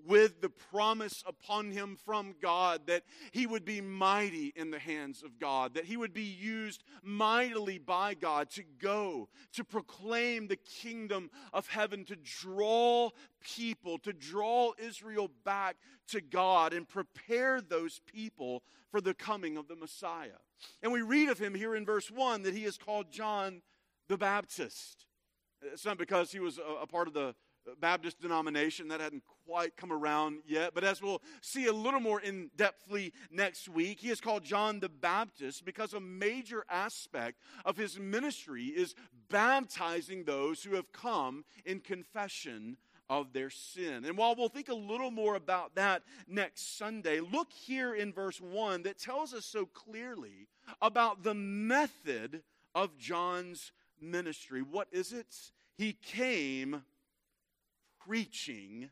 with 0.05 0.41
the 0.41 0.49
promise 0.49 1.23
upon 1.27 1.71
him 1.71 1.97
from 2.05 2.35
God 2.41 2.81
that 2.87 3.03
he 3.31 3.45
would 3.45 3.65
be 3.65 3.81
mighty 3.81 4.53
in 4.55 4.71
the 4.71 4.79
hands 4.79 5.23
of 5.23 5.39
God, 5.39 5.73
that 5.73 5.85
he 5.85 5.97
would 5.97 6.13
be 6.13 6.23
used 6.23 6.83
mightily 7.03 7.77
by 7.77 8.13
God 8.13 8.49
to 8.51 8.63
go, 8.79 9.29
to 9.53 9.63
proclaim 9.63 10.47
the 10.47 10.55
kingdom 10.55 11.29
of 11.53 11.67
heaven, 11.67 12.05
to 12.05 12.15
draw 12.15 13.09
people, 13.41 13.97
to 13.99 14.13
draw 14.13 14.71
Israel 14.77 15.29
back 15.43 15.77
to 16.09 16.21
God 16.21 16.73
and 16.73 16.87
prepare 16.87 17.61
those 17.61 18.01
people 18.05 18.63
for 18.91 19.01
the 19.01 19.13
coming 19.13 19.57
of 19.57 19.67
the 19.67 19.75
Messiah. 19.75 20.39
And 20.81 20.91
we 20.91 21.01
read 21.01 21.29
of 21.29 21.39
him 21.39 21.53
here 21.53 21.75
in 21.75 21.85
verse 21.85 22.09
1 22.09 22.43
that 22.43 22.53
he 22.53 22.65
is 22.65 22.77
called 22.77 23.11
John 23.11 23.61
the 24.07 24.17
Baptist. 24.17 25.05
It's 25.61 25.85
not 25.85 25.97
because 25.97 26.31
he 26.31 26.39
was 26.39 26.57
a, 26.57 26.83
a 26.83 26.87
part 26.87 27.07
of 27.07 27.13
the 27.13 27.35
Baptist 27.79 28.19
denomination 28.19 28.87
that 28.89 28.99
hadn't 29.01 29.23
quite 29.45 29.75
come 29.75 29.91
around 29.91 30.39
yet. 30.47 30.73
But 30.73 30.83
as 30.83 31.01
we'll 31.01 31.21
see 31.41 31.65
a 31.67 31.73
little 31.73 31.99
more 31.99 32.21
in 32.21 32.49
depthly 32.57 33.11
next 33.31 33.69
week, 33.69 33.99
he 33.99 34.09
is 34.09 34.21
called 34.21 34.43
John 34.43 34.79
the 34.79 34.89
Baptist 34.89 35.65
because 35.65 35.93
a 35.93 35.99
major 35.99 36.65
aspect 36.69 37.39
of 37.65 37.77
his 37.77 37.99
ministry 37.99 38.65
is 38.65 38.95
baptizing 39.29 40.23
those 40.23 40.63
who 40.63 40.75
have 40.75 40.91
come 40.91 41.45
in 41.65 41.79
confession 41.79 42.77
of 43.09 43.33
their 43.33 43.49
sin. 43.49 44.05
And 44.05 44.15
while 44.15 44.35
we'll 44.35 44.49
think 44.49 44.69
a 44.69 44.75
little 44.75 45.09
more 45.09 45.35
about 45.35 45.75
that 45.75 46.03
next 46.27 46.77
Sunday, 46.77 47.19
look 47.19 47.51
here 47.51 47.95
in 47.95 48.13
verse 48.13 48.39
1 48.39 48.83
that 48.83 48.99
tells 48.99 49.33
us 49.33 49.45
so 49.45 49.65
clearly 49.65 50.47
about 50.81 51.23
the 51.23 51.33
method 51.33 52.43
of 52.75 52.97
John's 52.99 53.71
ministry. 53.99 54.61
What 54.61 54.87
is 54.91 55.11
it? 55.11 55.35
He 55.75 55.93
came 55.93 56.83
preaching 58.09 58.89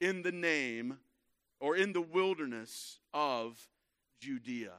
in 0.00 0.22
the 0.22 0.30
name 0.30 0.96
or 1.60 1.76
in 1.76 1.92
the 1.92 2.00
wilderness 2.00 3.00
of 3.12 3.58
Judea. 4.20 4.74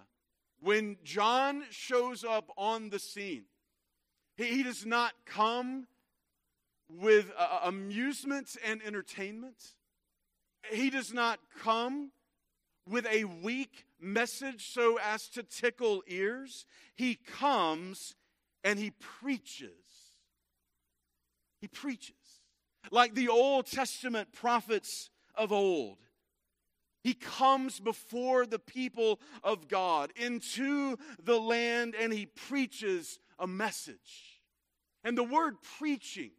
When 0.61 0.95
John 1.03 1.65
shows 1.69 2.23
up 2.23 2.49
on 2.57 2.91
the 2.91 2.99
scene, 2.99 3.43
he, 4.37 4.45
he 4.45 4.63
does 4.63 4.85
not 4.85 5.11
come 5.25 5.87
with 6.89 7.29
uh, 7.37 7.59
amusement 7.65 8.55
and 8.65 8.81
entertainment. 8.81 9.73
He 10.71 10.89
does 10.89 11.11
not 11.11 11.39
come 11.61 12.11
with 12.89 13.05
a 13.07 13.25
weak 13.25 13.85
message 13.99 14.71
so 14.71 14.97
as 14.97 15.27
to 15.31 15.43
tickle 15.43 16.03
ears. 16.07 16.65
He 16.95 17.15
comes 17.15 18.15
and 18.63 18.79
he 18.79 18.91
preaches. 18.91 20.15
He 21.59 21.67
preaches. 21.67 22.22
Like 22.91 23.15
the 23.15 23.29
Old 23.29 23.65
Testament 23.65 24.31
prophets 24.31 25.09
of 25.35 25.51
old. 25.51 25.97
He 27.03 27.13
comes 27.13 27.79
before 27.79 28.45
the 28.45 28.59
people 28.59 29.19
of 29.43 29.67
God 29.67 30.11
into 30.15 30.97
the 31.21 31.37
land 31.37 31.95
and 31.99 32.13
he 32.13 32.25
preaches 32.25 33.19
a 33.37 33.45
message. 33.45 34.39
And 35.03 35.17
the 35.17 35.23
word 35.23 35.55
preaching, 35.77 36.31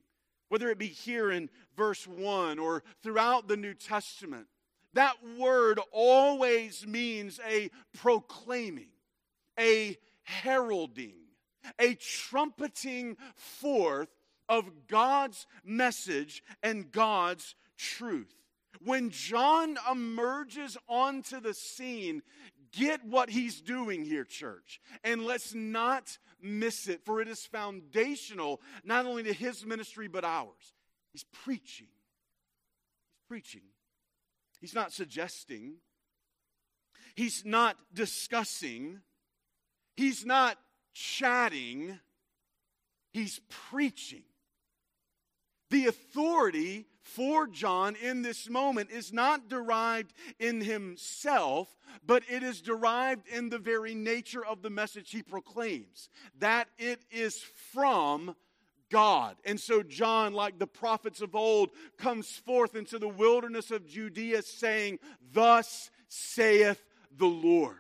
whether 0.49 0.71
it 0.71 0.79
be 0.79 0.87
here 0.87 1.31
in 1.31 1.51
verse 1.77 2.07
1 2.07 2.59
or 2.59 2.83
throughout 3.03 3.47
the 3.47 3.59
New 3.59 3.75
Testament, 3.75 4.47
that 4.95 5.17
word 5.37 5.81
always 5.93 6.87
means 6.87 7.41
a 7.47 7.71
proclaiming, 7.93 8.93
a 9.59 9.99
heralding, 10.23 11.17
a 11.79 11.95
trumpeting 11.95 13.17
forth 13.35 14.09
of 14.49 14.87
God's 14.89 15.47
message 15.65 16.43
and 16.63 16.91
God's 16.91 17.55
truth. 17.77 18.35
When 18.85 19.11
John 19.11 19.77
emerges 19.91 20.77
onto 20.89 21.41
the 21.41 21.55
scene, 21.55 22.23
get 22.73 23.05
what 23.05 23.31
he's 23.31 23.61
doing 23.61 24.05
here, 24.05 24.25
church. 24.25 24.81
And 25.03 25.25
let's 25.25 25.55
not 25.55 26.19
miss 26.41 26.89
it, 26.89 27.05
for 27.05 27.21
it 27.21 27.29
is 27.29 27.47
foundational 27.47 28.61
not 28.85 29.07
only 29.07 29.23
to 29.25 29.33
his 29.33 29.65
ministry 29.65 30.09
but 30.09 30.25
ours. 30.25 30.75
He's 31.13 31.25
preaching. 31.25 31.87
He's 31.87 33.29
preaching. 33.29 33.63
He's 34.61 34.75
not 34.75 34.93
suggesting. 34.93 35.75
He's 37.15 37.45
not 37.45 37.77
discussing. 37.93 39.01
He's 39.97 40.27
not 40.27 40.59
chatting. 40.93 41.99
He's 43.13 43.41
preaching. 43.71 44.25
The 45.71 45.87
authority 45.87 46.87
for 47.03 47.47
John 47.47 47.97
in 47.97 48.23
this 48.23 48.49
moment 48.49 48.91
is 48.91 49.13
not 49.13 49.49
derived 49.49 50.13
in 50.39 50.61
himself, 50.61 51.75
but 52.05 52.23
it 52.29 52.43
is 52.43 52.61
derived 52.61 53.29
in 53.29 53.51
the 53.51 53.59
very 53.59 53.95
nature 53.95 54.45
of 54.45 54.63
the 54.63 54.71
message 54.71 55.11
he 55.11 55.23
proclaims 55.23 56.09
that 56.39 56.69
it 56.79 57.03
is 57.11 57.39
from 57.73 58.35
God. 58.91 59.37
And 59.45 59.59
so, 59.61 59.83
John, 59.83 60.33
like 60.33 60.59
the 60.59 60.67
prophets 60.67 61.21
of 61.21 61.35
old, 61.35 61.71
comes 61.99 62.31
forth 62.31 62.75
into 62.75 62.99
the 62.99 63.09
wilderness 63.09 63.71
of 63.71 63.87
Judea 63.87 64.43
saying, 64.43 64.99
Thus 65.33 65.91
saith 66.09 66.83
the 67.17 67.27
Lord. 67.27 67.79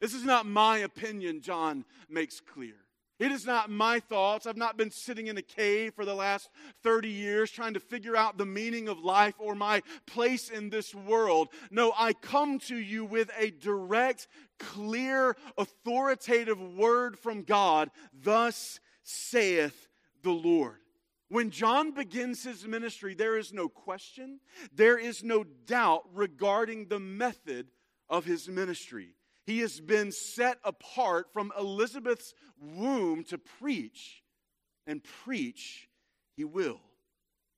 This 0.00 0.14
is 0.14 0.24
not 0.24 0.46
my 0.46 0.78
opinion, 0.78 1.40
John 1.40 1.84
makes 2.08 2.40
clear. 2.40 2.76
It 3.18 3.32
is 3.32 3.44
not 3.44 3.68
my 3.68 3.98
thoughts. 3.98 4.46
I've 4.46 4.56
not 4.56 4.76
been 4.76 4.92
sitting 4.92 5.26
in 5.26 5.36
a 5.36 5.42
cave 5.42 5.94
for 5.94 6.04
the 6.04 6.14
last 6.14 6.50
30 6.84 7.08
years 7.08 7.50
trying 7.50 7.74
to 7.74 7.80
figure 7.80 8.16
out 8.16 8.38
the 8.38 8.46
meaning 8.46 8.88
of 8.88 9.00
life 9.00 9.34
or 9.38 9.56
my 9.56 9.82
place 10.06 10.50
in 10.50 10.70
this 10.70 10.94
world. 10.94 11.48
No, 11.70 11.92
I 11.96 12.12
come 12.12 12.60
to 12.60 12.76
you 12.76 13.04
with 13.04 13.30
a 13.36 13.50
direct, 13.50 14.28
clear, 14.60 15.36
authoritative 15.56 16.60
word 16.60 17.18
from 17.18 17.42
God. 17.42 17.90
Thus 18.12 18.78
saith 19.02 19.88
the 20.22 20.30
Lord. 20.30 20.76
When 21.28 21.50
John 21.50 21.90
begins 21.90 22.44
his 22.44 22.66
ministry, 22.66 23.14
there 23.14 23.36
is 23.36 23.52
no 23.52 23.68
question, 23.68 24.40
there 24.72 24.96
is 24.96 25.22
no 25.22 25.44
doubt 25.44 26.04
regarding 26.14 26.86
the 26.86 27.00
method 27.00 27.66
of 28.08 28.24
his 28.24 28.48
ministry. 28.48 29.14
He 29.48 29.60
has 29.60 29.80
been 29.80 30.12
set 30.12 30.58
apart 30.62 31.32
from 31.32 31.54
Elizabeth's 31.58 32.34
womb 32.60 33.24
to 33.24 33.38
preach, 33.38 34.22
and 34.86 35.02
preach 35.02 35.88
he 36.36 36.44
will. 36.44 36.82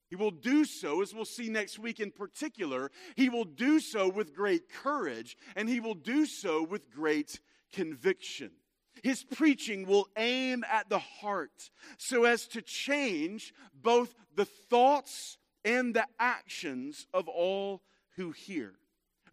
He 0.09 0.15
will 0.15 0.31
do 0.31 0.63
so, 0.63 1.01
as 1.01 1.13
we'll 1.13 1.25
see 1.25 1.49
next 1.49 1.79
week 1.79 1.99
in 1.99 2.11
particular, 2.11 2.91
he 3.17 3.27
will 3.27 3.43
do 3.43 3.81
so 3.81 4.07
with 4.07 4.33
great 4.33 4.69
courage, 4.69 5.35
and 5.53 5.67
he 5.67 5.81
will 5.81 5.93
do 5.93 6.25
so 6.25 6.63
with 6.63 6.89
great 6.91 7.41
conviction. 7.73 8.51
His 9.03 9.25
preaching 9.25 9.85
will 9.85 10.07
aim 10.15 10.63
at 10.71 10.87
the 10.87 10.99
heart 10.99 11.71
so 11.97 12.23
as 12.23 12.47
to 12.47 12.61
change 12.61 13.53
both 13.73 14.15
the 14.33 14.45
thoughts 14.45 15.37
and 15.65 15.93
the 15.93 16.07
actions 16.17 17.05
of 17.13 17.27
all 17.27 17.81
who 18.15 18.31
hear. 18.31 18.75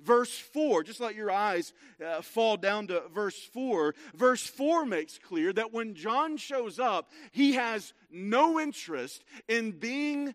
Verse 0.00 0.36
4, 0.38 0.84
just 0.84 1.00
let 1.00 1.14
your 1.14 1.30
eyes 1.30 1.72
uh, 2.04 2.22
fall 2.22 2.56
down 2.56 2.86
to 2.86 3.02
verse 3.12 3.42
4. 3.52 3.94
Verse 4.14 4.46
4 4.46 4.86
makes 4.86 5.18
clear 5.18 5.52
that 5.52 5.72
when 5.72 5.94
John 5.94 6.36
shows 6.36 6.78
up, 6.78 7.10
he 7.32 7.54
has 7.54 7.92
no 8.10 8.60
interest 8.60 9.24
in 9.48 9.72
being 9.72 10.34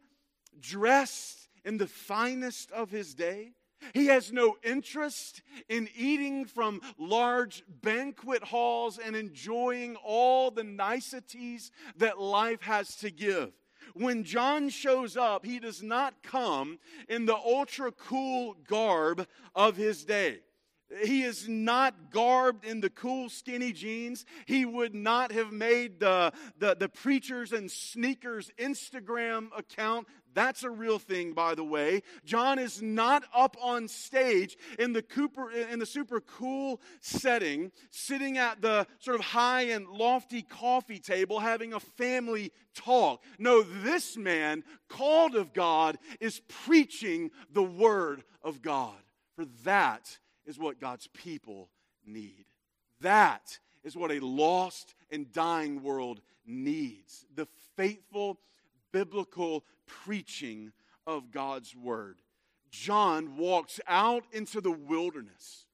dressed 0.59 1.47
in 1.63 1.77
the 1.77 1.87
finest 1.87 2.71
of 2.71 2.91
his 2.91 3.13
day. 3.13 3.53
He 3.93 4.07
has 4.07 4.31
no 4.31 4.57
interest 4.63 5.41
in 5.67 5.89
eating 5.95 6.45
from 6.45 6.81
large 6.97 7.63
banquet 7.81 8.43
halls 8.43 8.97
and 8.97 9.15
enjoying 9.15 9.95
all 9.97 10.51
the 10.51 10.63
niceties 10.63 11.71
that 11.97 12.19
life 12.19 12.61
has 12.61 12.95
to 12.97 13.11
give. 13.11 13.51
When 13.93 14.23
John 14.23 14.69
shows 14.69 15.15
up, 15.15 15.45
he 15.45 15.59
does 15.59 15.83
not 15.83 16.23
come 16.23 16.79
in 17.07 17.25
the 17.25 17.35
ultra 17.35 17.91
cool 17.91 18.55
garb 18.67 19.27
of 19.55 19.77
his 19.77 20.03
day. 20.03 20.39
He 21.03 21.23
is 21.23 21.47
not 21.47 22.11
garbed 22.11 22.65
in 22.65 22.81
the 22.81 22.89
cool 22.89 23.29
skinny 23.29 23.71
jeans. 23.71 24.25
He 24.45 24.65
would 24.65 24.93
not 24.93 25.31
have 25.31 25.51
made 25.51 25.99
the, 25.99 26.33
the, 26.57 26.75
the 26.75 26.89
preachers 26.89 27.51
and 27.51 27.71
sneakers 27.71 28.51
Instagram 28.59 29.47
account 29.57 30.07
that's 30.33 30.63
a 30.63 30.69
real 30.69 30.99
thing, 30.99 31.33
by 31.33 31.55
the 31.55 31.63
way. 31.63 32.03
John 32.25 32.59
is 32.59 32.81
not 32.81 33.23
up 33.33 33.57
on 33.61 33.87
stage 33.87 34.57
in 34.79 34.93
the, 34.93 35.01
Cooper, 35.01 35.51
in 35.51 35.79
the 35.79 35.85
super 35.85 36.21
cool 36.21 36.81
setting, 37.01 37.71
sitting 37.91 38.37
at 38.37 38.61
the 38.61 38.87
sort 38.99 39.19
of 39.19 39.25
high 39.25 39.63
and 39.63 39.87
lofty 39.87 40.41
coffee 40.41 40.99
table 40.99 41.39
having 41.39 41.73
a 41.73 41.79
family 41.79 42.51
talk. 42.75 43.23
No, 43.37 43.61
this 43.61 44.17
man, 44.17 44.63
called 44.89 45.35
of 45.35 45.53
God, 45.53 45.97
is 46.19 46.41
preaching 46.47 47.31
the 47.51 47.63
word 47.63 48.23
of 48.43 48.61
God. 48.61 48.95
For 49.35 49.45
that 49.63 50.17
is 50.45 50.59
what 50.59 50.79
God's 50.79 51.07
people 51.07 51.69
need. 52.05 52.45
That 53.01 53.59
is 53.83 53.95
what 53.95 54.11
a 54.11 54.19
lost 54.19 54.95
and 55.11 55.31
dying 55.31 55.83
world 55.83 56.21
needs. 56.45 57.25
The 57.35 57.47
faithful 57.75 58.39
biblical 58.93 59.65
preaching 59.85 60.71
of 61.05 61.31
God's 61.31 61.75
word. 61.75 62.21
John 62.71 63.35
walks 63.35 63.81
out 63.87 64.23
into 64.31 64.61
the 64.61 64.71
wilderness. 64.71 65.65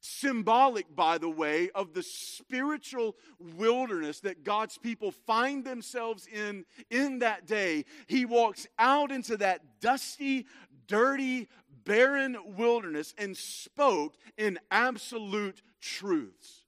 Symbolic, 0.00 0.96
by 0.96 1.18
the 1.18 1.30
way, 1.30 1.70
of 1.76 1.94
the 1.94 2.02
spiritual 2.02 3.14
wilderness 3.38 4.18
that 4.20 4.42
God's 4.42 4.76
people 4.76 5.12
find 5.12 5.64
themselves 5.64 6.26
in 6.26 6.64
in 6.90 7.20
that 7.20 7.46
day. 7.46 7.84
He 8.08 8.24
walks 8.24 8.66
out 8.80 9.12
into 9.12 9.36
that 9.36 9.80
dusty, 9.80 10.46
dirty, 10.88 11.46
barren 11.84 12.36
wilderness 12.56 13.14
and 13.16 13.36
spoke 13.36 14.16
in 14.36 14.58
absolute 14.72 15.62
truths. 15.80 16.61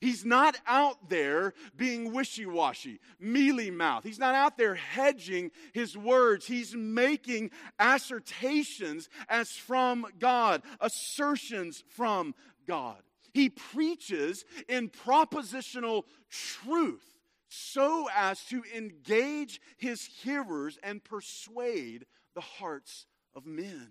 He's 0.00 0.24
not 0.24 0.56
out 0.66 1.10
there 1.10 1.52
being 1.76 2.12
wishy 2.12 2.46
washy, 2.46 3.00
mealy 3.18 3.70
mouth. 3.70 4.02
He's 4.02 4.18
not 4.18 4.34
out 4.34 4.56
there 4.56 4.74
hedging 4.74 5.50
his 5.74 5.96
words. 5.96 6.46
He's 6.46 6.74
making 6.74 7.50
assertions 7.78 9.10
as 9.28 9.50
from 9.52 10.06
God, 10.18 10.62
assertions 10.80 11.84
from 11.88 12.34
God. 12.66 13.02
He 13.34 13.50
preaches 13.50 14.46
in 14.68 14.88
propositional 14.88 16.04
truth 16.30 17.18
so 17.50 18.08
as 18.14 18.42
to 18.44 18.62
engage 18.74 19.60
his 19.76 20.06
hearers 20.06 20.78
and 20.82 21.04
persuade 21.04 22.06
the 22.34 22.40
hearts 22.40 23.06
of 23.34 23.44
men. 23.44 23.88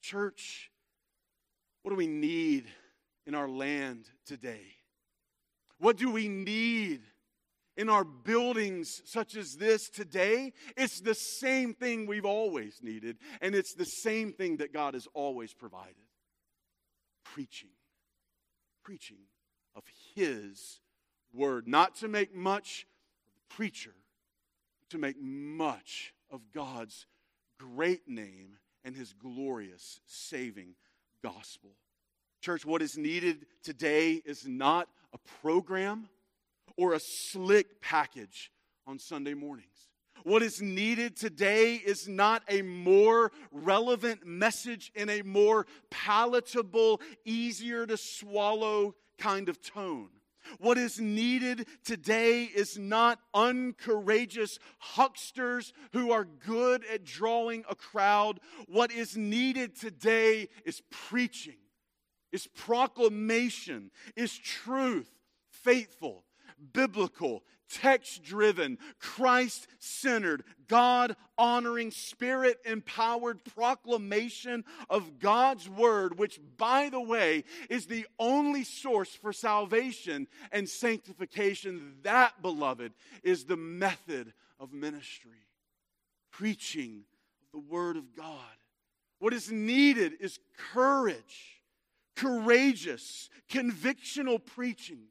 Church, 0.00 0.70
what 1.82 1.90
do 1.90 1.96
we 1.96 2.06
need 2.06 2.64
in 3.26 3.34
our 3.34 3.48
land 3.48 4.06
today? 4.24 4.77
What 5.78 5.96
do 5.96 6.10
we 6.10 6.28
need 6.28 7.02
in 7.76 7.88
our 7.88 8.04
buildings 8.04 9.02
such 9.04 9.36
as 9.36 9.56
this 9.56 9.88
today? 9.88 10.52
It's 10.76 11.00
the 11.00 11.14
same 11.14 11.74
thing 11.74 12.06
we've 12.06 12.24
always 12.24 12.80
needed, 12.82 13.18
and 13.40 13.54
it's 13.54 13.74
the 13.74 13.84
same 13.84 14.32
thing 14.32 14.56
that 14.58 14.72
God 14.72 14.94
has 14.94 15.06
always 15.14 15.54
provided 15.54 15.94
preaching. 17.24 17.70
Preaching 18.82 19.18
of 19.76 19.84
His 20.14 20.80
word. 21.32 21.68
Not 21.68 21.96
to 21.96 22.08
make 22.08 22.34
much 22.34 22.86
of 23.26 23.34
the 23.34 23.54
preacher, 23.54 23.94
but 24.80 24.90
to 24.90 24.98
make 24.98 25.20
much 25.20 26.14
of 26.30 26.40
God's 26.52 27.06
great 27.58 28.08
name 28.08 28.58
and 28.84 28.96
His 28.96 29.12
glorious 29.12 30.00
saving 30.06 30.74
gospel. 31.22 31.70
Church, 32.40 32.64
what 32.64 32.82
is 32.82 32.96
needed 32.96 33.46
today 33.62 34.22
is 34.24 34.46
not 34.46 34.88
a 35.12 35.18
program 35.42 36.08
or 36.76 36.94
a 36.94 37.00
slick 37.00 37.80
package 37.80 38.52
on 38.86 38.98
Sunday 38.98 39.34
mornings. 39.34 39.88
What 40.22 40.42
is 40.42 40.62
needed 40.62 41.16
today 41.16 41.74
is 41.74 42.08
not 42.08 42.42
a 42.48 42.62
more 42.62 43.32
relevant 43.50 44.26
message 44.26 44.92
in 44.94 45.08
a 45.08 45.22
more 45.22 45.66
palatable, 45.90 47.00
easier 47.24 47.86
to 47.86 47.96
swallow 47.96 48.94
kind 49.18 49.48
of 49.48 49.60
tone. 49.60 50.10
What 50.58 50.78
is 50.78 50.98
needed 50.98 51.66
today 51.84 52.44
is 52.44 52.78
not 52.78 53.20
uncourageous 53.34 54.58
hucksters 54.78 55.72
who 55.92 56.12
are 56.12 56.24
good 56.24 56.84
at 56.86 57.04
drawing 57.04 57.64
a 57.68 57.74
crowd. 57.74 58.40
What 58.66 58.90
is 58.92 59.16
needed 59.16 59.76
today 59.76 60.48
is 60.64 60.82
preaching 60.90 61.56
is 62.32 62.46
proclamation, 62.46 63.90
is 64.16 64.36
truth, 64.36 65.10
faithful, 65.50 66.24
biblical, 66.72 67.42
text 67.68 68.22
driven, 68.22 68.78
Christ 68.98 69.66
centered, 69.78 70.44
God 70.68 71.16
honoring, 71.36 71.90
spirit 71.90 72.58
empowered 72.64 73.44
proclamation 73.44 74.64
of 74.88 75.18
God's 75.18 75.68
word, 75.68 76.18
which, 76.18 76.40
by 76.56 76.88
the 76.88 77.00
way, 77.00 77.44
is 77.68 77.86
the 77.86 78.06
only 78.18 78.64
source 78.64 79.14
for 79.14 79.32
salvation 79.32 80.26
and 80.50 80.68
sanctification. 80.68 81.96
That, 82.02 82.40
beloved, 82.42 82.92
is 83.22 83.44
the 83.44 83.56
method 83.56 84.32
of 84.58 84.72
ministry. 84.72 85.46
Preaching 86.30 87.02
the 87.52 87.58
word 87.58 87.96
of 87.96 88.14
God. 88.14 88.36
What 89.18 89.34
is 89.34 89.50
needed 89.50 90.14
is 90.20 90.38
courage 90.72 91.57
courageous, 92.18 93.30
convictional 93.48 94.44
preaching 94.44 95.04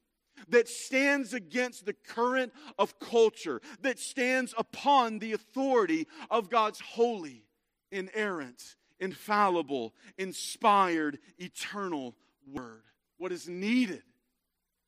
that 0.49 0.67
stands 0.67 1.33
against 1.33 1.85
the 1.85 1.93
current 1.93 2.53
of 2.77 2.99
culture, 2.99 3.61
that 3.81 3.97
stands 3.97 4.53
upon 4.57 5.19
the 5.19 5.33
authority 5.33 6.07
of 6.29 6.49
God's 6.49 6.79
holy, 6.79 7.45
inerrant, 7.91 8.75
infallible, 8.99 9.93
inspired, 10.17 11.19
eternal 11.37 12.15
word. 12.45 12.83
What 13.17 13.31
is 13.31 13.47
needed 13.47 14.03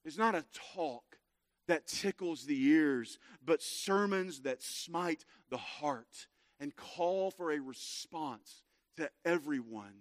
is 0.06 0.18
not 0.18 0.36
a 0.36 0.46
talk 0.76 1.04
that 1.68 1.88
tickles 1.88 2.46
the 2.46 2.62
ears, 2.68 3.18
but 3.46 3.62
sermons 3.62 4.42
that 4.42 4.62
smite 4.62 5.24
the 5.50 5.58
heart 5.58 6.28
and 6.60 6.76
call 6.76 7.32
for 7.32 7.52
a 7.52 7.60
response 7.60 8.64
to 8.98 9.10
everyone 9.24 9.94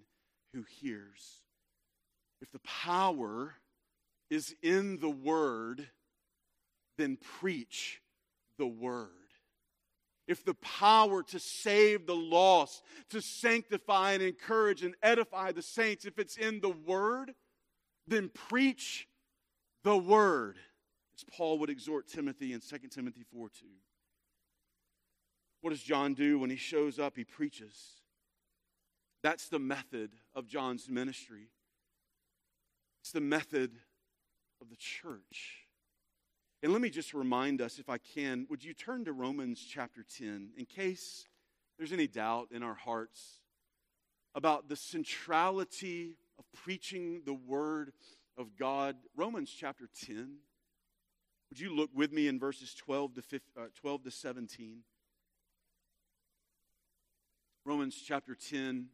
who 0.53 0.64
hears. 0.81 1.43
If 2.41 2.51
the 2.53 2.61
power 2.61 3.55
is 4.30 4.55
in 4.62 4.99
the 4.99 5.11
word, 5.11 5.89
then 6.97 7.16
preach 7.41 8.01
the 8.59 8.66
word. 8.66 9.09
If 10.26 10.45
the 10.45 10.55
power 10.55 11.22
to 11.22 11.39
save 11.39 12.07
the 12.07 12.14
lost, 12.14 12.82
to 13.11 13.22
sanctify 13.22 14.12
and 14.12 14.22
encourage 14.22 14.82
and 14.82 14.95
edify 15.03 15.53
the 15.53 15.62
saints, 15.62 16.05
if 16.05 16.18
it's 16.18 16.36
in 16.36 16.61
the 16.61 16.68
word, 16.68 17.32
then 18.07 18.28
preach 18.28 19.09
the 19.84 19.97
word. 19.97 20.59
as 21.16 21.24
Paul 21.34 21.59
would 21.61 21.70
exhort 21.70 22.09
Timothy 22.09 22.53
in 22.53 22.61
2 22.61 22.89
Timothy 22.89 23.24
4 23.32 23.49
2. 23.49 23.66
What 25.62 25.70
does 25.70 25.82
John 25.82 26.14
do 26.14 26.39
when 26.39 26.51
he 26.51 26.57
shows 26.57 26.99
up? 26.99 27.16
He 27.16 27.24
preaches. 27.24 27.74
That's 29.22 29.49
the 29.49 29.59
method 29.59 30.12
of 30.34 30.47
John's 30.47 30.89
ministry. 30.89 31.49
It's 33.01 33.13
the 33.13 33.21
method 33.21 33.73
of 34.61 34.69
the 34.71 34.77
church. 34.77 35.69
And 36.63 36.73
let 36.73 36.83
me 36.83 36.91
just 36.91 37.15
remind 37.15 37.61
us, 37.61 37.79
if 37.79 37.89
I 37.89 37.99
can, 37.99 38.47
would 38.51 38.65
you 38.65 38.75
turn 38.75 39.05
to 39.05 39.13
Romans 39.13 39.65
chapter 39.69 40.05
10 40.19 40.51
in 40.57 40.65
case 40.67 41.27
there's 41.79 41.93
any 41.93 42.09
doubt 42.09 42.49
in 42.51 42.63
our 42.63 42.75
hearts 42.75 43.41
about 44.35 44.69
the 44.69 44.75
centrality 44.75 46.17
of 46.39 46.45
preaching 46.53 47.23
the 47.25 47.35
word 47.35 47.93
of 48.37 48.57
God? 48.57 48.97
Romans 49.17 49.55
chapter 49.57 49.89
10. 50.05 50.39
Would 51.51 51.61
you 51.61 51.75
look 51.75 51.91
with 51.95 52.13
me 52.13 52.27
in 52.27 52.39
verses 52.41 52.75
12 52.75 53.15
to, 53.15 53.23
15, 53.23 53.41
uh, 53.57 53.67
12 53.81 54.05
to 54.05 54.11
17? 54.11 54.79
Romans 57.65 58.03
chapter 58.05 58.35
10. 58.35 58.87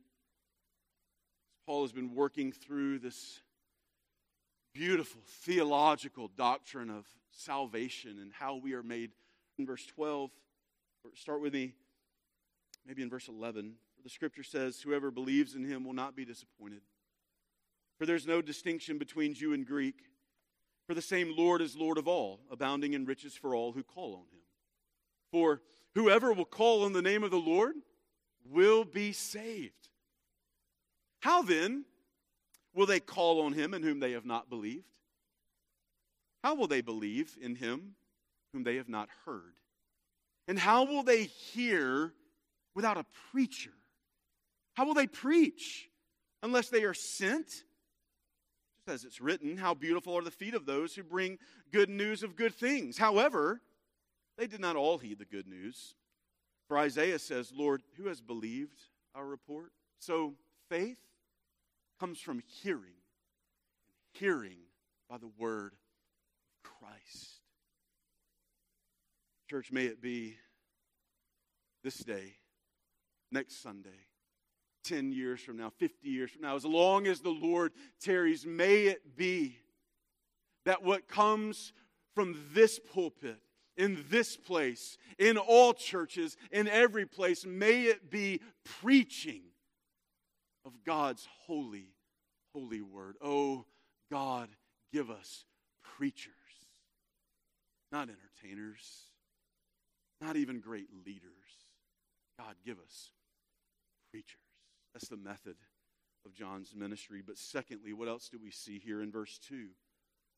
Paul 1.67 1.83
has 1.83 1.93
been 1.93 2.15
working 2.15 2.53
through 2.53 2.99
this 2.99 3.41
beautiful 4.75 5.21
theological 5.27 6.29
doctrine 6.37 6.91
of 6.91 7.07
salvation 7.31 8.19
and 8.21 8.33
how 8.33 8.57
we 8.57 8.75
are 8.75 8.83
made. 8.83 9.13
In 9.59 9.67
verse 9.67 9.87
12, 9.87 10.31
start 11.15 11.41
with 11.41 11.55
me, 11.55 11.75
maybe 12.87 13.03
in 13.03 13.09
verse 13.09 13.29
11. 13.29 13.75
The 14.03 14.11
scripture 14.11 14.43
says, 14.43 14.81
Whoever 14.81 15.11
believes 15.11 15.55
in 15.55 15.65
him 15.65 15.85
will 15.85 15.93
not 15.93 16.17
be 16.17 16.25
disappointed. 16.25 16.83
For 17.99 18.05
there's 18.05 18.27
no 18.27 18.43
distinction 18.43 18.99
between 18.99 19.33
Jew 19.33 19.53
and 19.53 19.65
Greek. 19.65 19.95
For 20.87 20.95
the 20.95 21.01
same 21.01 21.35
Lord 21.37 21.63
is 21.63 21.77
Lord 21.77 21.97
of 21.97 22.07
all, 22.07 22.41
abounding 22.51 22.93
in 22.93 23.07
riches 23.07 23.35
for 23.35 23.55
all 23.55 23.73
who 23.73 23.83
call 23.83 24.15
on 24.15 24.27
him. 24.33 24.43
For 25.31 25.63
whoever 25.95 26.33
will 26.33 26.45
call 26.45 26.85
on 26.85 26.93
the 26.93 27.01
name 27.01 27.23
of 27.23 27.31
the 27.31 27.39
Lord 27.39 27.77
will 28.45 28.85
be 28.85 29.13
saved. 29.13 29.89
How 31.21 31.41
then 31.41 31.85
will 32.75 32.87
they 32.87 33.01
call 33.01 33.43
on 33.43 33.53
him 33.53 33.75
in 33.75 33.83
whom 33.83 34.01
they 34.01 34.13
have 34.13 34.27
not 34.27 34.51
believed? 34.51 34.85
How 36.43 36.55
will 36.55 36.67
they 36.67 36.83
believe 36.83 37.37
in 37.41 37.55
him 37.55 37.95
whom 38.53 38.65
they 38.65 38.77
have 38.77 38.89
not 38.89 39.09
heard? 39.25 39.55
And 40.47 40.59
how 40.59 40.85
will 40.85 41.03
they 41.03 41.25
hear 41.25 42.13
without 42.75 42.99
a 42.99 43.07
preacher? 43.33 43.73
How 44.75 44.85
will 44.85 44.95
they 44.95 45.07
preach 45.07 45.89
unless 46.43 46.69
they 46.69 46.85
are 46.85 46.95
sent? 46.95 47.47
Just 47.47 48.89
as 48.89 49.05
it's 49.05 49.21
written, 49.21 49.57
how 49.57 49.73
beautiful 49.73 50.15
are 50.19 50.23
the 50.23 50.31
feet 50.31 50.55
of 50.55 50.67
those 50.67 50.95
who 50.95 51.03
bring 51.03 51.39
good 51.73 51.89
news 51.89 52.23
of 52.23 52.37
good 52.37 52.55
things. 52.55 52.99
However, 52.99 53.63
they 54.37 54.47
did 54.47 54.61
not 54.61 54.77
all 54.77 54.99
heed 54.99 55.19
the 55.19 55.25
good 55.25 55.47
news. 55.47 55.95
For 56.69 56.77
Isaiah 56.77 57.19
says, 57.19 57.53
Lord, 57.55 57.83
who 57.97 58.09
has 58.09 58.21
believed 58.21 58.81
our 59.15 59.25
report? 59.25 59.73
So 60.01 60.35
faith 60.69 60.99
comes 61.99 62.21
from 62.21 62.43
hearing, 62.63 62.97
hearing 64.13 64.59
by 65.09 65.19
the 65.19 65.31
word 65.39 65.73
of 65.73 66.71
Christ. 66.71 67.41
Church, 69.49 69.71
may 69.71 69.85
it 69.85 70.01
be 70.01 70.37
this 71.83 71.99
day, 71.99 72.35
next 73.31 73.63
Sunday, 73.63 73.91
10 74.85 75.13
years 75.13 75.41
from 75.41 75.57
now, 75.57 75.71
50 75.71 76.09
years 76.09 76.31
from 76.31 76.43
now, 76.43 76.57
as 76.57 76.65
long 76.65 77.07
as 77.07 77.21
the 77.21 77.31
Lord 77.31 77.73
tarries, 78.01 78.47
may 78.47 78.85
it 78.85 79.17
be 79.17 79.59
that 80.65 80.83
what 80.83 81.09
comes 81.09 81.73
from 82.15 82.37
this 82.53 82.79
pulpit, 82.79 83.39
in 83.77 84.05
this 84.09 84.37
place, 84.37 84.97
in 85.19 85.37
all 85.37 85.75
churches, 85.75 86.37
in 86.53 86.69
every 86.69 87.07
place, 87.07 87.45
may 87.45 87.83
it 87.85 88.11
be 88.11 88.41
preaching 88.65 89.43
of 90.65 90.73
God's 90.85 91.27
holy, 91.47 91.89
holy 92.55 92.83
word. 92.83 93.17
Oh, 93.21 93.67
God, 94.11 94.49
give 94.93 95.11
us 95.11 95.45
preachers 95.97 96.33
not 97.95 98.09
entertainers, 98.09 98.83
not 100.21 100.35
even 100.35 100.59
great 100.59 100.89
leaders. 101.07 101.23
God, 102.41 102.57
give 102.67 102.79
us 102.81 103.11
preachers. 104.11 104.41
That's 104.93 105.07
the 105.07 105.17
method 105.17 105.55
of 106.27 106.35
John's 106.35 106.75
ministry. 106.75 107.23
But 107.25 107.39
secondly, 107.39 107.93
what 107.93 108.09
else 108.09 108.29
do 108.29 108.39
we 108.43 108.51
see 108.51 108.81
here 108.81 109.01
in 109.01 109.13
verse 109.13 109.39
2? 109.49 109.69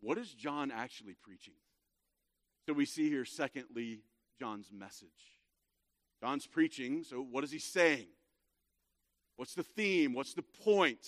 What 0.01 0.19
is 0.19 0.35
John 0.35 0.71
actually 0.71 1.17
preaching? 1.23 1.55
So 2.69 2.75
we 2.75 2.85
see 2.85 3.09
here, 3.09 3.25
secondly, 3.25 4.03
John's 4.39 4.71
message. 4.71 5.09
John's 6.23 6.47
preaching, 6.47 7.05
so 7.05 7.23
what 7.23 7.43
is 7.43 7.51
he 7.51 7.59
saying? 7.59 8.09
What's 9.37 9.55
the 9.55 9.63
theme? 9.63 10.13
What's 10.13 10.35
the 10.35 10.43
point? 10.43 11.07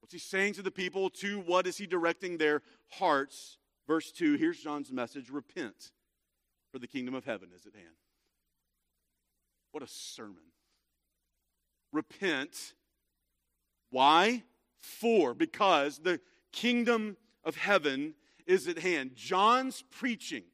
What's 0.00 0.12
he 0.12 0.18
saying 0.18 0.54
to 0.54 0.62
the 0.62 0.70
people? 0.70 1.10
To 1.10 1.40
what 1.40 1.66
is 1.66 1.76
he 1.76 1.86
directing 1.86 2.36
their 2.36 2.62
hearts? 2.90 3.58
Verse 3.86 4.12
2, 4.12 4.34
here's 4.34 4.58
John's 4.58 4.92
message 4.92 5.30
repent, 5.30 5.92
for 6.72 6.78
the 6.78 6.86
kingdom 6.86 7.14
of 7.14 7.24
heaven 7.24 7.50
is 7.54 7.66
at 7.66 7.74
hand. 7.74 7.94
What 9.72 9.82
a 9.82 9.88
sermon. 9.88 10.42
Repent. 11.92 12.74
Why? 13.90 14.44
For, 14.80 15.34
because 15.34 15.98
the 15.98 16.20
kingdom 16.52 17.16
of 17.44 17.56
heaven 17.56 18.14
is 18.46 18.66
at 18.66 18.78
hand. 18.78 19.12
John's 19.14 19.82
preaching, 19.90 20.44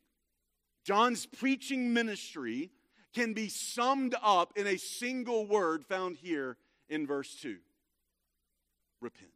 John's 0.84 1.26
preaching 1.26 1.92
ministry 1.92 2.70
can 3.16 3.32
be 3.32 3.48
summed 3.48 4.14
up 4.22 4.52
in 4.56 4.66
a 4.66 4.76
single 4.76 5.46
word 5.46 5.86
found 5.86 6.18
here 6.18 6.58
in 6.90 7.06
verse 7.06 7.34
2 7.40 7.56
repent. 9.00 9.30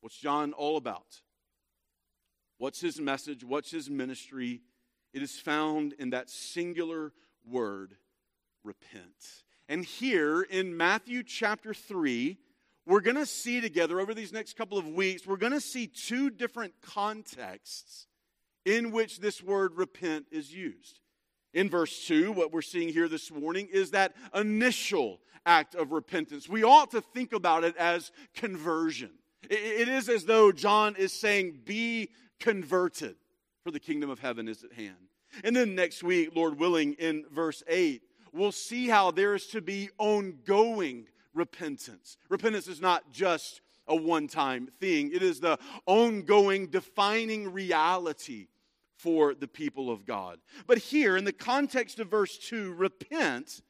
What's 0.00 0.16
John 0.16 0.52
all 0.52 0.76
about? 0.76 1.22
What's 2.58 2.80
his 2.80 3.00
message? 3.00 3.42
What's 3.42 3.72
his 3.72 3.90
ministry? 3.90 4.60
It 5.12 5.22
is 5.22 5.40
found 5.40 5.92
in 5.94 6.10
that 6.10 6.30
singular 6.30 7.12
word, 7.44 7.96
repent. 8.62 9.44
And 9.68 9.84
here 9.84 10.42
in 10.42 10.76
Matthew 10.76 11.24
chapter 11.24 11.74
3, 11.74 12.38
we're 12.86 13.00
going 13.00 13.16
to 13.16 13.26
see 13.26 13.60
together 13.60 13.98
over 13.98 14.14
these 14.14 14.32
next 14.32 14.56
couple 14.56 14.78
of 14.78 14.86
weeks, 14.86 15.26
we're 15.26 15.36
going 15.36 15.52
to 15.52 15.60
see 15.60 15.88
two 15.88 16.30
different 16.30 16.74
contexts 16.80 18.06
in 18.64 18.92
which 18.92 19.18
this 19.18 19.42
word 19.42 19.74
repent 19.74 20.26
is 20.30 20.54
used. 20.54 21.00
In 21.56 21.70
verse 21.70 22.06
2, 22.06 22.32
what 22.32 22.52
we're 22.52 22.60
seeing 22.60 22.90
here 22.90 23.08
this 23.08 23.30
morning 23.30 23.66
is 23.72 23.92
that 23.92 24.14
initial 24.34 25.20
act 25.46 25.74
of 25.74 25.90
repentance. 25.90 26.50
We 26.50 26.62
ought 26.64 26.90
to 26.90 27.00
think 27.00 27.32
about 27.32 27.64
it 27.64 27.74
as 27.78 28.12
conversion. 28.34 29.12
It 29.48 29.88
is 29.88 30.10
as 30.10 30.26
though 30.26 30.52
John 30.52 30.96
is 30.96 31.14
saying, 31.14 31.60
Be 31.64 32.10
converted, 32.38 33.16
for 33.64 33.70
the 33.70 33.80
kingdom 33.80 34.10
of 34.10 34.18
heaven 34.18 34.48
is 34.48 34.64
at 34.64 34.74
hand. 34.74 34.98
And 35.44 35.56
then 35.56 35.74
next 35.74 36.02
week, 36.02 36.32
Lord 36.36 36.58
willing, 36.58 36.92
in 36.98 37.24
verse 37.32 37.62
8, 37.66 38.02
we'll 38.34 38.52
see 38.52 38.88
how 38.88 39.10
there 39.10 39.34
is 39.34 39.46
to 39.46 39.62
be 39.62 39.88
ongoing 39.96 41.06
repentance. 41.32 42.18
Repentance 42.28 42.68
is 42.68 42.82
not 42.82 43.12
just 43.12 43.62
a 43.88 43.96
one 43.96 44.28
time 44.28 44.68
thing, 44.78 45.10
it 45.10 45.22
is 45.22 45.40
the 45.40 45.58
ongoing, 45.86 46.66
defining 46.66 47.50
reality 47.50 48.48
for 48.96 49.34
the 49.34 49.48
people 49.48 49.90
of 49.90 50.06
God. 50.06 50.38
But 50.66 50.78
here, 50.78 51.16
in 51.16 51.24
the 51.24 51.32
context 51.32 51.98
of 51.98 52.08
verse 52.08 52.38
2, 52.38 52.74
repent 52.74 53.62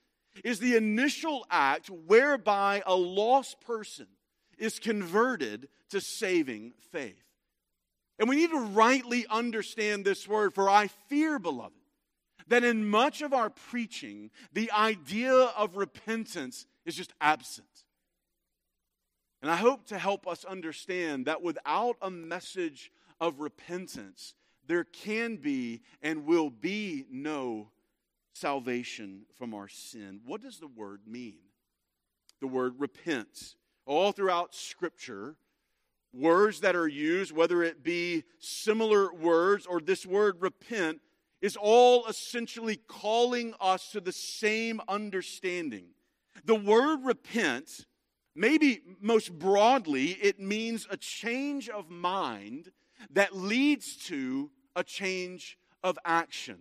is 0.44 0.58
the 0.58 0.76
initial 0.76 1.46
act 1.50 1.88
whereby 1.88 2.82
a 2.86 2.94
lost 2.94 3.60
person 3.60 4.06
is 4.58 4.78
converted 4.78 5.68
to 5.90 6.00
saving 6.00 6.72
faith. 6.92 7.22
And 8.18 8.28
we 8.28 8.36
need 8.36 8.50
to 8.50 8.60
rightly 8.60 9.26
understand 9.28 10.04
this 10.04 10.26
word, 10.26 10.54
for 10.54 10.70
I 10.70 10.88
fear, 11.08 11.38
beloved, 11.38 11.74
that 12.48 12.64
in 12.64 12.88
much 12.88 13.20
of 13.22 13.34
our 13.34 13.50
preaching, 13.50 14.30
the 14.52 14.70
idea 14.72 15.32
of 15.32 15.76
repentance 15.76 16.66
is 16.84 16.94
just 16.94 17.12
absent. 17.20 17.66
And 19.42 19.50
I 19.50 19.56
hope 19.56 19.86
to 19.88 19.98
help 19.98 20.26
us 20.26 20.44
understand 20.44 21.26
that 21.26 21.42
without 21.42 21.96
a 22.00 22.10
message 22.10 22.90
of 23.20 23.40
repentance, 23.40 24.34
there 24.66 24.84
can 24.84 25.36
be 25.36 25.82
and 26.02 26.26
will 26.26 26.50
be 26.50 27.04
no 27.10 27.70
salvation 28.34 29.22
from 29.36 29.54
our 29.54 29.68
sin. 29.68 30.20
What 30.24 30.42
does 30.42 30.58
the 30.58 30.68
word 30.68 31.00
mean? 31.06 31.38
The 32.40 32.46
word 32.46 32.74
repent. 32.78 33.56
All 33.86 34.12
throughout 34.12 34.54
Scripture, 34.54 35.36
words 36.12 36.60
that 36.60 36.76
are 36.76 36.88
used, 36.88 37.32
whether 37.32 37.62
it 37.62 37.82
be 37.82 38.24
similar 38.38 39.12
words 39.12 39.66
or 39.66 39.80
this 39.80 40.04
word 40.04 40.36
repent, 40.40 41.00
is 41.40 41.56
all 41.56 42.06
essentially 42.06 42.76
calling 42.88 43.54
us 43.60 43.90
to 43.92 44.00
the 44.00 44.12
same 44.12 44.80
understanding. 44.88 45.86
The 46.44 46.54
word 46.54 47.04
repent, 47.04 47.86
maybe 48.34 48.80
most 49.00 49.38
broadly, 49.38 50.12
it 50.12 50.40
means 50.40 50.86
a 50.90 50.96
change 50.96 51.68
of 51.68 51.90
mind 51.90 52.70
that 53.10 53.36
leads 53.36 53.96
to 54.06 54.50
a 54.76 54.84
change 54.84 55.58
of 55.82 55.98
action. 56.04 56.58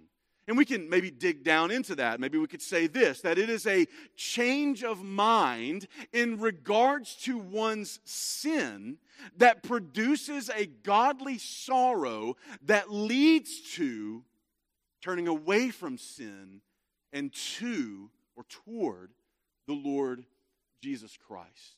And 0.47 0.57
we 0.57 0.65
can 0.65 0.89
maybe 0.89 1.09
dig 1.09 1.43
down 1.43 1.71
into 1.71 1.95
that. 1.95 2.19
Maybe 2.19 2.37
we 2.37 2.47
could 2.47 2.61
say 2.61 2.87
this 2.87 3.21
that 3.21 3.37
it 3.37 3.49
is 3.49 3.65
a 3.67 3.87
change 4.15 4.83
of 4.83 5.03
mind 5.03 5.87
in 6.13 6.39
regards 6.39 7.15
to 7.23 7.37
one's 7.37 7.99
sin 8.03 8.97
that 9.37 9.63
produces 9.63 10.49
a 10.49 10.65
godly 10.65 11.37
sorrow 11.37 12.35
that 12.63 12.91
leads 12.91 13.73
to 13.73 14.23
turning 15.01 15.27
away 15.27 15.69
from 15.69 15.97
sin 15.97 16.61
and 17.11 17.33
to 17.33 18.09
or 18.35 18.43
toward 18.49 19.11
the 19.67 19.73
Lord 19.73 20.25
Jesus 20.81 21.17
Christ. 21.17 21.77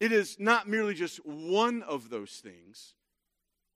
It 0.00 0.12
is 0.12 0.36
not 0.38 0.68
merely 0.68 0.92
just 0.92 1.24
one 1.24 1.82
of 1.82 2.10
those 2.10 2.32
things, 2.32 2.94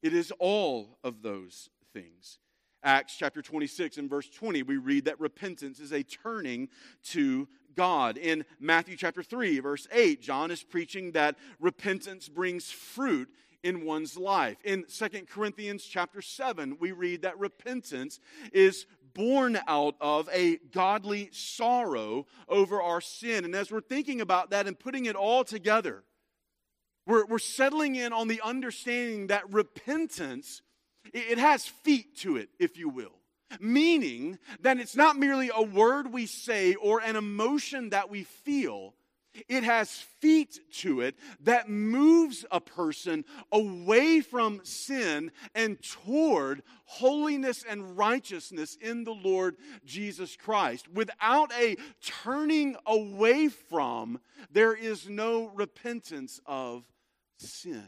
it 0.02 0.14
is 0.14 0.32
all 0.38 0.98
of 1.04 1.22
those 1.22 1.70
things. 1.92 2.38
Acts 2.82 3.16
chapter 3.16 3.42
26 3.42 3.98
and 3.98 4.08
verse 4.08 4.28
20, 4.28 4.62
we 4.62 4.78
read 4.78 5.04
that 5.04 5.20
repentance 5.20 5.80
is 5.80 5.92
a 5.92 6.02
turning 6.02 6.68
to 7.04 7.46
God. 7.76 8.16
In 8.16 8.44
Matthew 8.58 8.96
chapter 8.96 9.22
3, 9.22 9.60
verse 9.60 9.86
8, 9.92 10.22
John 10.22 10.50
is 10.50 10.62
preaching 10.62 11.12
that 11.12 11.36
repentance 11.58 12.28
brings 12.28 12.70
fruit 12.70 13.28
in 13.62 13.84
one's 13.84 14.16
life. 14.16 14.56
In 14.64 14.84
2 14.84 15.08
Corinthians 15.30 15.84
chapter 15.84 16.22
7, 16.22 16.78
we 16.80 16.92
read 16.92 17.22
that 17.22 17.38
repentance 17.38 18.18
is 18.52 18.86
born 19.12 19.58
out 19.66 19.96
of 20.00 20.28
a 20.32 20.56
godly 20.72 21.28
sorrow 21.32 22.26
over 22.48 22.80
our 22.80 23.00
sin. 23.00 23.44
And 23.44 23.54
as 23.54 23.70
we're 23.70 23.80
thinking 23.80 24.20
about 24.20 24.50
that 24.50 24.66
and 24.66 24.78
putting 24.78 25.06
it 25.06 25.16
all 25.16 25.44
together, 25.44 26.04
we're, 27.10 27.26
we're 27.26 27.38
settling 27.38 27.96
in 27.96 28.12
on 28.12 28.28
the 28.28 28.40
understanding 28.42 29.26
that 29.26 29.52
repentance 29.52 30.62
it 31.12 31.38
has 31.38 31.66
feet 31.66 32.16
to 32.18 32.36
it, 32.36 32.50
if 32.58 32.76
you 32.76 32.88
will. 32.88 33.12
Meaning 33.58 34.38
that 34.60 34.78
it's 34.78 34.94
not 34.94 35.18
merely 35.18 35.50
a 35.52 35.62
word 35.62 36.12
we 36.12 36.26
say 36.26 36.74
or 36.74 37.00
an 37.00 37.16
emotion 37.16 37.90
that 37.90 38.08
we 38.10 38.22
feel. 38.22 38.94
It 39.48 39.64
has 39.64 39.90
feet 40.20 40.58
to 40.78 41.00
it 41.00 41.16
that 41.40 41.68
moves 41.68 42.44
a 42.50 42.60
person 42.60 43.24
away 43.52 44.20
from 44.20 44.60
sin 44.64 45.30
and 45.54 45.80
toward 45.82 46.62
holiness 46.84 47.64
and 47.68 47.96
righteousness 47.96 48.76
in 48.80 49.04
the 49.04 49.14
Lord 49.14 49.56
Jesus 49.84 50.36
Christ. 50.36 50.88
Without 50.88 51.52
a 51.52 51.76
turning 52.02 52.76
away 52.86 53.48
from, 53.48 54.20
there 54.50 54.74
is 54.74 55.08
no 55.08 55.46
repentance 55.54 56.40
of 56.46 56.84
sin. 57.40 57.86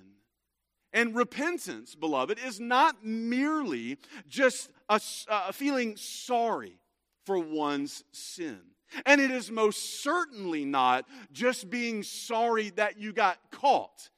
And 0.92 1.14
repentance, 1.14 1.94
beloved, 1.94 2.38
is 2.44 2.60
not 2.60 3.04
merely 3.04 3.98
just 4.28 4.70
a, 4.88 5.00
a, 5.28 5.52
feeling 5.52 5.96
sorry 5.96 6.78
for 7.24 7.38
one's 7.38 8.04
sin. 8.12 8.60
And 9.06 9.20
it 9.20 9.30
is 9.30 9.50
most 9.50 10.02
certainly 10.02 10.66
not 10.66 11.06
just 11.32 11.70
being 11.70 12.02
sorry 12.02 12.70
that 12.70 12.98
you 12.98 13.12
got 13.12 13.38
caught 13.50 14.10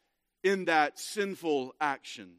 in 0.43 0.65
that 0.65 0.99
sinful 0.99 1.75
action. 1.81 2.37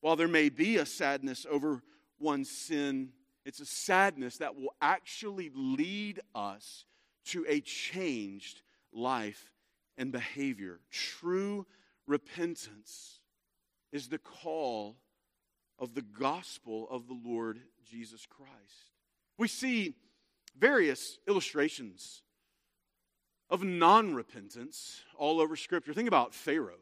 While 0.00 0.16
there 0.16 0.28
may 0.28 0.50
be 0.50 0.76
a 0.76 0.86
sadness 0.86 1.46
over 1.50 1.82
one's 2.18 2.50
sin, 2.50 3.10
it's 3.46 3.60
a 3.60 3.66
sadness 3.66 4.36
that 4.38 4.54
will 4.54 4.74
actually 4.82 5.50
lead 5.54 6.20
us 6.34 6.84
to 7.26 7.46
a 7.48 7.60
changed 7.60 8.60
life 8.92 9.50
and 9.96 10.12
behavior. 10.12 10.80
True 10.90 11.66
repentance 12.08 13.20
is 13.92 14.08
the 14.08 14.18
call 14.18 14.96
of 15.78 15.94
the 15.94 16.02
gospel 16.02 16.88
of 16.90 17.06
the 17.06 17.18
Lord 17.24 17.60
Jesus 17.88 18.26
Christ. 18.26 18.92
We 19.38 19.48
see 19.48 19.94
various 20.58 21.18
illustrations 21.28 22.22
of 23.50 23.62
non 23.62 24.14
repentance 24.14 25.02
all 25.16 25.40
over 25.40 25.56
Scripture. 25.56 25.94
Think 25.94 26.08
about 26.08 26.34
Pharaoh. 26.34 26.74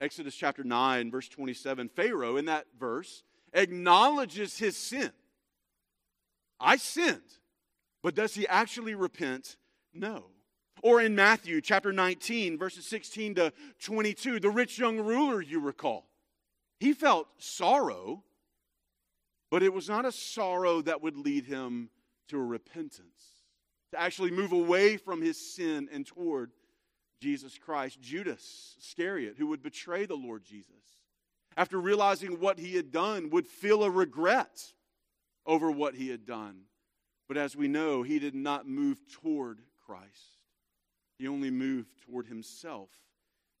Exodus 0.00 0.34
chapter 0.34 0.64
9, 0.64 1.10
verse 1.10 1.28
27. 1.28 1.88
Pharaoh, 1.90 2.36
in 2.36 2.46
that 2.46 2.66
verse, 2.78 3.22
acknowledges 3.52 4.58
his 4.58 4.76
sin. 4.76 5.12
I 6.58 6.76
sinned. 6.76 7.20
But 8.02 8.14
does 8.14 8.34
he 8.34 8.48
actually 8.48 8.94
repent? 8.94 9.56
No. 9.92 10.24
Or 10.82 11.00
in 11.00 11.14
Matthew 11.14 11.60
chapter 11.60 11.92
19, 11.92 12.58
verses 12.58 12.86
16 12.86 13.34
to 13.36 13.52
22, 13.80 14.40
the 14.40 14.50
rich 14.50 14.78
young 14.78 14.98
ruler, 14.98 15.42
you 15.42 15.60
recall. 15.60 16.06
He 16.78 16.94
felt 16.94 17.28
sorrow, 17.38 18.22
but 19.50 19.62
it 19.62 19.74
was 19.74 19.88
not 19.88 20.06
a 20.06 20.12
sorrow 20.12 20.80
that 20.82 21.02
would 21.02 21.16
lead 21.16 21.44
him 21.44 21.90
to 22.28 22.38
a 22.38 22.44
repentance, 22.44 23.42
to 23.90 24.00
actually 24.00 24.30
move 24.30 24.52
away 24.52 24.96
from 24.96 25.20
his 25.20 25.54
sin 25.54 25.88
and 25.92 26.06
toward 26.06 26.52
Jesus 27.20 27.58
Christ. 27.58 28.00
Judas 28.00 28.76
Iscariot, 28.78 29.34
who 29.36 29.48
would 29.48 29.62
betray 29.62 30.06
the 30.06 30.14
Lord 30.14 30.44
Jesus, 30.44 30.98
after 31.56 31.78
realizing 31.78 32.40
what 32.40 32.58
he 32.58 32.76
had 32.76 32.90
done, 32.90 33.28
would 33.30 33.46
feel 33.46 33.82
a 33.82 33.90
regret 33.90 34.72
over 35.44 35.70
what 35.70 35.94
he 35.94 36.08
had 36.08 36.24
done. 36.24 36.62
But 37.28 37.36
as 37.36 37.54
we 37.54 37.68
know, 37.68 38.02
he 38.02 38.18
did 38.18 38.34
not 38.34 38.66
move 38.66 39.00
toward 39.12 39.60
Christ. 39.84 40.39
He 41.20 41.28
only 41.28 41.50
moved 41.50 41.90
toward 42.06 42.28
himself 42.28 42.88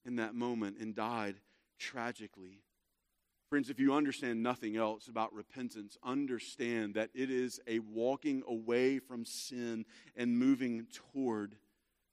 in 0.06 0.16
that 0.16 0.34
moment 0.34 0.78
and 0.80 0.94
died 0.94 1.36
tragically. 1.78 2.62
Friends, 3.50 3.68
if 3.68 3.78
you 3.78 3.92
understand 3.92 4.42
nothing 4.42 4.78
else 4.78 5.08
about 5.08 5.34
repentance, 5.34 5.98
understand 6.02 6.94
that 6.94 7.10
it 7.12 7.30
is 7.30 7.60
a 7.66 7.80
walking 7.80 8.42
away 8.48 8.98
from 8.98 9.26
sin 9.26 9.84
and 10.16 10.38
moving 10.38 10.86
toward 11.12 11.54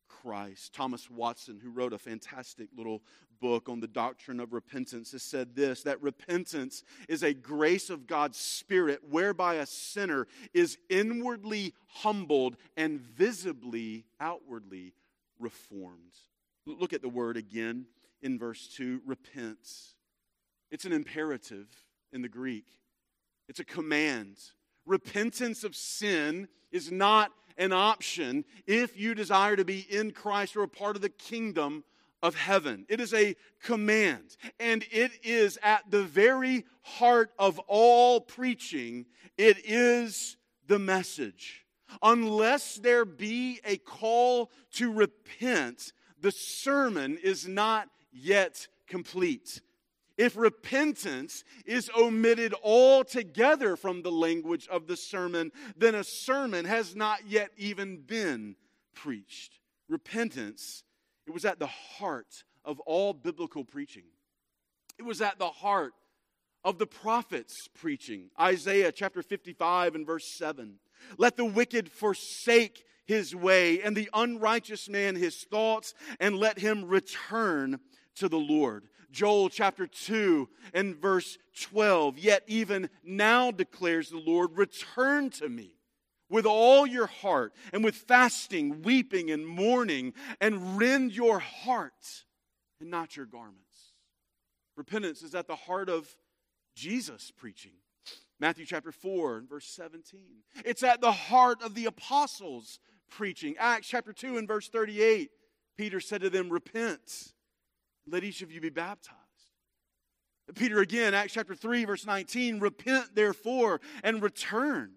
Christ. 0.10 0.74
Thomas 0.74 1.10
Watson, 1.10 1.62
who 1.64 1.70
wrote 1.70 1.94
a 1.94 1.98
fantastic 1.98 2.68
little 2.76 3.02
book 3.40 3.70
on 3.70 3.80
the 3.80 3.88
doctrine 3.88 4.42
of 4.42 4.52
repentance, 4.52 5.14
has 5.14 5.24
said 5.24 5.56
this 5.56 5.82
that 5.84 6.02
repentance 6.02 6.84
is 7.08 7.24
a 7.24 7.34
grace 7.34 7.90
of 7.90 8.06
God's 8.06 8.38
Spirit 8.38 9.00
whereby 9.10 9.56
a 9.56 9.66
sinner 9.66 10.28
is 10.54 10.78
inwardly 10.90 11.74
humbled 11.88 12.58
and 12.76 13.00
visibly, 13.00 14.04
outwardly 14.20 14.94
reformed. 15.40 16.14
Look 16.66 16.94
at 16.94 17.02
the 17.02 17.10
word 17.10 17.38
again 17.38 17.86
in 18.22 18.38
verse 18.38 18.68
2 18.76 19.02
repents. 19.06 19.96
It's 20.72 20.86
an 20.86 20.94
imperative 20.94 21.68
in 22.12 22.22
the 22.22 22.30
Greek, 22.30 22.66
it's 23.48 23.60
a 23.60 23.66
command. 23.66 24.38
Repentance 24.86 25.66
of 25.66 25.76
sin 25.76 26.48
is 26.72 26.92
not 26.92 27.34
an 27.58 27.74
option 27.74 28.46
if 28.66 28.98
you 28.98 29.14
desire 29.14 29.58
to 29.58 29.66
be 29.66 29.86
in 29.90 30.12
Christ 30.12 30.56
or 30.56 30.64
a 30.64 30.68
part 30.68 30.96
of 30.96 31.02
the 31.02 31.10
kingdom 31.10 31.84
of 32.24 32.36
heaven. 32.36 32.86
It 32.88 33.02
is 33.02 33.14
a 33.14 33.36
command, 33.62 34.38
and 34.60 34.86
it 34.92 35.12
is 35.24 35.60
at 35.62 35.92
the 35.92 36.04
very 36.04 36.66
heart 36.84 37.32
of 37.38 37.60
all 37.68 38.22
preaching. 38.22 39.06
It 39.38 39.58
is 39.66 40.38
the 40.68 40.80
message. 40.80 41.66
Unless 42.02 42.76
there 42.78 43.06
be 43.06 43.60
a 43.66 43.78
call 43.78 44.52
to 44.74 44.92
repent, 44.92 45.94
the 46.20 46.32
sermon 46.32 47.18
is 47.22 47.48
not 47.48 47.90
yet 48.12 48.68
complete. 48.88 49.62
If 50.18 50.36
repentance 50.36 51.44
is 51.66 51.92
omitted 51.96 52.56
altogether 52.64 53.76
from 53.76 54.02
the 54.02 54.12
language 54.12 54.68
of 54.68 54.88
the 54.88 54.98
sermon, 54.98 55.52
then 55.76 55.94
a 55.94 56.04
sermon 56.04 56.66
has 56.66 56.96
not 56.96 57.28
yet 57.28 57.52
even 57.56 58.02
been 58.02 58.56
preached. 58.96 59.60
Repentance, 59.88 60.84
it 61.28 61.32
was 61.32 61.46
at 61.46 61.60
the 61.60 61.68
heart 61.68 62.44
of 62.66 62.80
all 62.82 63.14
biblical 63.14 63.64
preaching. 63.64 64.06
It 64.98 65.04
was 65.04 65.22
at 65.22 65.38
the 65.38 65.50
heart 65.50 65.94
of 66.64 66.80
the 66.80 66.88
prophets' 66.88 67.68
preaching. 67.76 68.32
Isaiah 68.40 68.92
chapter 68.92 69.22
55 69.22 69.94
and 69.94 70.06
verse 70.06 70.36
7. 70.36 70.80
Let 71.18 71.38
the 71.38 71.46
wicked 71.46 71.92
forsake 71.92 72.84
his 73.06 73.36
way, 73.36 73.82
and 73.82 73.96
the 73.96 74.10
unrighteous 74.14 74.90
man 74.90 75.16
his 75.16 75.44
thoughts, 75.44 75.94
and 76.20 76.38
let 76.38 76.60
him 76.60 76.86
return 76.86 77.80
to 78.16 78.28
the 78.28 78.40
Lord. 78.40 78.90
Joel 79.12 79.50
chapter 79.50 79.88
2 79.88 80.50
and 80.74 80.96
verse 80.96 81.38
12. 81.62 82.20
Yet 82.20 82.44
even 82.48 82.90
now 83.04 83.52
declares 83.52 84.10
the 84.10 84.18
Lord, 84.18 84.58
return 84.58 85.30
to 85.32 85.48
me 85.48 85.78
with 86.30 86.46
all 86.46 86.86
your 86.86 87.08
heart 87.08 87.54
and 87.72 87.84
with 87.84 87.96
fasting, 87.96 88.82
weeping, 88.82 89.32
and 89.32 89.48
mourning, 89.48 90.14
and 90.42 90.78
rend 90.78 91.14
your 91.14 91.40
heart 91.40 92.26
and 92.82 92.92
not 92.92 93.16
your 93.16 93.26
garments. 93.26 93.94
Repentance 94.76 95.22
is 95.22 95.34
at 95.34 95.48
the 95.48 95.56
heart 95.56 95.90
of 95.90 96.08
Jesus' 96.76 97.32
preaching. 97.36 97.72
Matthew 98.40 98.66
chapter 98.66 98.92
4 98.92 99.38
and 99.38 99.50
verse 99.50 99.68
17. 99.68 100.20
It's 100.64 100.84
at 100.84 101.02
the 101.02 101.12
heart 101.12 101.62
of 101.64 101.74
the 101.74 101.86
apostles' 101.86 102.80
preaching. 103.10 103.56
Acts 103.58 103.88
chapter 103.88 104.14
2 104.14 104.38
and 104.38 104.48
verse 104.48 104.70
38. 104.70 105.32
Peter 105.78 106.00
said 106.00 106.22
to 106.22 106.30
them, 106.30 106.50
Repent 106.50 107.34
let 108.10 108.24
each 108.24 108.42
of 108.42 108.52
you 108.52 108.62
be 108.62 108.70
baptized. 108.70 109.18
Peter 110.56 110.80
again, 110.80 111.14
Acts 111.14 111.34
chapter 111.34 111.56
3, 111.56 111.86
verse 111.86 112.06
19 112.06 112.60
Repent 112.60 113.16
therefore 113.16 113.82
and 114.04 114.22
return, 114.22 114.94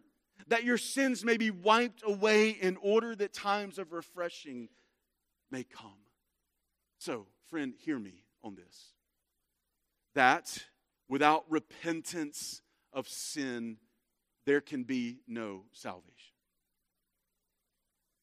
that 0.46 0.64
your 0.64 0.78
sins 0.78 1.24
may 1.24 1.36
be 1.36 1.50
wiped 1.50 2.02
away 2.04 2.50
in 2.50 2.76
order 2.76 3.16
that 3.16 3.32
times 3.32 3.78
of 3.78 3.92
refreshing 3.92 4.68
may 5.50 5.64
come. 5.64 5.98
So, 6.98 7.26
friend, 7.48 7.74
hear 7.78 7.98
me 7.98 8.22
on 8.44 8.54
this. 8.54 8.92
That 10.14 10.64
without 11.08 11.44
repentance 11.48 12.62
of 12.92 13.08
sin, 13.08 13.76
there 14.46 14.60
can 14.60 14.84
be 14.84 15.18
no 15.26 15.64
salvation. 15.72 16.34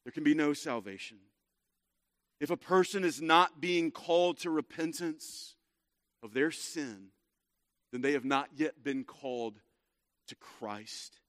There 0.04 0.12
can 0.12 0.24
be 0.24 0.34
no 0.34 0.54
salvation. 0.54 1.18
If 2.40 2.50
a 2.50 2.58
person 2.58 3.04
is 3.04 3.22
not 3.22 3.60
being 3.60 3.92
called 3.92 4.38
to 4.40 4.50
repentance 4.50 5.56
of 6.24 6.34
their 6.34 6.52
sin, 6.52 7.08
then 7.92 8.02
they 8.02 8.14
have 8.14 8.26
not 8.26 8.50
yet 8.56 8.84
been 8.84 9.04
called 9.04 9.60
to 10.28 10.36
Christ. 10.36 11.20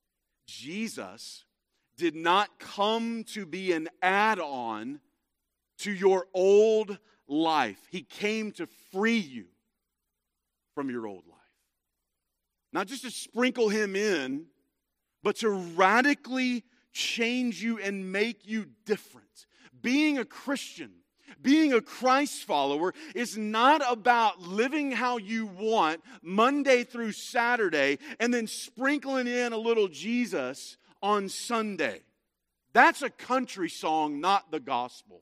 Jesus 0.47 1.45
did 1.97 2.15
not 2.15 2.59
come 2.59 3.23
to 3.25 3.45
be 3.45 3.73
an 3.73 3.89
add 4.01 4.39
on 4.39 4.99
to 5.79 5.91
your 5.91 6.27
old 6.33 6.97
life, 7.27 7.79
He 7.89 8.01
came 8.01 8.51
to 8.53 8.67
free 8.91 9.17
you 9.17 9.45
from 10.75 10.89
your 10.89 11.07
old 11.07 11.23
life. 11.27 11.38
Not 12.71 12.87
just 12.87 13.03
to 13.03 13.11
sprinkle 13.11 13.69
Him 13.69 13.95
in, 13.95 14.45
but 15.23 15.37
to 15.37 15.49
radically 15.49 16.63
change 16.91 17.61
you 17.63 17.79
and 17.79 18.11
make 18.11 18.47
you 18.47 18.67
different. 18.85 19.45
Being 19.81 20.17
a 20.17 20.25
Christian 20.25 20.91
being 21.41 21.73
a 21.73 21.81
Christ 21.81 22.43
follower 22.43 22.93
is 23.15 23.37
not 23.37 23.81
about 23.89 24.41
living 24.41 24.91
how 24.91 25.17
you 25.17 25.45
want 25.45 26.01
Monday 26.21 26.83
through 26.83 27.11
Saturday 27.13 27.99
and 28.19 28.33
then 28.33 28.47
sprinkling 28.47 29.27
in 29.27 29.53
a 29.53 29.57
little 29.57 29.87
Jesus 29.87 30.77
on 31.01 31.29
Sunday. 31.29 32.01
That's 32.73 33.01
a 33.01 33.09
country 33.09 33.69
song, 33.69 34.19
not 34.19 34.51
the 34.51 34.59
gospel. 34.59 35.21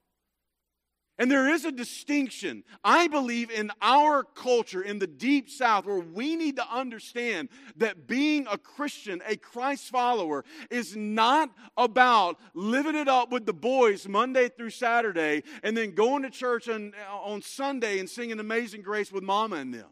And 1.20 1.32
there 1.32 1.50
is 1.50 1.66
a 1.66 1.72
distinction, 1.72 2.64
I 2.84 3.08
believe, 3.08 3.50
in 3.50 3.72
our 3.82 4.24
culture 4.24 4.84
in 4.84 5.00
the 5.00 5.08
deep 5.08 5.50
south 5.50 5.86
where 5.86 6.00
we 6.00 6.36
need 6.36 6.58
to 6.58 6.72
understand 6.72 7.50
that 7.78 8.06
being 8.06 8.46
a 8.52 8.58
Christian, 8.58 9.24
a 9.28 9.36
Christ 9.36 9.90
follower, 9.90 10.46
is 10.70 10.96
not 10.96 11.50
about 11.76 12.38
living 12.54 12.96
it 12.96 13.08
up 13.08 13.32
with 13.32 13.48
the 13.48 13.54
boys 13.54 14.08
Monday 14.08 14.48
through 14.50 14.70
Saturday 14.70 15.42
and 15.64 15.76
then 15.76 15.96
going 15.96 16.22
to 16.22 16.30
church 16.30 16.70
on, 16.70 16.94
on 17.10 17.42
Sunday 17.42 17.98
and 17.98 18.08
singing 18.08 18.40
Amazing 18.40 18.84
Grace 18.84 19.12
with 19.12 19.24
mama 19.24 19.56
and 19.56 19.74
them. 19.74 19.90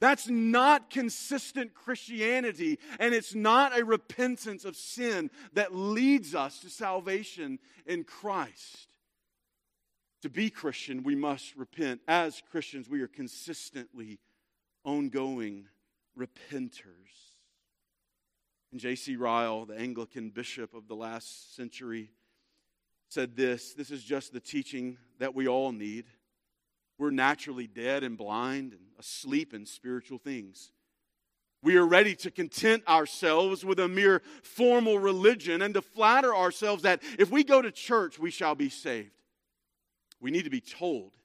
That's 0.00 0.28
not 0.28 0.90
consistent 0.90 1.74
Christianity, 1.74 2.80
and 2.98 3.14
it's 3.14 3.34
not 3.34 3.78
a 3.78 3.84
repentance 3.84 4.64
of 4.64 4.76
sin 4.76 5.30
that 5.52 5.74
leads 5.74 6.34
us 6.34 6.58
to 6.60 6.68
salvation 6.68 7.60
in 7.86 8.02
Christ. 8.02 8.88
To 10.24 10.30
be 10.30 10.48
Christian, 10.48 11.02
we 11.02 11.14
must 11.14 11.54
repent. 11.54 12.00
As 12.08 12.42
Christians, 12.50 12.88
we 12.88 13.02
are 13.02 13.06
consistently 13.06 14.20
ongoing 14.82 15.66
repenters. 16.18 17.34
And 18.72 18.80
J.C. 18.80 19.16
Ryle, 19.16 19.66
the 19.66 19.76
Anglican 19.76 20.30
bishop 20.30 20.72
of 20.72 20.88
the 20.88 20.96
last 20.96 21.54
century, 21.54 22.10
said 23.10 23.36
this 23.36 23.74
this 23.74 23.90
is 23.90 24.02
just 24.02 24.32
the 24.32 24.40
teaching 24.40 24.96
that 25.18 25.34
we 25.34 25.46
all 25.46 25.72
need. 25.72 26.06
We're 26.96 27.10
naturally 27.10 27.66
dead 27.66 28.02
and 28.02 28.16
blind 28.16 28.72
and 28.72 28.80
asleep 28.98 29.52
in 29.52 29.66
spiritual 29.66 30.16
things. 30.16 30.72
We 31.62 31.76
are 31.76 31.86
ready 31.86 32.14
to 32.14 32.30
content 32.30 32.82
ourselves 32.88 33.62
with 33.62 33.78
a 33.78 33.88
mere 33.88 34.22
formal 34.42 34.98
religion 34.98 35.60
and 35.60 35.74
to 35.74 35.82
flatter 35.82 36.34
ourselves 36.34 36.82
that 36.84 37.02
if 37.18 37.30
we 37.30 37.44
go 37.44 37.60
to 37.60 37.70
church, 37.70 38.18
we 38.18 38.30
shall 38.30 38.54
be 38.54 38.70
saved. 38.70 39.10
We 40.20 40.30
need 40.30 40.44
to 40.44 40.50
be 40.50 40.60
told 40.60 41.16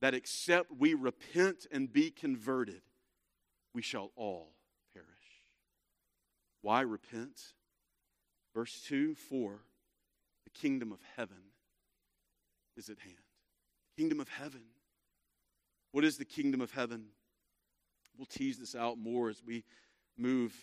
that 0.00 0.14
except 0.14 0.70
we 0.78 0.94
repent 0.94 1.66
and 1.70 1.92
be 1.92 2.10
converted, 2.10 2.82
we 3.74 3.82
shall 3.82 4.10
all 4.16 4.52
perish. 4.92 5.08
Why 6.60 6.82
repent? 6.82 7.40
Verse 8.54 8.82
2 8.86 9.14
4 9.14 9.60
The 10.44 10.50
kingdom 10.50 10.92
of 10.92 11.00
heaven 11.16 11.38
is 12.76 12.88
at 12.88 12.98
hand. 12.98 13.16
Kingdom 13.96 14.20
of 14.20 14.28
heaven. 14.28 14.62
What 15.92 16.04
is 16.04 16.18
the 16.18 16.24
kingdom 16.24 16.60
of 16.60 16.72
heaven? 16.72 17.06
We'll 18.16 18.26
tease 18.26 18.58
this 18.58 18.74
out 18.74 18.98
more 18.98 19.28
as 19.28 19.42
we 19.44 19.64
move 20.16 20.54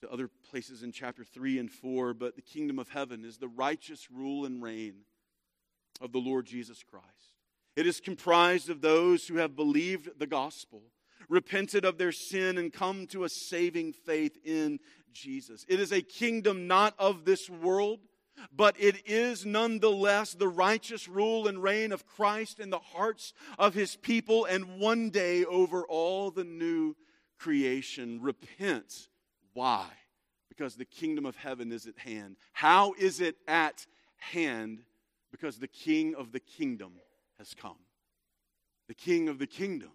to 0.00 0.10
other 0.10 0.30
places 0.50 0.82
in 0.82 0.92
chapter 0.92 1.24
3 1.24 1.58
and 1.58 1.70
4, 1.70 2.14
but 2.14 2.36
the 2.36 2.42
kingdom 2.42 2.78
of 2.78 2.88
heaven 2.88 3.24
is 3.24 3.38
the 3.38 3.48
righteous 3.48 4.10
rule 4.10 4.44
and 4.44 4.62
reign 4.62 5.04
of 6.00 6.12
the 6.12 6.18
Lord 6.18 6.46
Jesus 6.46 6.82
Christ. 6.82 7.06
It 7.76 7.86
is 7.86 8.00
comprised 8.00 8.70
of 8.70 8.80
those 8.80 9.26
who 9.26 9.36
have 9.36 9.54
believed 9.54 10.18
the 10.18 10.26
gospel, 10.26 10.82
repented 11.28 11.84
of 11.84 11.98
their 11.98 12.12
sin, 12.12 12.56
and 12.58 12.72
come 12.72 13.06
to 13.08 13.24
a 13.24 13.28
saving 13.28 13.92
faith 13.92 14.36
in 14.44 14.78
Jesus. 15.12 15.64
It 15.68 15.80
is 15.80 15.92
a 15.92 16.02
kingdom 16.02 16.66
not 16.66 16.94
of 16.98 17.24
this 17.24 17.50
world, 17.50 18.00
but 18.54 18.76
it 18.78 19.06
is 19.06 19.44
nonetheless 19.44 20.32
the 20.32 20.48
righteous 20.48 21.08
rule 21.08 21.48
and 21.48 21.62
reign 21.62 21.92
of 21.92 22.06
Christ 22.06 22.60
in 22.60 22.70
the 22.70 22.78
hearts 22.78 23.32
of 23.58 23.74
his 23.74 23.96
people 23.96 24.44
and 24.44 24.78
one 24.78 25.10
day 25.10 25.44
over 25.44 25.84
all 25.86 26.30
the 26.30 26.44
new 26.44 26.96
creation. 27.38 28.20
Repent. 28.22 29.08
Why? 29.54 29.86
Because 30.48 30.76
the 30.76 30.84
kingdom 30.84 31.26
of 31.26 31.36
heaven 31.36 31.72
is 31.72 31.86
at 31.86 31.98
hand. 31.98 32.36
How 32.52 32.94
is 32.98 33.20
it 33.20 33.36
at 33.48 33.86
hand? 34.18 34.82
Because 35.36 35.58
the 35.58 35.68
king 35.68 36.14
of 36.14 36.32
the 36.32 36.40
kingdom 36.40 36.92
has 37.36 37.52
come. 37.52 37.76
The 38.88 38.94
king 38.94 39.28
of 39.28 39.38
the 39.38 39.46
kingdom 39.46 39.90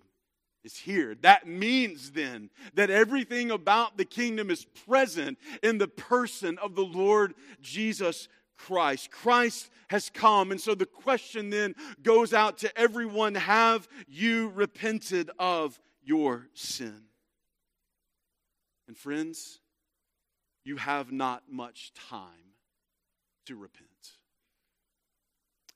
is 0.64 0.78
here. 0.78 1.16
That 1.22 1.48
means 1.48 2.12
then 2.12 2.52
that 2.76 2.92
everything 2.92 3.50
about 3.50 3.98
the 3.98 4.06
kingdom 4.06 4.52
is 4.52 4.66
present 4.86 5.40
in 5.64 5.80
the 5.80 5.88
person 5.88 6.60
of 6.60 6.76
the 6.76 6.84
Lord 6.84 7.34
Jesus 7.60 8.28
Christ. 8.56 9.10
Christ 9.10 9.72
has 9.90 10.12
come. 10.12 10.52
And 10.52 10.62
so 10.62 10.76
the 10.76 10.86
question 10.86 11.50
then 11.50 11.74
goes 12.04 12.36
out 12.36 12.60
to 12.60 12.80
everyone 12.80 13.34
Have 13.34 13.88
you 14.08 14.50
repented 14.50 15.32
of 15.40 15.80
your 16.04 16.50
sin? 16.54 17.02
And 18.88 18.96
friends, 18.96 19.60
you 20.64 20.78
have 20.78 21.12
not 21.12 21.46
much 21.50 21.94
time 21.94 22.54
to 23.48 23.56
repent. 23.56 23.91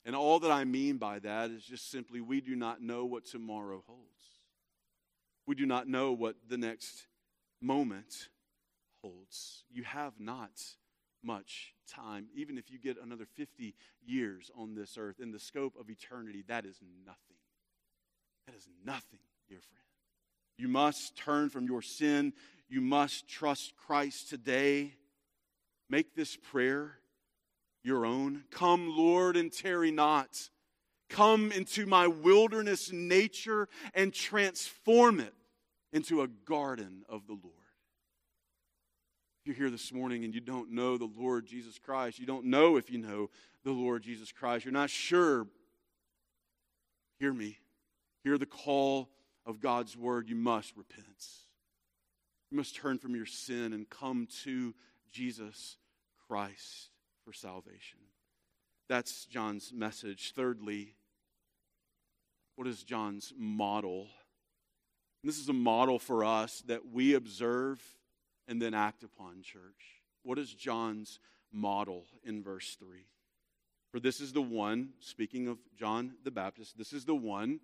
And 0.06 0.14
all 0.14 0.38
that 0.38 0.52
I 0.52 0.64
mean 0.64 0.98
by 0.98 1.18
that 1.18 1.50
is 1.50 1.64
just 1.64 1.90
simply 1.90 2.20
we 2.20 2.40
do 2.40 2.54
not 2.54 2.80
know 2.80 3.04
what 3.04 3.26
tomorrow 3.26 3.82
holds. 3.88 4.40
We 5.46 5.56
do 5.56 5.66
not 5.66 5.88
know 5.88 6.12
what 6.12 6.36
the 6.48 6.56
next 6.56 7.06
moment 7.60 8.28
holds. 9.02 9.64
You 9.68 9.82
have 9.82 10.14
not 10.20 10.52
much 11.24 11.74
time. 11.88 12.28
Even 12.36 12.56
if 12.56 12.70
you 12.70 12.78
get 12.78 13.02
another 13.02 13.26
50 13.34 13.74
years 14.06 14.48
on 14.56 14.76
this 14.76 14.96
earth, 14.96 15.18
in 15.18 15.32
the 15.32 15.40
scope 15.40 15.74
of 15.78 15.90
eternity, 15.90 16.44
that 16.46 16.64
is 16.64 16.80
nothing. 17.04 17.36
That 18.46 18.54
is 18.54 18.68
nothing, 18.84 19.18
dear 19.48 19.58
friend. 19.58 19.82
You 20.56 20.68
must 20.68 21.16
turn 21.16 21.50
from 21.50 21.66
your 21.66 21.82
sin. 21.82 22.32
You 22.68 22.80
must 22.80 23.28
trust 23.28 23.74
Christ 23.76 24.30
today. 24.30 24.94
Make 25.90 26.14
this 26.14 26.36
prayer 26.36 26.98
your 27.86 28.04
own. 28.04 28.42
Come, 28.50 28.96
Lord, 28.96 29.36
and 29.36 29.52
tarry 29.52 29.90
not. 29.90 30.50
Come 31.08 31.52
into 31.52 31.86
my 31.86 32.08
wilderness 32.08 32.90
nature 32.92 33.68
and 33.94 34.12
transform 34.12 35.20
it 35.20 35.32
into 35.92 36.22
a 36.22 36.26
garden 36.26 37.04
of 37.08 37.26
the 37.26 37.32
Lord. 37.32 37.54
If 39.40 39.46
you're 39.46 39.56
here 39.56 39.70
this 39.70 39.92
morning 39.92 40.24
and 40.24 40.34
you 40.34 40.40
don't 40.40 40.72
know 40.72 40.98
the 40.98 41.10
Lord 41.16 41.46
Jesus 41.46 41.78
Christ, 41.78 42.18
you 42.18 42.26
don't 42.26 42.46
know 42.46 42.76
if 42.76 42.90
you 42.90 42.98
know 42.98 43.30
the 43.62 43.70
Lord 43.70 44.02
Jesus 44.02 44.32
Christ, 44.32 44.64
you're 44.64 44.72
not 44.72 44.90
sure, 44.90 45.46
hear 47.20 47.32
me. 47.32 47.58
Hear 48.24 48.36
the 48.36 48.46
call 48.46 49.08
of 49.44 49.60
God's 49.60 49.96
word. 49.96 50.28
You 50.28 50.34
must 50.34 50.76
repent. 50.76 51.24
You 52.50 52.56
must 52.56 52.74
turn 52.74 52.98
from 52.98 53.14
your 53.14 53.26
sin 53.26 53.72
and 53.72 53.88
come 53.88 54.26
to 54.42 54.74
Jesus 55.12 55.76
Christ 56.26 56.90
for 57.26 57.32
salvation. 57.32 57.98
That's 58.88 59.26
John's 59.26 59.72
message. 59.74 60.32
Thirdly, 60.36 60.94
what 62.54 62.68
is 62.68 62.84
John's 62.84 63.32
model? 63.36 64.06
And 65.22 65.28
this 65.28 65.40
is 65.40 65.48
a 65.48 65.52
model 65.52 65.98
for 65.98 66.24
us 66.24 66.62
that 66.68 66.92
we 66.92 67.14
observe 67.14 67.82
and 68.46 68.62
then 68.62 68.74
act 68.74 69.02
upon, 69.02 69.42
church. 69.42 70.02
What 70.22 70.38
is 70.38 70.54
John's 70.54 71.18
model 71.52 72.04
in 72.22 72.44
verse 72.44 72.76
3? 72.78 73.06
For 73.90 73.98
this 73.98 74.20
is 74.20 74.32
the 74.32 74.42
one, 74.42 74.90
speaking 75.00 75.48
of 75.48 75.58
John 75.76 76.14
the 76.22 76.30
Baptist, 76.30 76.78
this 76.78 76.92
is 76.92 77.06
the 77.06 77.14
one 77.14 77.58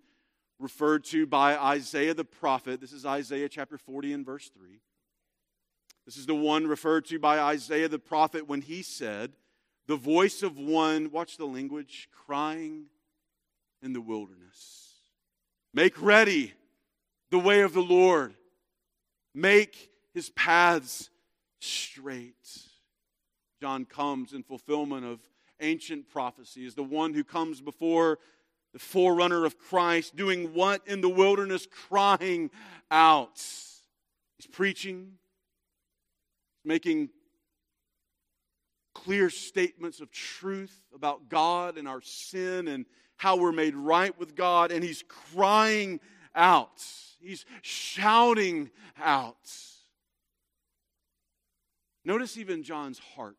referred 0.59 1.05
to 1.05 1.25
by 1.25 1.57
Isaiah 1.57 2.13
the 2.13 2.25
prophet. 2.25 2.81
This 2.81 2.91
is 2.91 3.05
Isaiah 3.05 3.47
chapter 3.47 3.77
40 3.77 4.11
and 4.11 4.25
verse 4.25 4.51
3. 4.53 4.81
This 6.05 6.17
is 6.17 6.25
the 6.25 6.35
one 6.35 6.67
referred 6.67 7.05
to 7.05 7.19
by 7.19 7.39
Isaiah 7.39 7.87
the 7.87 7.97
prophet 7.97 8.45
when 8.45 8.61
he 8.61 8.81
said, 8.81 9.37
The 9.87 9.95
voice 9.95 10.43
of 10.43 10.57
one, 10.57 11.11
watch 11.11 11.37
the 11.37 11.45
language, 11.45 12.09
crying 12.25 12.85
in 13.81 13.93
the 13.93 14.01
wilderness. 14.01 14.93
Make 15.73 16.01
ready 16.01 16.53
the 17.31 17.39
way 17.39 17.61
of 17.61 17.73
the 17.73 17.81
Lord, 17.81 18.35
make 19.33 19.89
his 20.13 20.29
paths 20.29 21.09
straight. 21.59 22.59
John 23.61 23.85
comes 23.85 24.33
in 24.33 24.43
fulfillment 24.43 25.05
of 25.05 25.19
ancient 25.59 26.09
prophecy 26.09 26.65
as 26.65 26.75
the 26.75 26.83
one 26.83 27.13
who 27.13 27.23
comes 27.23 27.61
before 27.61 28.19
the 28.73 28.79
forerunner 28.79 29.45
of 29.45 29.57
Christ, 29.57 30.15
doing 30.15 30.53
what 30.53 30.81
in 30.87 31.01
the 31.01 31.09
wilderness? 31.09 31.67
Crying 31.87 32.49
out. 32.89 33.37
He's 33.37 34.47
preaching, 34.51 35.13
making 36.65 37.09
clear 38.93 39.29
statements 39.29 39.99
of 39.99 40.11
truth 40.11 40.81
about 40.93 41.29
God 41.29 41.77
and 41.77 41.87
our 41.87 42.01
sin 42.01 42.67
and 42.67 42.85
how 43.17 43.37
we're 43.37 43.51
made 43.51 43.75
right 43.75 44.17
with 44.17 44.35
God, 44.35 44.71
and 44.71 44.83
he's 44.83 45.03
crying 45.07 45.99
out. 46.35 46.83
He's 47.19 47.45
shouting 47.61 48.69
out. 49.01 49.49
Notice 52.05 52.37
even 52.37 52.63
John's 52.63 52.99
heart 52.99 53.37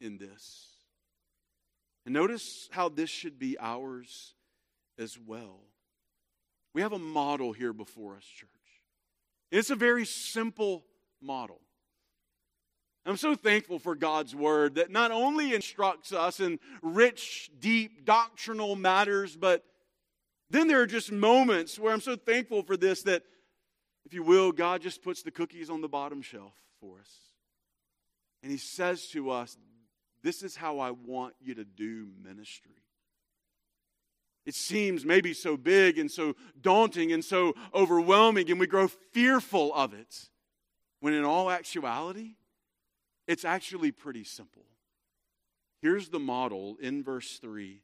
in 0.00 0.18
this. 0.18 0.68
And 2.06 2.14
notice 2.14 2.68
how 2.70 2.88
this 2.88 3.10
should 3.10 3.38
be 3.38 3.56
ours 3.60 4.34
as 4.98 5.18
well. 5.18 5.60
We 6.72 6.80
have 6.82 6.92
a 6.92 6.98
model 6.98 7.52
here 7.52 7.72
before 7.72 8.16
us, 8.16 8.24
church. 8.24 8.48
It's 9.50 9.70
a 9.70 9.76
very 9.76 10.04
simple 10.04 10.84
model. 11.20 11.60
I'm 13.06 13.16
so 13.18 13.34
thankful 13.34 13.78
for 13.78 13.94
God's 13.94 14.34
word 14.34 14.76
that 14.76 14.90
not 14.90 15.10
only 15.10 15.54
instructs 15.54 16.12
us 16.12 16.40
in 16.40 16.58
rich, 16.82 17.50
deep 17.60 18.06
doctrinal 18.06 18.76
matters, 18.76 19.36
but 19.36 19.62
then 20.48 20.68
there 20.68 20.80
are 20.80 20.86
just 20.86 21.12
moments 21.12 21.78
where 21.78 21.92
I'm 21.92 22.00
so 22.00 22.16
thankful 22.16 22.62
for 22.62 22.76
this 22.76 23.02
that, 23.02 23.22
if 24.06 24.14
you 24.14 24.22
will, 24.22 24.52
God 24.52 24.80
just 24.80 25.02
puts 25.02 25.22
the 25.22 25.30
cookies 25.30 25.68
on 25.68 25.82
the 25.82 25.88
bottom 25.88 26.22
shelf 26.22 26.54
for 26.80 26.98
us. 26.98 27.10
And 28.42 28.50
He 28.50 28.58
says 28.58 29.08
to 29.08 29.30
us, 29.30 29.56
This 30.22 30.42
is 30.42 30.56
how 30.56 30.78
I 30.78 30.90
want 30.92 31.34
you 31.42 31.54
to 31.56 31.64
do 31.64 32.08
ministry. 32.22 32.84
It 34.46 34.54
seems 34.54 35.04
maybe 35.04 35.32
so 35.32 35.56
big 35.56 35.98
and 35.98 36.10
so 36.10 36.36
daunting 36.60 37.12
and 37.12 37.24
so 37.24 37.54
overwhelming, 37.74 38.50
and 38.50 38.60
we 38.60 38.66
grow 38.66 38.88
fearful 38.88 39.74
of 39.74 39.92
it. 39.94 40.28
When 41.00 41.14
in 41.14 41.24
all 41.24 41.50
actuality, 41.50 42.36
it's 43.26 43.44
actually 43.44 43.92
pretty 43.92 44.24
simple. 44.24 44.64
Here's 45.80 46.08
the 46.08 46.18
model 46.18 46.76
in 46.80 47.02
verse 47.02 47.38
3 47.38 47.80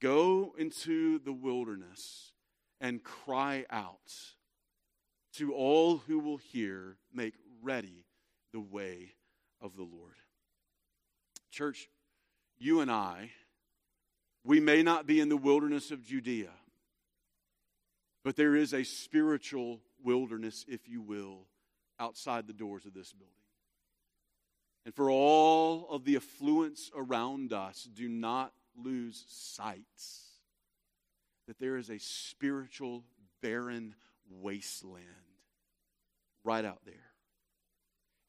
Go 0.00 0.54
into 0.58 1.18
the 1.18 1.32
wilderness 1.32 2.32
and 2.80 3.02
cry 3.02 3.64
out 3.70 4.12
to 5.34 5.52
all 5.54 5.98
who 5.98 6.18
will 6.18 6.36
hear, 6.36 6.96
make 7.12 7.34
ready 7.62 8.04
the 8.52 8.60
way 8.60 9.14
of 9.60 9.76
the 9.76 9.82
Lord. 9.82 10.14
Church, 11.50 11.88
you 12.58 12.80
and 12.80 12.90
I, 12.90 13.30
we 14.44 14.60
may 14.60 14.82
not 14.82 15.06
be 15.06 15.20
in 15.20 15.28
the 15.28 15.36
wilderness 15.36 15.90
of 15.90 16.04
Judea, 16.04 16.50
but 18.22 18.36
there 18.36 18.54
is 18.54 18.74
a 18.74 18.84
spiritual 18.84 19.80
wilderness, 20.02 20.64
if 20.68 20.88
you 20.88 21.00
will, 21.00 21.46
outside 21.98 22.46
the 22.46 22.52
doors 22.52 22.84
of 22.86 22.94
this 22.94 23.12
building. 23.12 23.43
And 24.84 24.94
for 24.94 25.10
all 25.10 25.88
of 25.90 26.04
the 26.04 26.16
affluence 26.16 26.90
around 26.94 27.52
us, 27.52 27.88
do 27.94 28.08
not 28.08 28.52
lose 28.76 29.24
sight 29.28 29.82
that 31.46 31.58
there 31.58 31.76
is 31.76 31.90
a 31.90 31.98
spiritual, 31.98 33.04
barren 33.42 33.94
wasteland 34.30 35.04
right 36.44 36.64
out 36.64 36.80
there. 36.84 36.94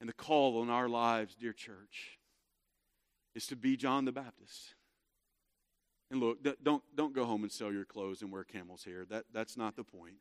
And 0.00 0.08
the 0.08 0.14
call 0.14 0.60
on 0.60 0.70
our 0.70 0.88
lives, 0.88 1.34
dear 1.34 1.52
church, 1.52 2.18
is 3.34 3.46
to 3.48 3.56
be 3.56 3.76
John 3.76 4.04
the 4.04 4.12
Baptist. 4.12 4.74
And 6.10 6.20
look, 6.20 6.38
don't, 6.62 6.82
don't 6.94 7.14
go 7.14 7.24
home 7.24 7.42
and 7.42 7.52
sell 7.52 7.72
your 7.72 7.84
clothes 7.84 8.22
and 8.22 8.30
wear 8.30 8.44
camel's 8.44 8.84
hair. 8.84 9.04
That, 9.08 9.24
that's 9.32 9.56
not 9.56 9.76
the 9.76 9.84
point. 9.84 10.16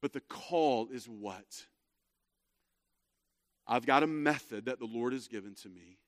But 0.00 0.12
the 0.12 0.20
call 0.20 0.88
is 0.92 1.06
what? 1.06 1.66
I've 3.68 3.84
got 3.84 4.02
a 4.02 4.06
method 4.06 4.64
that 4.64 4.78
the 4.78 4.86
Lord 4.86 5.12
has 5.12 5.28
given 5.28 5.54
to 5.56 5.68
me. 5.68 5.98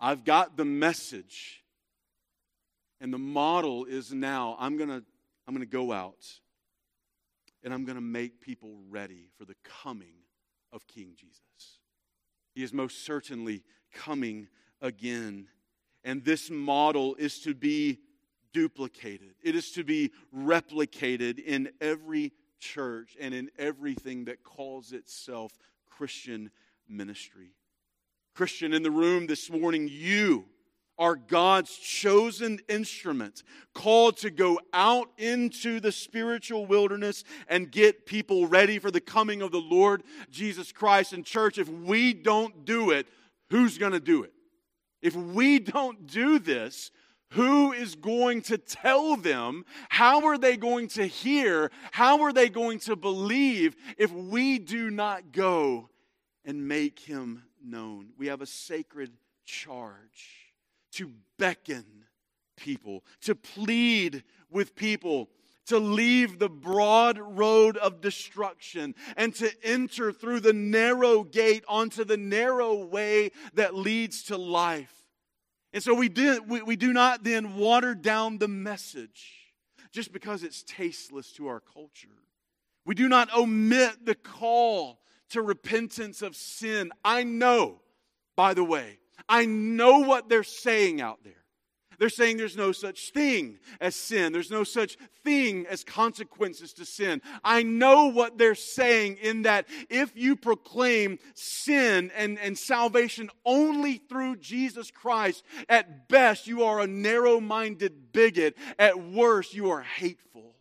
I've 0.00 0.24
got 0.24 0.56
the 0.56 0.64
message. 0.64 1.62
And 3.00 3.12
the 3.12 3.18
model 3.18 3.84
is 3.84 4.12
now 4.12 4.56
I'm 4.58 4.76
going 4.76 4.90
to 4.90 5.02
I'm 5.46 5.54
going 5.54 5.66
to 5.66 5.72
go 5.72 5.92
out 5.92 6.24
and 7.64 7.72
I'm 7.72 7.84
going 7.84 7.96
to 7.96 8.02
make 8.02 8.40
people 8.40 8.76
ready 8.90 9.28
for 9.38 9.44
the 9.44 9.56
coming 9.64 10.14
of 10.72 10.86
King 10.86 11.14
Jesus. 11.16 11.40
He 12.54 12.62
is 12.62 12.72
most 12.72 13.04
certainly 13.04 13.62
coming 13.92 14.48
again. 14.80 15.48
And 16.04 16.24
this 16.24 16.50
model 16.50 17.14
is 17.16 17.40
to 17.40 17.54
be 17.54 17.98
duplicated, 18.52 19.34
it 19.42 19.56
is 19.56 19.72
to 19.72 19.84
be 19.84 20.12
replicated 20.36 21.38
in 21.38 21.70
every 21.80 22.32
church 22.60 23.16
and 23.18 23.34
in 23.34 23.50
everything 23.58 24.26
that 24.26 24.44
calls 24.44 24.92
itself 24.92 25.52
Christian 26.02 26.50
ministry. 26.88 27.52
Christian, 28.34 28.74
in 28.74 28.82
the 28.82 28.90
room 28.90 29.28
this 29.28 29.48
morning, 29.48 29.88
you 29.88 30.46
are 30.98 31.14
God's 31.14 31.76
chosen 31.76 32.58
instrument, 32.68 33.44
called 33.72 34.16
to 34.16 34.30
go 34.30 34.58
out 34.72 35.10
into 35.16 35.78
the 35.78 35.92
spiritual 35.92 36.66
wilderness 36.66 37.22
and 37.46 37.70
get 37.70 38.04
people 38.04 38.48
ready 38.48 38.80
for 38.80 38.90
the 38.90 39.00
coming 39.00 39.42
of 39.42 39.52
the 39.52 39.60
Lord 39.60 40.02
Jesus 40.28 40.72
Christ. 40.72 41.12
And, 41.12 41.24
church, 41.24 41.56
if 41.56 41.68
we 41.68 42.12
don't 42.12 42.64
do 42.64 42.90
it, 42.90 43.06
who's 43.50 43.78
going 43.78 43.92
to 43.92 44.00
do 44.00 44.24
it? 44.24 44.32
If 45.02 45.14
we 45.14 45.60
don't 45.60 46.08
do 46.08 46.40
this, 46.40 46.90
who 47.30 47.72
is 47.72 47.94
going 47.94 48.42
to 48.42 48.58
tell 48.58 49.16
them? 49.16 49.66
How 49.88 50.26
are 50.26 50.36
they 50.36 50.56
going 50.56 50.88
to 50.88 51.06
hear? 51.06 51.70
How 51.92 52.22
are 52.22 52.32
they 52.32 52.48
going 52.48 52.80
to 52.80 52.96
believe 52.96 53.76
if 53.96 54.10
we 54.10 54.58
do 54.58 54.90
not 54.90 55.30
go 55.30 55.88
and 56.44 56.66
make 56.66 56.98
him 56.98 57.42
known. 57.64 58.10
We 58.18 58.26
have 58.28 58.40
a 58.40 58.46
sacred 58.46 59.12
charge 59.44 60.52
to 60.92 61.10
beckon 61.38 61.84
people, 62.56 63.04
to 63.22 63.34
plead 63.34 64.24
with 64.50 64.74
people, 64.74 65.28
to 65.66 65.78
leave 65.78 66.38
the 66.38 66.48
broad 66.48 67.18
road 67.18 67.76
of 67.76 68.00
destruction 68.00 68.94
and 69.16 69.34
to 69.36 69.50
enter 69.62 70.12
through 70.12 70.40
the 70.40 70.52
narrow 70.52 71.22
gate 71.22 71.64
onto 71.68 72.04
the 72.04 72.16
narrow 72.16 72.74
way 72.74 73.30
that 73.54 73.74
leads 73.74 74.24
to 74.24 74.36
life. 74.36 74.92
And 75.72 75.82
so 75.82 75.94
we, 75.94 76.08
did, 76.08 76.48
we, 76.48 76.62
we 76.62 76.76
do 76.76 76.92
not 76.92 77.24
then 77.24 77.56
water 77.56 77.94
down 77.94 78.38
the 78.38 78.48
message 78.48 79.42
just 79.92 80.12
because 80.12 80.42
it's 80.42 80.62
tasteless 80.62 81.32
to 81.32 81.46
our 81.46 81.60
culture. 81.60 82.08
We 82.84 82.94
do 82.94 83.08
not 83.08 83.32
omit 83.34 84.04
the 84.04 84.14
call 84.14 84.98
to 85.32 85.42
repentance 85.42 86.22
of 86.22 86.36
sin. 86.36 86.90
I 87.04 87.24
know, 87.24 87.80
by 88.36 88.54
the 88.54 88.64
way, 88.64 88.98
I 89.28 89.46
know 89.46 90.00
what 90.00 90.28
they're 90.28 90.42
saying 90.42 91.00
out 91.00 91.22
there. 91.24 91.34
They're 91.98 92.08
saying 92.08 92.36
there's 92.36 92.56
no 92.56 92.72
such 92.72 93.10
thing 93.12 93.60
as 93.80 93.94
sin. 93.94 94.32
There's 94.32 94.50
no 94.50 94.64
such 94.64 94.96
thing 95.22 95.66
as 95.68 95.84
consequences 95.84 96.72
to 96.72 96.84
sin. 96.84 97.22
I 97.44 97.62
know 97.62 98.08
what 98.08 98.38
they're 98.38 98.56
saying 98.56 99.18
in 99.22 99.42
that 99.42 99.68
if 99.88 100.10
you 100.16 100.34
proclaim 100.34 101.20
sin 101.34 102.10
and, 102.16 102.40
and 102.40 102.58
salvation 102.58 103.30
only 103.44 103.98
through 103.98 104.36
Jesus 104.36 104.90
Christ, 104.90 105.44
at 105.68 106.08
best 106.08 106.48
you 106.48 106.64
are 106.64 106.80
a 106.80 106.88
narrow 106.88 107.38
minded 107.38 108.12
bigot. 108.12 108.56
At 108.80 108.98
worst, 108.98 109.54
you 109.54 109.70
are 109.70 109.82
hateful. 109.82 110.56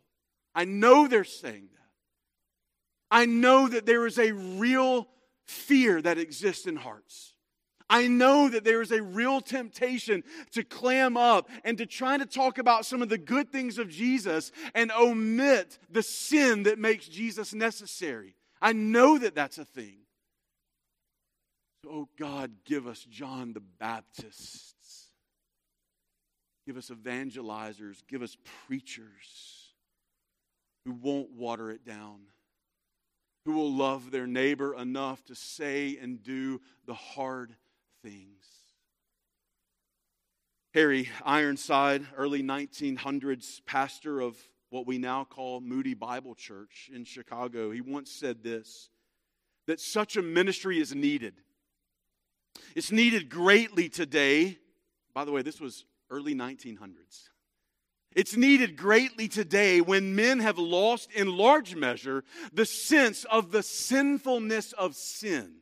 I 0.54 0.66
know 0.66 1.08
they're 1.08 1.24
saying 1.24 1.70
that. 1.74 1.81
I 3.12 3.26
know 3.26 3.68
that 3.68 3.86
there 3.86 4.08
is 4.08 4.18
a 4.18 4.32
real 4.32 5.08
fear 5.46 6.02
that 6.02 6.18
exists 6.18 6.66
in 6.66 6.78
hearts. 6.78 7.34
I 7.90 8.08
know 8.08 8.48
that 8.48 8.64
there 8.64 8.82
is 8.82 8.94
a 8.94 9.04
real 9.04 9.42
temptation 9.42 10.24
to 10.54 10.64
clam 10.64 11.18
up 11.18 11.50
and 11.66 11.78
to 11.78 11.86
try 11.86 12.18
to 12.18 12.26
talk 12.26 12.58
about 12.58 12.86
some 12.86 13.02
of 13.02 13.10
the 13.10 13.18
good 13.18 13.52
things 13.52 13.78
of 13.78 13.90
Jesus 13.90 14.54
and 14.74 14.94
omit 14.94 15.78
the 15.90 16.02
sin 16.02 16.64
that 16.64 16.80
makes 16.80 17.10
Jesus 17.10 17.54
necessary. 17.54 18.36
I 18.62 18.72
know 18.72 19.18
that 19.18 19.36
that's 19.36 19.58
a 19.58 19.66
thing. 19.66 19.98
So, 21.84 21.90
oh 21.92 22.10
God, 22.18 22.52
give 22.64 22.88
us 22.88 23.06
John 23.10 23.52
the 23.52 23.64
Baptist. 23.80 24.76
Give 26.66 26.78
us 26.78 26.90
evangelizers. 26.90 28.04
Give 28.08 28.22
us 28.22 28.38
preachers 28.68 29.74
who 30.86 30.94
won't 30.94 31.32
water 31.32 31.72
it 31.72 31.84
down, 31.84 32.22
who 33.46 33.54
will 33.54 33.72
love 33.72 34.12
their 34.12 34.28
neighbor 34.28 34.76
enough 34.76 35.24
to 35.26 35.36
say 35.36 35.98
and 36.02 36.22
do 36.22 36.62
the 36.86 36.94
hard 36.94 37.56
things. 38.04 38.46
Harry 40.74 41.10
Ironside, 41.26 42.06
early 42.16 42.42
1900s 42.42 43.60
pastor 43.66 44.22
of 44.22 44.38
what 44.70 44.88
we 44.88 44.98
now 44.98 45.26
call 45.26 45.60
Moody 45.60 45.94
Bible 45.94 46.34
Church 46.34 46.90
in 46.94 47.04
Chicago, 47.04 47.72
he 47.72 47.82
once 47.82 48.10
said 48.10 48.42
this 48.44 48.90
that 49.68 49.80
such 49.80 50.18
a 50.18 50.22
ministry 50.22 50.80
is 50.80 50.96
needed. 50.96 51.36
It's 52.76 52.92
needed 52.92 53.30
greatly 53.30 53.90
today. 53.90 54.58
By 55.14 55.24
the 55.24 55.32
way, 55.32 55.42
this 55.42 55.62
was 55.62 55.86
early 56.10 56.34
1900s. 56.34 57.30
It's 58.14 58.36
needed 58.36 58.76
greatly 58.76 59.28
today 59.28 59.80
when 59.80 60.16
men 60.16 60.40
have 60.40 60.58
lost, 60.58 61.12
in 61.12 61.36
large 61.36 61.76
measure, 61.76 62.24
the 62.52 62.66
sense 62.66 63.24
of 63.26 63.52
the 63.52 63.64
sinfulness 63.64 64.74
of 64.74 64.96
sin. 64.96 65.56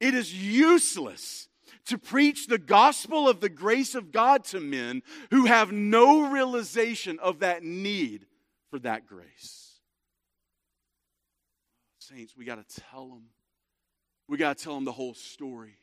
It 0.00 0.14
is 0.14 0.34
useless 0.34 1.48
to 1.86 1.98
preach 1.98 2.46
the 2.46 2.58
gospel 2.58 3.28
of 3.28 3.40
the 3.40 3.48
grace 3.48 3.94
of 3.94 4.12
God 4.12 4.44
to 4.44 4.60
men 4.60 5.02
who 5.30 5.46
have 5.46 5.72
no 5.72 6.30
realization 6.30 7.18
of 7.20 7.38
that 7.38 7.62
need 7.62 8.26
for 8.70 8.78
that 8.80 9.06
grace. 9.06 9.80
Saints, 11.98 12.36
we 12.36 12.44
got 12.44 12.68
to 12.68 12.82
tell 12.90 13.08
them. 13.08 13.24
We 14.28 14.36
got 14.36 14.58
to 14.58 14.64
tell 14.64 14.74
them 14.74 14.84
the 14.84 14.92
whole 14.92 15.14
story. 15.14 15.78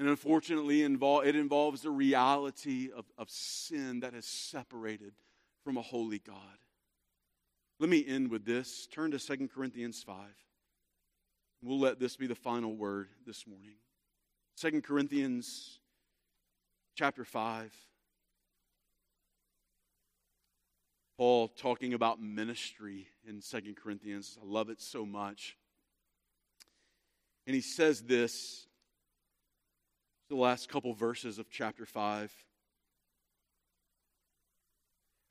And 0.00 0.08
unfortunately, 0.08 0.80
it 0.80 1.36
involves 1.36 1.82
the 1.82 1.90
reality 1.90 2.88
of, 2.96 3.04
of 3.18 3.28
sin 3.28 4.00
that 4.00 4.14
has 4.14 4.24
separated 4.24 5.12
from 5.62 5.76
a 5.76 5.82
holy 5.82 6.18
God. 6.18 6.36
Let 7.78 7.90
me 7.90 8.06
end 8.08 8.30
with 8.30 8.46
this. 8.46 8.86
Turn 8.86 9.10
to 9.10 9.18
2 9.18 9.48
Corinthians 9.54 10.02
5. 10.02 10.16
We'll 11.62 11.78
let 11.78 12.00
this 12.00 12.16
be 12.16 12.26
the 12.26 12.34
final 12.34 12.74
word 12.74 13.08
this 13.26 13.46
morning. 13.46 13.74
2 14.56 14.80
Corinthians 14.80 15.80
chapter 16.94 17.22
5. 17.22 17.70
Paul 21.18 21.48
talking 21.48 21.92
about 21.92 22.22
ministry 22.22 23.08
in 23.28 23.42
2 23.42 23.74
Corinthians. 23.74 24.38
I 24.40 24.46
love 24.46 24.70
it 24.70 24.80
so 24.80 25.04
much. 25.04 25.58
And 27.46 27.54
he 27.54 27.60
says 27.60 28.00
this 28.00 28.66
the 30.30 30.36
last 30.36 30.68
couple 30.68 30.94
verses 30.94 31.40
of 31.40 31.50
chapter 31.50 31.84
5. 31.84 32.32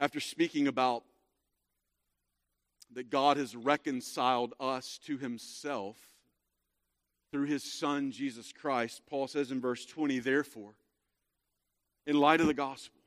After 0.02 0.20
speaking 0.20 0.68
about 0.68 1.04
that 2.94 3.10
God 3.10 3.38
has 3.38 3.56
reconciled 3.56 4.54
us 4.60 5.00
to 5.06 5.18
himself 5.18 5.96
through 7.32 7.46
his 7.46 7.64
Son, 7.64 8.12
Jesus 8.12 8.52
Christ, 8.52 9.02
Paul 9.10 9.30
says 9.30 9.52
in 9.52 9.62
verse 9.62 9.86
20, 9.86 10.20
therefore, 10.20 10.74
in 12.06 12.20
light 12.20 12.42
of 12.42 12.48
the 12.48 12.54
gospel, 12.54 13.00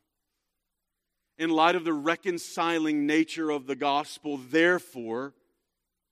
in 1.37 1.51
light 1.51 1.75
of 1.75 1.85
the 1.85 1.93
reconciling 1.93 3.07
nature 3.07 3.51
of 3.51 3.67
the 3.67 3.77
gospel, 3.77 4.39
therefore, 4.39 5.35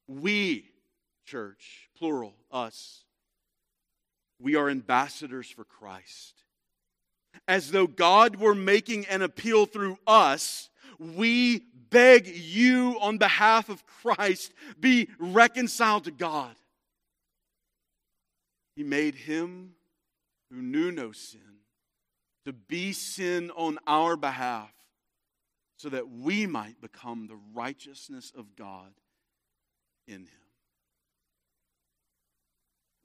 we, 0.07 0.69
church, 1.25 1.89
plural, 1.97 2.35
us, 2.53 3.05
we 4.41 4.57
are 4.57 4.69
ambassadors 4.69 5.51
for 5.51 5.65
Christ. 5.65 6.43
As 7.47 7.71
though 7.71 7.87
God 7.87 8.37
were 8.37 8.55
making 8.55 9.07
an 9.07 9.23
appeal 9.23 9.67
through 9.67 9.99
us, 10.07 10.71
we 10.99 11.65
beg 11.91 12.27
you 12.27 12.99
on 13.01 13.19
behalf 13.19 13.69
of 13.69 13.85
Christ, 13.87 14.53
be 14.79 15.09
reconciled 15.19 16.05
to 16.05 16.11
God. 16.11 16.55
He 18.77 18.83
made 18.83 19.15
him 19.15 19.75
who 20.51 20.63
knew 20.63 20.91
no 20.91 21.13
sin 21.13 21.41
to 22.45 22.53
be 22.53 22.93
sin 22.93 23.51
on 23.55 23.79
our 23.87 24.17
behalf 24.17 24.73
so 25.77 25.89
that 25.89 26.11
we 26.11 26.47
might 26.47 26.81
become 26.81 27.27
the 27.27 27.39
righteousness 27.55 28.33
of 28.37 28.57
God 28.57 28.93
in 30.07 30.23
him. 30.23 30.29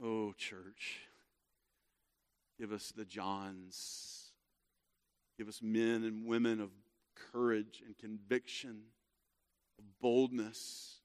Oh, 0.04 0.34
church. 0.38 1.00
Give 2.60 2.72
us 2.72 2.92
the 2.96 3.06
Johns. 3.06 4.32
Give 5.38 5.48
us 5.48 5.62
men 5.62 6.04
and 6.04 6.26
women 6.26 6.62
of 6.62 6.72
courage 7.32 7.84
and 7.86 7.98
conviction, 7.98 8.82
of 9.78 9.86
boldness, 10.00 11.00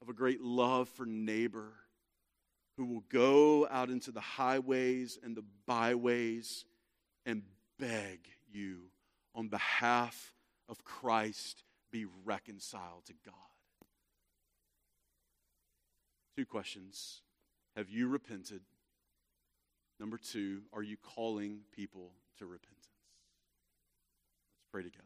of 0.00 0.08
a 0.08 0.12
great 0.12 0.40
love 0.40 0.88
for 0.88 1.06
neighbor, 1.06 1.72
who 2.76 2.84
will 2.84 3.04
go 3.08 3.66
out 3.70 3.90
into 3.90 4.12
the 4.12 4.20
highways 4.20 5.18
and 5.22 5.36
the 5.36 5.44
byways 5.66 6.64
and 7.26 7.42
beg 7.78 8.20
you 8.52 8.82
on 9.34 9.48
behalf 9.48 10.34
of 10.68 10.84
Christ 10.84 11.64
be 11.90 12.06
reconciled 12.24 13.04
to 13.06 13.14
God. 13.24 13.34
Two 16.36 16.46
questions. 16.46 17.22
Have 17.76 17.88
you 17.88 18.08
repented? 18.08 18.62
Number 20.00 20.18
two, 20.18 20.62
are 20.72 20.82
you 20.82 20.96
calling 20.96 21.60
people 21.74 22.12
to 22.38 22.46
repentance? 22.46 22.88
Let's 24.58 24.70
pray 24.70 24.82
together. 24.82 25.04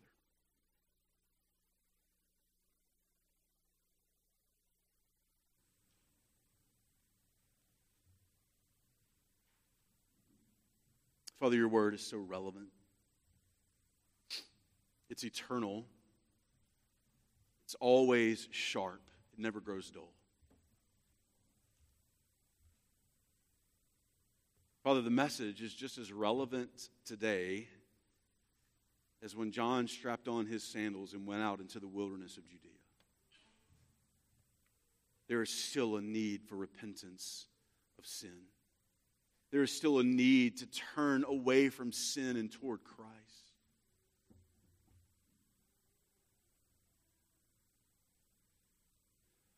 Father, 11.38 11.54
your 11.54 11.68
word 11.68 11.94
is 11.94 12.04
so 12.04 12.18
relevant. 12.18 12.66
It's 15.08 15.22
eternal. 15.22 15.86
It's 17.64 17.76
always 17.78 18.48
sharp. 18.50 19.02
It 19.32 19.38
never 19.38 19.60
grows 19.60 19.90
dull. 19.90 20.12
Father, 24.88 25.02
the 25.02 25.10
message 25.10 25.60
is 25.60 25.74
just 25.74 25.98
as 25.98 26.10
relevant 26.10 26.88
today 27.04 27.68
as 29.22 29.36
when 29.36 29.50
John 29.50 29.86
strapped 29.86 30.28
on 30.28 30.46
his 30.46 30.64
sandals 30.64 31.12
and 31.12 31.26
went 31.26 31.42
out 31.42 31.60
into 31.60 31.78
the 31.78 31.86
wilderness 31.86 32.38
of 32.38 32.48
Judea. 32.48 32.70
There 35.28 35.42
is 35.42 35.50
still 35.50 35.96
a 35.96 36.00
need 36.00 36.40
for 36.48 36.56
repentance 36.56 37.48
of 37.98 38.06
sin. 38.06 38.46
There 39.52 39.62
is 39.62 39.70
still 39.70 39.98
a 39.98 40.02
need 40.02 40.56
to 40.60 40.66
turn 40.94 41.22
away 41.22 41.68
from 41.68 41.92
sin 41.92 42.38
and 42.38 42.50
toward 42.50 42.82
Christ. 42.82 43.52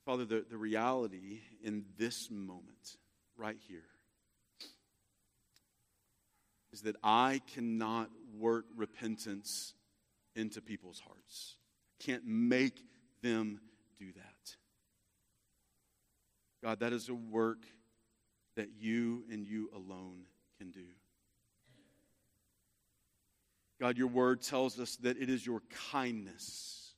Father, 0.04 0.24
the, 0.24 0.44
the 0.50 0.58
reality 0.58 1.42
in 1.62 1.84
this 1.96 2.32
moment, 2.32 2.96
right 3.36 3.58
here, 3.68 3.84
is 6.72 6.82
that 6.82 6.96
I 7.02 7.40
cannot 7.54 8.10
work 8.38 8.66
repentance 8.76 9.74
into 10.36 10.60
people's 10.60 11.00
hearts. 11.00 11.56
Can't 11.98 12.26
make 12.26 12.84
them 13.22 13.60
do 13.98 14.06
that. 14.12 14.56
God, 16.62 16.80
that 16.80 16.92
is 16.92 17.08
a 17.08 17.14
work 17.14 17.64
that 18.56 18.68
you 18.78 19.24
and 19.30 19.46
you 19.46 19.70
alone 19.74 20.26
can 20.58 20.70
do. 20.70 20.84
God, 23.80 23.96
your 23.96 24.08
word 24.08 24.42
tells 24.42 24.78
us 24.78 24.96
that 24.96 25.16
it 25.16 25.30
is 25.30 25.46
your 25.46 25.62
kindness 25.90 26.92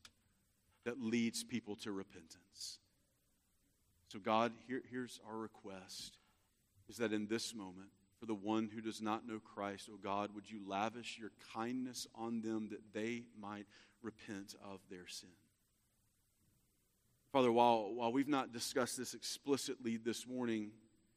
that 0.85 1.01
leads 1.01 1.45
people 1.45 1.77
to 1.77 1.93
repentance. 1.93 2.79
So, 4.09 4.19
God, 4.19 4.53
here, 4.67 4.83
here's 4.91 5.21
our 5.29 5.37
request 5.37 6.19
is 6.89 6.97
that 6.97 7.13
in 7.13 7.29
this 7.29 7.55
moment, 7.55 7.89
for 8.23 8.27
the 8.27 8.35
one 8.37 8.71
who 8.73 8.81
does 8.81 9.03
not 9.03 9.27
know 9.27 9.41
Christ, 9.41 9.89
O 9.91 9.95
oh 9.95 9.99
God, 10.01 10.31
would 10.33 10.49
you 10.49 10.61
lavish 10.65 11.19
your 11.19 11.33
kindness 11.53 12.07
on 12.15 12.41
them 12.41 12.69
that 12.71 12.93
they 12.95 13.25
might 13.37 13.67
repent 14.01 14.55
of 14.65 14.79
their 14.89 15.09
sin? 15.09 15.29
Father, 17.33 17.51
while, 17.51 17.93
while 17.93 18.13
we've 18.13 18.29
not 18.29 18.53
discussed 18.53 18.97
this 18.97 19.15
explicitly 19.15 19.97
this 19.97 20.25
morning, 20.25 20.71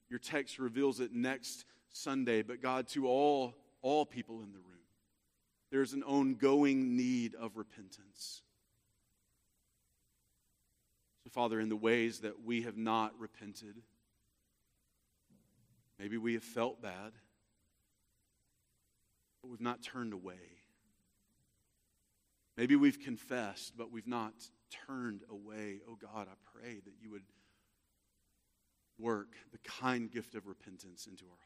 your 0.09 0.17
text 0.17 0.57
reveals 0.57 0.99
it 0.99 1.13
next 1.13 1.65
Sunday, 1.91 2.41
but 2.41 2.59
God, 2.59 2.87
to 2.87 3.07
all, 3.07 3.53
all 3.83 4.03
people 4.07 4.41
in 4.41 4.51
the 4.51 4.57
room, 4.57 4.79
there's 5.69 5.93
an 5.93 6.01
ongoing 6.01 6.95
need 6.97 7.35
of 7.35 7.55
repentance. 7.55 8.41
So, 11.23 11.29
Father, 11.29 11.59
in 11.59 11.69
the 11.69 11.75
ways 11.75 12.21
that 12.21 12.43
we 12.43 12.63
have 12.63 12.77
not 12.77 13.13
repented, 13.19 13.75
Maybe 15.99 16.17
we 16.17 16.33
have 16.33 16.43
felt 16.43 16.81
bad, 16.81 17.13
but 19.41 19.49
we've 19.49 19.61
not 19.61 19.81
turned 19.81 20.13
away. 20.13 20.33
Maybe 22.57 22.75
we've 22.75 22.99
confessed, 22.99 23.73
but 23.77 23.91
we've 23.91 24.07
not 24.07 24.33
turned 24.87 25.21
away. 25.29 25.81
Oh 25.89 25.95
God, 25.95 26.27
I 26.29 26.35
pray 26.53 26.75
that 26.75 26.93
you 27.01 27.11
would 27.11 27.23
work 28.97 29.35
the 29.51 29.57
kind 29.59 30.09
gift 30.09 30.35
of 30.35 30.47
repentance 30.47 31.07
into 31.07 31.25
our 31.25 31.31
hearts. 31.31 31.45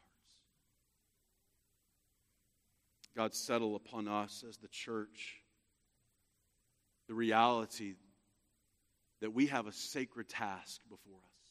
God, 3.16 3.34
settle 3.34 3.76
upon 3.76 4.08
us 4.08 4.44
as 4.48 4.58
the 4.58 4.68
church 4.68 5.42
the 7.08 7.16
reality 7.16 7.96
that 9.20 9.34
we 9.34 9.48
have 9.48 9.66
a 9.66 9.72
sacred 9.72 10.30
task 10.30 10.80
before 10.90 11.18
us. 11.18 11.42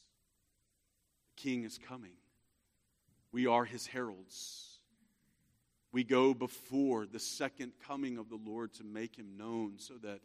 The 1.35 1.43
King 1.43 1.65
is 1.65 1.77
coming. 1.77 2.15
We 3.31 3.47
are 3.47 3.65
his 3.65 3.87
heralds. 3.87 4.79
We 5.91 6.03
go 6.03 6.33
before 6.33 7.05
the 7.05 7.19
second 7.19 7.73
coming 7.85 8.17
of 8.17 8.29
the 8.29 8.39
Lord 8.43 8.73
to 8.75 8.83
make 8.83 9.15
him 9.15 9.37
known 9.37 9.73
so 9.77 9.95
that 10.03 10.19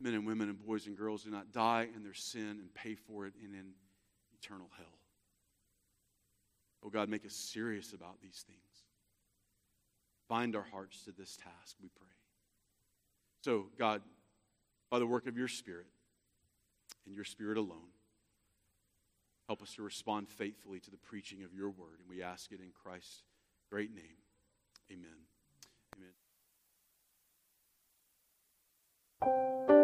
men 0.00 0.14
and 0.14 0.26
women 0.26 0.48
and 0.48 0.58
boys 0.58 0.86
and 0.86 0.96
girls 0.96 1.24
do 1.24 1.30
not 1.30 1.52
die 1.52 1.88
in 1.94 2.02
their 2.02 2.14
sin 2.14 2.58
and 2.60 2.72
pay 2.74 2.94
for 2.94 3.26
it 3.26 3.34
in 3.42 3.54
an 3.54 3.72
eternal 4.40 4.68
hell. 4.76 4.86
Oh 6.84 6.90
God, 6.90 7.08
make 7.08 7.26
us 7.26 7.34
serious 7.34 7.92
about 7.92 8.20
these 8.22 8.44
things. 8.46 8.58
Bind 10.28 10.54
our 10.54 10.66
hearts 10.70 11.02
to 11.04 11.12
this 11.12 11.36
task, 11.36 11.76
we 11.82 11.88
pray. 11.88 12.08
So, 13.42 13.66
God, 13.78 14.02
by 14.90 14.98
the 14.98 15.06
work 15.06 15.26
of 15.26 15.36
your 15.36 15.48
Spirit 15.48 15.86
and 17.06 17.14
your 17.14 17.24
Spirit 17.24 17.56
alone, 17.56 17.88
help 19.48 19.62
us 19.62 19.74
to 19.74 19.82
respond 19.82 20.28
faithfully 20.28 20.78
to 20.78 20.90
the 20.90 20.98
preaching 20.98 21.42
of 21.42 21.54
your 21.54 21.70
word. 21.70 21.98
And 21.98 22.08
we 22.08 22.22
ask 22.22 22.52
it 22.52 22.60
in 22.60 22.70
Christ's 22.70 23.22
great 23.70 23.92
name. 23.94 24.04
Amen. 24.92 25.08
Amen. 29.22 29.77